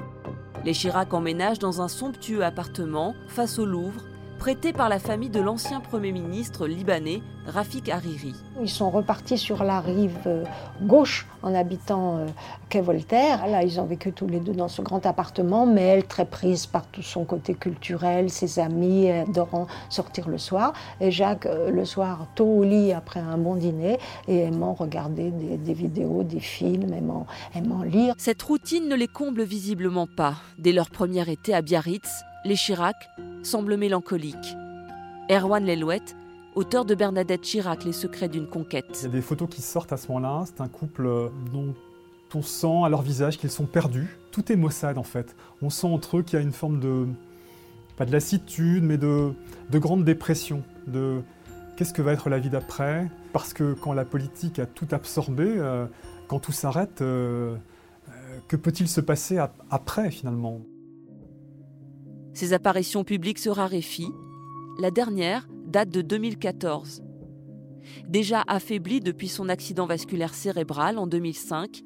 Les 0.65 0.73
Chirac 0.73 1.13
emménagent 1.13 1.59
dans 1.59 1.83
un 1.83 1.89
somptueux 1.89 2.45
appartement 2.45 3.15
face 3.29 3.59
au 3.59 3.67
Louvre, 3.67 4.03
prêté 4.43 4.73
par 4.73 4.89
la 4.89 4.99
famille 4.99 5.31
de 5.31 5.39
l'ancien 5.41 5.79
Premier 5.79 6.11
ministre 6.11 6.67
libanais 6.67 7.23
Rafik 7.47 7.89
Hariri. 7.89 8.35
Ils 8.61 8.69
sont 8.69 8.91
repartis 8.91 9.39
sur 9.39 9.63
la 9.63 9.79
rive 9.79 10.19
euh, 10.27 10.43
gauche 10.81 11.29
en 11.45 11.55
habitant 11.55 12.17
euh, 12.17 12.27
quai 12.69 12.81
Voltaire. 12.81 13.47
Là, 13.47 13.63
ils 13.63 13.79
ont 13.79 13.85
vécu 13.85 14.13
tous 14.13 14.27
les 14.27 14.41
deux 14.41 14.53
dans 14.53 14.67
ce 14.67 14.83
grand 14.83 15.07
appartement, 15.07 15.65
mais 15.65 15.83
elle 15.83 16.07
très 16.09 16.25
prise 16.25 16.67
par 16.67 16.85
tout 16.87 17.03
son 17.03 17.25
côté 17.25 17.55
culturel, 17.55 18.31
ses 18.31 18.59
amis, 18.59 19.09
adorant 19.09 19.69
sortir 19.89 20.29
le 20.29 20.39
soir. 20.39 20.73
Et 21.01 21.13
Jacques, 21.13 21.47
euh, 21.47 21.71
le 21.71 21.85
soir, 21.85 22.27
tôt 22.35 22.47
au 22.47 22.65
lit 22.65 22.93
après 22.93 23.21
un 23.21 23.39
bon 23.39 23.55
dîner, 23.55 24.01
et 24.27 24.39
aimant 24.39 24.75
regarder 24.75 25.31
des, 25.31 25.73
vidéos, 25.73 26.25
des 26.25 26.41
films, 26.41 26.93
aimant, 26.93 27.29
aimant 27.55 27.85
lire. 27.85 28.15
Cette 28.19 28.43
routine 28.43 28.89
ne 28.89 28.97
les 28.97 29.07
comble 29.07 29.45
visiblement 29.45 30.09
pas. 30.09 30.35
Dès 30.59 30.73
leur 30.73 30.91
premier 30.91 31.31
été 31.31 31.55
à 31.55 31.63
Biarritz, 31.63 32.25
les 32.45 32.57
Chirac 32.57 32.97
semblent 33.43 33.77
mélancoliques. 33.77 34.57
Erwan 35.31 35.65
Lelouette 35.65 36.17
auteur 36.55 36.85
de 36.85 36.95
Bernadette 36.95 37.43
Chirac, 37.43 37.85
Les 37.85 37.93
secrets 37.93 38.29
d'une 38.29 38.47
conquête. 38.47 38.99
Il 39.01 39.03
y 39.05 39.07
a 39.07 39.09
des 39.11 39.23
photos 39.23 39.49
qui 39.49 39.63
sortent 39.63 39.93
à 39.93 39.97
ce 39.97 40.09
moment-là. 40.09 40.45
C'est 40.47 40.61
un 40.61 40.69
couple 40.69 41.07
euh, 41.07 41.29
dont 41.53 41.75
on 42.35 42.43
sent 42.43 42.85
à 42.85 42.89
leur 42.89 43.03
visage 43.03 43.39
qu'ils 43.39 43.51
sont 43.51 43.67
perdus. 43.67 44.19
Tout 44.31 44.53
est 44.53 44.57
maussade 44.57 44.99
en 44.99 45.03
fait. 45.03 45.37
On 45.61 45.71
sent 45.71 45.87
entre 45.87 46.19
eux 46.19 46.23
qu'il 46.23 46.39
y 46.39 46.43
a 46.43 46.45
une 46.45 46.53
forme 46.53 46.81
de, 46.81 47.07
pas 47.97 48.07
de 48.07 48.13
lassitude, 48.13 48.83
mais 48.83 48.99
de, 48.99 49.33
de 49.71 49.79
grande 49.79 50.05
dépression. 50.05 50.63
De 50.87 51.23
qu'est-ce 51.77 51.93
que 51.93 52.03
va 52.03 52.13
être 52.13 52.29
la 52.29 52.39
vie 52.39 52.51
d'après? 52.51 53.11
Parce 53.33 53.53
que 53.53 53.75
quand 53.75 53.93
la 53.93 54.05
politique 54.05 54.59
a 54.59 54.67
tout 54.67 54.89
absorbé, 54.93 55.45
euh, 55.47 55.87
quand 56.29 56.39
tout 56.39 56.53
s'arrête, 56.53 57.03
euh, 57.03 57.57
que 58.49 58.57
peut-il 58.57 58.89
se 58.89 59.01
passer 59.01 59.39
après 59.71 60.11
finalement? 60.11 60.61
Ces 62.35 62.53
apparitions 62.53 63.05
publiques 63.05 63.39
se 63.39 63.51
raréfient. 63.51 64.13
La 64.79 64.91
dernière 64.91 65.49
date 65.67 65.91
de 65.91 66.03
2014. 66.03 67.03
Déjà 68.09 68.43
affaibli 68.47 69.01
depuis 69.01 69.29
son 69.29 69.49
accident 69.49 69.87
vasculaire 69.87 70.35
cérébral 70.35 70.99
en 70.99 71.07
2005, 71.07 71.83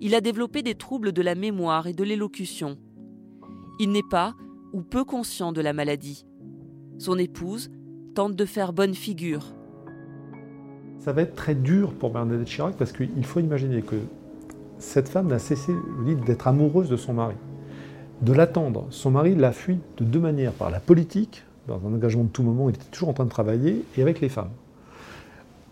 il 0.00 0.14
a 0.14 0.20
développé 0.20 0.62
des 0.62 0.74
troubles 0.74 1.12
de 1.12 1.22
la 1.22 1.34
mémoire 1.34 1.86
et 1.86 1.92
de 1.92 2.04
l'élocution. 2.04 2.78
Il 3.78 3.90
n'est 3.90 4.08
pas 4.10 4.34
ou 4.72 4.82
peu 4.82 5.04
conscient 5.04 5.52
de 5.52 5.60
la 5.60 5.72
maladie. 5.72 6.26
Son 6.98 7.18
épouse 7.18 7.70
tente 8.14 8.34
de 8.34 8.44
faire 8.44 8.72
bonne 8.72 8.94
figure. 8.94 9.54
Ça 10.98 11.12
va 11.12 11.22
être 11.22 11.34
très 11.34 11.54
dur 11.54 11.94
pour 11.94 12.10
Bernadette 12.10 12.46
Chirac 12.46 12.76
parce 12.76 12.92
qu'il 12.92 13.24
faut 13.24 13.40
imaginer 13.40 13.82
que 13.82 13.96
cette 14.78 15.08
femme 15.08 15.28
n'a 15.28 15.38
cessé 15.38 15.72
d'être 16.26 16.48
amoureuse 16.48 16.88
de 16.88 16.96
son 16.96 17.14
mari, 17.14 17.34
de 18.22 18.32
l'attendre. 18.32 18.86
Son 18.90 19.10
mari 19.10 19.34
l'a 19.34 19.52
fui 19.52 19.78
de 19.98 20.04
deux 20.04 20.20
manières, 20.20 20.52
par 20.52 20.70
la 20.70 20.80
politique, 20.80 21.44
dans 21.68 21.80
un 21.86 21.92
engagement 21.92 22.24
de 22.24 22.28
tout 22.28 22.42
moment, 22.42 22.68
il 22.68 22.76
était 22.76 22.90
toujours 22.90 23.08
en 23.08 23.12
train 23.12 23.24
de 23.24 23.30
travailler, 23.30 23.84
et 23.96 24.02
avec 24.02 24.20
les 24.20 24.28
femmes. 24.28 24.50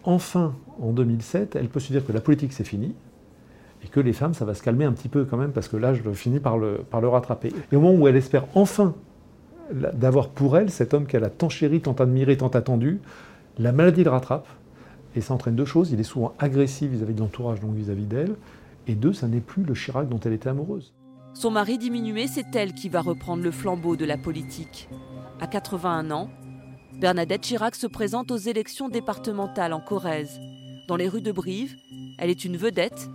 Enfin, 0.05 0.55
en 0.80 0.92
2007, 0.92 1.57
elle 1.57 1.68
peut 1.68 1.80
se 1.80 1.92
dire 1.92 2.05
que 2.05 2.12
la 2.12 2.20
politique 2.20 2.53
c'est 2.53 2.64
fini, 2.64 2.94
et 3.84 3.88
que 3.88 4.01
les 4.01 4.12
femmes, 4.12 4.34
ça 4.34 4.44
va 4.44 4.55
se 4.55 4.62
calmer 4.62 4.84
un 4.84 4.92
petit 4.92 5.09
peu 5.09 5.24
quand 5.24 5.36
même, 5.36 5.53
parce 5.53 5.68
que 5.68 5.76
l'âge 5.76 6.03
finit 6.12 6.40
par 6.40 6.59
le, 6.59 6.78
par 6.90 7.01
le 7.01 7.09
rattraper. 7.09 7.53
Et 7.72 7.76
au 7.76 7.80
moment 7.80 7.98
où 7.98 8.09
elle 8.09 8.16
espère 8.16 8.44
enfin 8.55 8.94
d'avoir 9.72 10.30
pour 10.30 10.57
elle 10.59 10.70
cet 10.70 10.94
homme 10.94 11.07
qu'elle 11.07 11.22
a 11.22 11.30
tant 11.30 11.48
chéri, 11.48 11.80
tant 11.80 11.92
admiré, 11.92 12.36
tant 12.36 12.48
attendu, 12.48 13.01
la 13.59 13.70
maladie 13.72 14.03
le 14.03 14.11
rattrape, 14.11 14.48
et 15.14 15.20
ça 15.20 15.34
entraîne 15.34 15.55
deux 15.55 15.64
choses. 15.64 15.92
Il 15.92 16.01
est 16.01 16.05
souvent 16.05 16.34
agressif 16.38 16.90
vis-à-vis 16.90 17.14
de 17.14 17.20
l'entourage, 17.20 17.61
donc 17.61 17.74
vis-à-vis 17.74 18.07
d'elle, 18.07 18.34
et 18.88 18.94
deux, 18.94 19.12
ça 19.12 19.28
n'est 19.28 19.40
plus 19.40 19.62
le 19.62 19.74
Chirac 19.74 20.09
dont 20.09 20.18
elle 20.24 20.32
était 20.32 20.48
amoureuse. 20.48 20.92
Son 21.35 21.51
mari 21.51 21.78
diminué, 21.78 22.26
c'est 22.26 22.55
elle 22.55 22.74
qui 22.74 22.89
va 22.89 23.01
reprendre 23.01 23.43
le 23.43 23.51
flambeau 23.51 23.97
de 23.97 24.05
la 24.05 24.18
politique. 24.18 24.89
À 25.41 25.47
81 25.47 26.11
ans, 26.11 26.28
Bernadette 26.95 27.43
Chirac 27.43 27.74
se 27.74 27.87
présente 27.87 28.31
aux 28.31 28.37
élections 28.37 28.89
départementales 28.89 29.72
en 29.72 29.81
Corrèze. 29.81 30.41
Dans 30.89 30.97
les 30.97 31.09
rues 31.09 31.22
de 31.22 31.33
Brive, 31.33 31.76
elle 32.18 32.31
est 32.31 32.45
une 32.45 32.57
vedette 32.57 33.09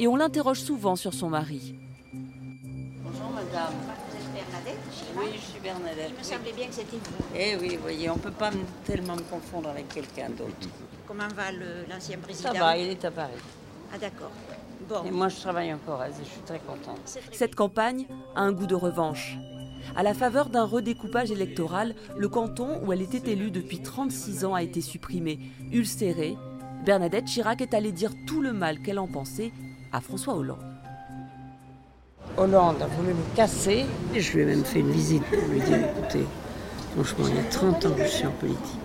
et 0.00 0.08
on 0.08 0.16
l'interroge 0.16 0.60
souvent 0.60 0.96
sur 0.96 1.14
son 1.14 1.28
mari. 1.28 1.74
Bonjour 3.04 3.30
madame. 3.30 3.74
Vous 4.10 4.16
êtes 4.16 4.32
Bernadette 4.32 4.80
Chirac 4.90 5.24
Oui, 5.24 5.30
je 5.34 5.50
suis 5.52 5.60
Bernadette. 5.60 6.10
Il 6.10 6.18
me 6.18 6.24
semblait 6.24 6.52
bien 6.52 6.66
que 6.66 6.74
c'était 6.74 6.96
vous. 6.96 7.24
Eh 7.36 7.56
oui, 7.60 7.76
vous 7.76 7.82
voyez, 7.82 8.10
on 8.10 8.16
ne 8.16 8.20
peut 8.20 8.30
pas 8.30 8.50
tellement 8.84 9.14
me 9.14 9.22
confondre 9.22 9.68
avec 9.68 9.88
quelqu'un 9.88 10.30
d'autre. 10.30 10.68
Comment 11.06 11.28
va 11.36 11.52
l'ancien 11.88 12.18
président 12.18 12.52
Ça 12.52 12.58
va, 12.58 12.76
il 12.78 12.88
est 12.88 13.04
à 13.04 13.10
Paris. 13.10 13.32
Ah 13.94 13.98
d'accord. 13.98 14.32
Bon. 14.88 15.04
Et 15.06 15.10
moi, 15.10 15.28
je 15.28 15.36
travaille 15.36 15.72
en 15.72 15.78
Corrèze 15.78 16.14
et 16.20 16.24
je 16.24 16.30
suis 16.30 16.40
très 16.42 16.60
contente. 16.60 17.00
Cette 17.32 17.54
campagne 17.54 18.06
a 18.34 18.42
un 18.42 18.52
goût 18.52 18.66
de 18.66 18.74
revanche. 18.74 19.36
À 19.96 20.02
la 20.02 20.14
faveur 20.14 20.48
d'un 20.48 20.64
redécoupage 20.64 21.30
électoral, 21.30 21.94
le 22.16 22.28
canton 22.28 22.80
où 22.84 22.92
elle 22.92 23.02
était 23.02 23.32
élue 23.32 23.50
depuis 23.50 23.82
36 23.82 24.44
ans 24.44 24.54
a 24.54 24.62
été 24.62 24.80
supprimé. 24.80 25.38
Ulcérée, 25.72 26.36
Bernadette 26.84 27.26
Chirac 27.26 27.60
est 27.60 27.74
allée 27.74 27.92
dire 27.92 28.12
tout 28.26 28.40
le 28.40 28.52
mal 28.52 28.80
qu'elle 28.80 28.98
en 28.98 29.08
pensait 29.08 29.52
à 29.92 30.00
François 30.00 30.34
Hollande. 30.34 30.64
Hollande 32.36 32.80
a 32.80 32.86
voulu 32.86 33.12
me 33.12 33.36
casser. 33.36 33.84
Et 34.14 34.20
je 34.20 34.32
lui 34.34 34.42
ai 34.42 34.46
même 34.46 34.64
fait 34.64 34.80
une 34.80 34.90
visite 34.90 35.24
pour 35.24 35.48
lui 35.48 35.60
dire 35.60 35.78
écoutez, 35.78 36.24
franchement, 36.94 37.26
il 37.28 37.36
y 37.36 37.38
a 37.38 37.50
30 37.50 37.86
ans 37.86 37.90
que 37.92 38.04
je 38.04 38.08
suis 38.08 38.26
en 38.26 38.32
politique. 38.32 38.78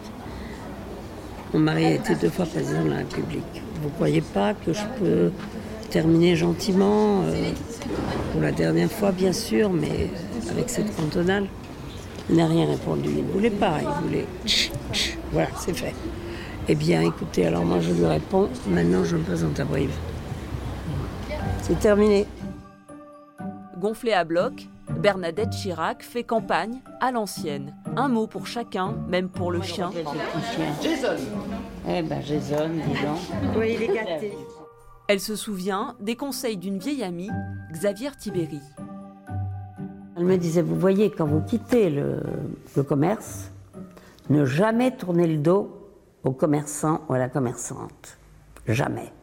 Mon 1.54 1.60
mari 1.60 1.86
a 1.86 1.92
été 1.92 2.16
deux 2.16 2.30
fois 2.30 2.46
président 2.46 2.84
de 2.84 2.90
la 2.90 2.98
République. 2.98 3.64
Vous 3.82 3.88
ne 3.88 3.94
croyez 3.94 4.22
pas 4.22 4.54
que 4.54 4.74
je 4.74 4.84
peux 5.00 5.32
terminer 5.90 6.36
gentiment 6.36 7.22
euh, 7.24 7.52
Pour 8.32 8.42
la 8.42 8.52
dernière 8.52 8.92
fois, 8.92 9.12
bien 9.12 9.34
sûr, 9.34 9.70
mais 9.72 10.10
avec 10.50 10.70
cette 10.70 10.96
cantonale. 10.96 11.48
Il 12.30 12.36
n'a 12.36 12.48
rien 12.48 12.68
répondu. 12.68 13.10
Il 13.18 13.26
ne 13.26 13.32
voulait 13.32 13.50
pas. 13.50 13.78
Il 13.82 14.04
voulait. 14.08 14.26
Voilà, 15.32 15.50
c'est 15.58 15.76
fait. 15.76 15.94
Eh 16.68 16.76
bien, 16.76 17.02
écoutez, 17.02 17.46
alors 17.46 17.64
moi 17.64 17.80
je 17.80 17.94
lui 17.94 18.06
réponds. 18.06 18.50
Maintenant, 18.68 19.04
je 19.06 19.16
me 19.16 19.24
présente 19.24 19.60
à 19.60 19.64
Brive. 19.64 19.94
C'est 21.62 21.80
terminé. 21.80 22.26
Gonflé 23.80 24.12
à 24.12 24.24
bloc, 24.24 24.68
Bernadette 24.90 25.52
Chirac 25.52 26.04
fait 26.04 26.24
campagne 26.24 26.80
à 27.00 27.12
l'ancienne. 27.12 27.76
Un 27.96 28.08
mot 28.08 28.28
pour 28.28 28.48
chacun, 28.48 28.96
même 29.08 29.30
pour 29.30 29.52
le 29.52 29.62
chien. 29.62 29.92
Jason 30.82 31.22
Eh 31.88 32.02
ben 32.02 32.22
Jason, 32.22 32.70
dis 32.70 33.02
donc. 33.02 33.56
Oui, 33.58 33.76
il 33.76 33.84
est 33.84 33.94
gâté. 33.94 34.34
Elle 35.08 35.22
se 35.22 35.38
souvient 35.38 35.96
des 36.02 36.18
conseils 36.18 36.58
d'une 36.58 36.80
vieille 36.80 37.02
amie, 37.02 37.30
Xavier 37.72 38.12
Tibéry. 38.20 38.60
Elle 40.18 40.26
me 40.26 40.36
disait, 40.36 40.62
vous 40.62 40.78
voyez, 40.78 41.12
quand 41.12 41.26
vous 41.26 41.40
quittez 41.40 41.90
le, 41.90 42.22
commerce, 42.84 43.50
ne 44.30 44.44
jamais 44.44 44.92
tourner 44.92 45.26
le 45.26 45.38
dos 45.38 45.90
au 46.26 46.32
commerçant 46.32 47.02
ou 47.08 47.14
à 47.14 47.20
la 47.20 47.30
commerçante. 47.30 48.18
Jamais. 48.68 49.14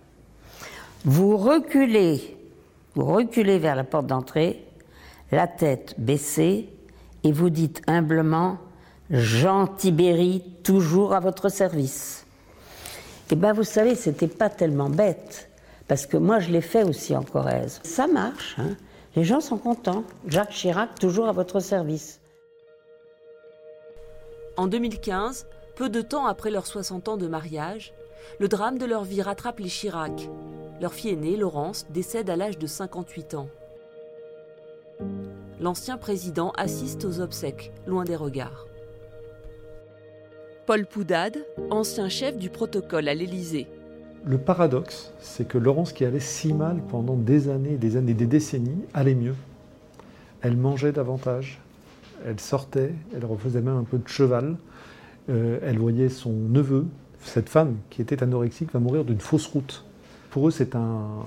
Vous 1.05 1.37
reculez, 1.37 2.35
vous 2.95 3.05
reculez 3.05 3.59
vers 3.59 3.77
la 3.77 3.85
porte 3.85 4.07
d'entrée, 4.07 4.65
la 5.33 5.47
tête 5.47 5.97
baissée, 5.99 6.71
et 7.25 7.33
vous 7.33 7.51
dites 7.51 7.83
humblement 7.87 8.57
Jean 9.11 9.67
Tibéry, 9.67 10.43
toujours 10.63 11.13
à 11.13 11.21
votre 11.21 11.51
service. 11.51 12.25
Eh 13.31 13.37
bien, 13.37 13.53
vous 13.53 13.65
savez, 13.65 13.97
c'était 13.97 14.29
pas 14.29 14.49
tellement 14.49 14.89
bête, 14.89 15.51
parce 15.89 16.07
que 16.07 16.17
moi, 16.17 16.39
je 16.39 16.51
l'ai 16.51 16.61
fait 16.61 16.85
aussi 16.85 17.15
en 17.15 17.23
Corrèze. 17.23 17.81
Ça 17.85 18.07
marche, 18.07 18.57
hein 18.59 18.77
les 19.17 19.25
gens 19.25 19.41
sont 19.41 19.59
contents. 19.59 20.05
Jacques 20.27 20.51
Chirac, 20.51 20.99
toujours 20.99 21.29
à 21.29 21.33
votre 21.33 21.61
service. 21.61 22.21
En 24.57 24.67
2015, 24.67 25.47
peu 25.77 25.89
de 25.89 26.01
temps 26.01 26.27
après 26.27 26.51
leurs 26.51 26.67
60 26.67 27.09
ans 27.09 27.17
de 27.17 27.29
mariage, 27.29 27.93
le 28.41 28.49
drame 28.49 28.79
de 28.79 28.87
leur 28.87 29.05
vie 29.05 29.23
rattrape 29.23 29.61
les 29.61 29.69
Chirac. 29.69 30.29
Leur 30.81 30.93
fille 30.93 31.13
aînée, 31.13 31.37
Laurence, 31.37 31.87
décède 31.91 32.29
à 32.29 32.37
l'âge 32.37 32.59
de 32.59 32.67
58 32.67 33.35
ans. 33.35 33.49
L'ancien 35.61 35.97
président 35.97 36.51
assiste 36.57 37.05
aux 37.05 37.21
obsèques, 37.21 37.73
loin 37.87 38.05
des 38.05 38.17
regards. 38.17 38.67
Paul 40.67 40.87
Poudade, 40.87 41.47
ancien 41.71 42.09
chef 42.09 42.37
du 42.37 42.51
protocole 42.51 43.09
à 43.09 43.15
l'Élysée, 43.15 43.69
le 44.27 44.39
paradoxe, 44.39 45.13
c'est 45.21 45.47
que 45.47 45.59
Laurence, 45.59 45.93
qui 45.93 46.05
allait 46.05 46.21
si 46.21 46.53
mal 46.53 46.81
pendant 46.89 47.17
des 47.17 47.49
années, 47.49 47.77
des 47.77 47.97
années, 47.97 48.15
des 48.15 48.27
décennies, 48.27 48.83
allait 48.95 49.15
mieux. 49.15 49.35
Elle 50.41 50.57
mangeait 50.57 50.93
davantage, 50.93 51.61
elle 52.27 52.41
sortait, 52.41 52.93
elle 53.15 53.25
refaisait 53.25 53.61
même 53.61 53.77
un 53.77 53.85
peu 53.85 53.99
de 53.99 54.09
cheval. 54.09 54.57
Euh, 55.31 55.59
elle 55.63 55.79
voyait 55.79 56.09
son 56.09 56.33
neveu, 56.33 56.87
cette 57.23 57.49
femme 57.49 57.77
qui 57.91 58.03
était 58.03 58.23
anorexique, 58.23 58.73
va 58.73 58.81
mourir 58.81 59.05
d'une 59.05 59.21
fausse 59.21 59.47
route. 59.47 59.85
Pour 60.31 60.49
eux, 60.49 60.51
c'est 60.51 60.75
un, 60.75 61.25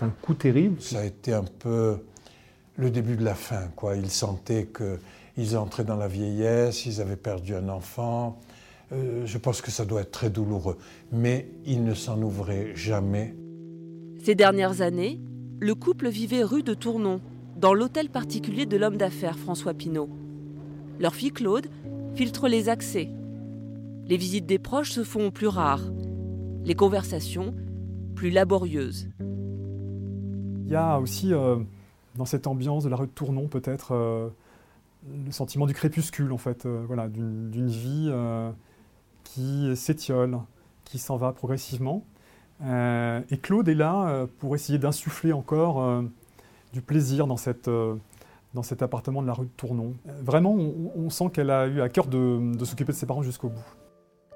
un 0.00 0.08
coup 0.22 0.34
terrible. 0.34 0.80
Ça 0.80 1.00
a 1.00 1.04
été 1.04 1.32
un 1.32 1.44
peu 1.58 1.98
le 2.76 2.90
début 2.90 3.16
de 3.16 3.24
la 3.24 3.34
fin. 3.34 3.68
Quoi. 3.74 3.96
Ils 3.96 4.10
sentaient 4.10 4.68
qu'ils 4.68 5.56
entraient 5.56 5.84
dans 5.84 5.96
la 5.96 6.08
vieillesse, 6.08 6.86
ils 6.86 7.00
avaient 7.00 7.16
perdu 7.16 7.54
un 7.54 7.68
enfant, 7.68 8.38
euh, 8.92 9.26
je 9.26 9.38
pense 9.38 9.60
que 9.60 9.70
ça 9.70 9.84
doit 9.84 10.02
être 10.02 10.10
très 10.10 10.30
douloureux. 10.30 10.78
Mais 11.12 11.50
il 11.64 11.84
ne 11.84 11.94
s'en 11.94 12.20
ouvrait 12.22 12.74
jamais. 12.74 13.34
Ces 14.22 14.34
dernières 14.34 14.80
années, 14.80 15.20
le 15.60 15.74
couple 15.74 16.08
vivait 16.08 16.42
rue 16.42 16.62
de 16.62 16.74
Tournon, 16.74 17.20
dans 17.56 17.74
l'hôtel 17.74 18.08
particulier 18.08 18.66
de 18.66 18.76
l'homme 18.76 18.96
d'affaires 18.96 19.38
François 19.38 19.74
Pinault. 19.74 20.10
Leur 21.00 21.14
fille 21.14 21.32
Claude 21.32 21.68
filtre 22.14 22.48
les 22.48 22.68
accès. 22.68 23.10
Les 24.06 24.16
visites 24.16 24.46
des 24.46 24.58
proches 24.58 24.92
se 24.92 25.04
font 25.04 25.30
plus 25.30 25.48
rares, 25.48 25.92
les 26.64 26.74
conversations 26.74 27.54
plus 28.14 28.30
laborieuses. 28.30 29.08
Il 29.20 30.72
y 30.72 30.76
a 30.76 30.98
aussi 30.98 31.32
euh, 31.32 31.56
dans 32.16 32.24
cette 32.24 32.46
ambiance 32.46 32.84
de 32.84 32.88
la 32.88 32.96
rue 32.96 33.06
de 33.06 33.12
Tournon 33.12 33.48
peut-être 33.48 33.92
euh, 33.92 34.28
le 35.24 35.30
sentiment 35.30 35.66
du 35.66 35.74
crépuscule 35.74 36.32
en 36.32 36.38
fait, 36.38 36.66
euh, 36.66 36.84
voilà, 36.86 37.08
d'une 37.08 37.68
vie 37.68 38.10
qui 39.34 39.76
s'étiole, 39.76 40.38
qui 40.84 40.98
s'en 40.98 41.16
va 41.16 41.32
progressivement. 41.32 42.04
et 42.62 43.38
Claude 43.42 43.68
est 43.68 43.74
là 43.74 44.26
pour 44.38 44.54
essayer 44.54 44.78
d'insuffler 44.78 45.32
encore 45.32 46.02
du 46.72 46.80
plaisir 46.80 47.26
dans, 47.26 47.36
cette, 47.36 47.70
dans 48.54 48.62
cet 48.62 48.82
appartement 48.82 49.22
de 49.22 49.26
la 49.26 49.34
rue 49.34 49.46
de 49.46 49.52
Tournon. 49.56 49.94
Vraiment, 50.22 50.54
on, 50.54 51.10
sent 51.10 51.30
qu'elle 51.32 51.50
a 51.50 51.66
eu 51.66 51.80
à 51.80 51.88
cœur 51.88 52.06
de 52.06 52.64
s'occuper 52.64 52.92
de 52.92 52.96
ses 52.96 53.06
parents 53.06 53.22
jusqu'au 53.22 53.48
bout. 53.48 53.64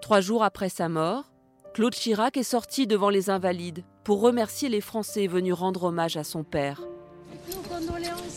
Trois 0.02 0.20
jours 0.20 0.42
après 0.42 0.68
sa 0.68 0.88
mort, 0.88 1.32
Claude 1.74 1.94
Chirac 1.94 2.36
est 2.36 2.42
sorti 2.42 2.86
devant 2.86 3.08
les 3.08 3.30
Invalides 3.30 3.84
pour 4.04 4.20
remercier 4.20 4.68
les 4.68 4.80
Français 4.80 5.26
venus 5.26 5.54
rendre 5.54 5.84
hommage 5.84 6.16
à 6.16 6.24
son 6.24 6.44
père. 6.44 6.82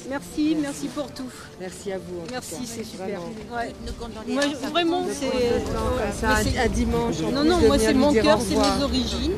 Merci, 0.09 0.57
merci 0.61 0.88
pour 0.88 1.11
tout. 1.11 1.30
Merci 1.59 1.91
à 1.91 1.97
vous. 1.97 2.22
Merci, 2.32 2.66
c'est 2.66 2.84
super. 2.84 3.20
Moi, 4.28 4.43
vraiment, 4.72 5.05
c'est 5.09 6.57
un 6.57 6.68
dimanche. 6.70 7.20
Non, 7.22 7.43
non, 7.43 7.59
moi 7.59 7.80
c'est 7.80 7.93
mon 7.93 8.13
cœur, 8.13 8.39
c'est 8.41 8.55
mes 8.55 8.84
origines. 8.84 9.34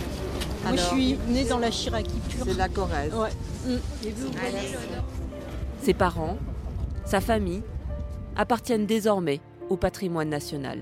moi, 0.64 0.76
je 0.76 0.82
suis 0.82 1.18
née 1.30 1.46
dans 1.46 1.60
la 1.60 1.72
Chiraki 1.72 2.20
pure. 2.30 2.46
C'est 2.46 2.58
la 2.58 2.70
Corrèze. 2.70 3.14
Ouais. 3.14 3.30
Mm. 3.66 3.78
Ses 5.84 5.94
parents, 5.94 6.38
sa 7.06 7.22
famille 7.22 7.62
appartiennent 8.36 8.86
désormais 8.86 9.40
au 9.70 9.78
patrimoine 9.78 10.30
national. 10.30 10.80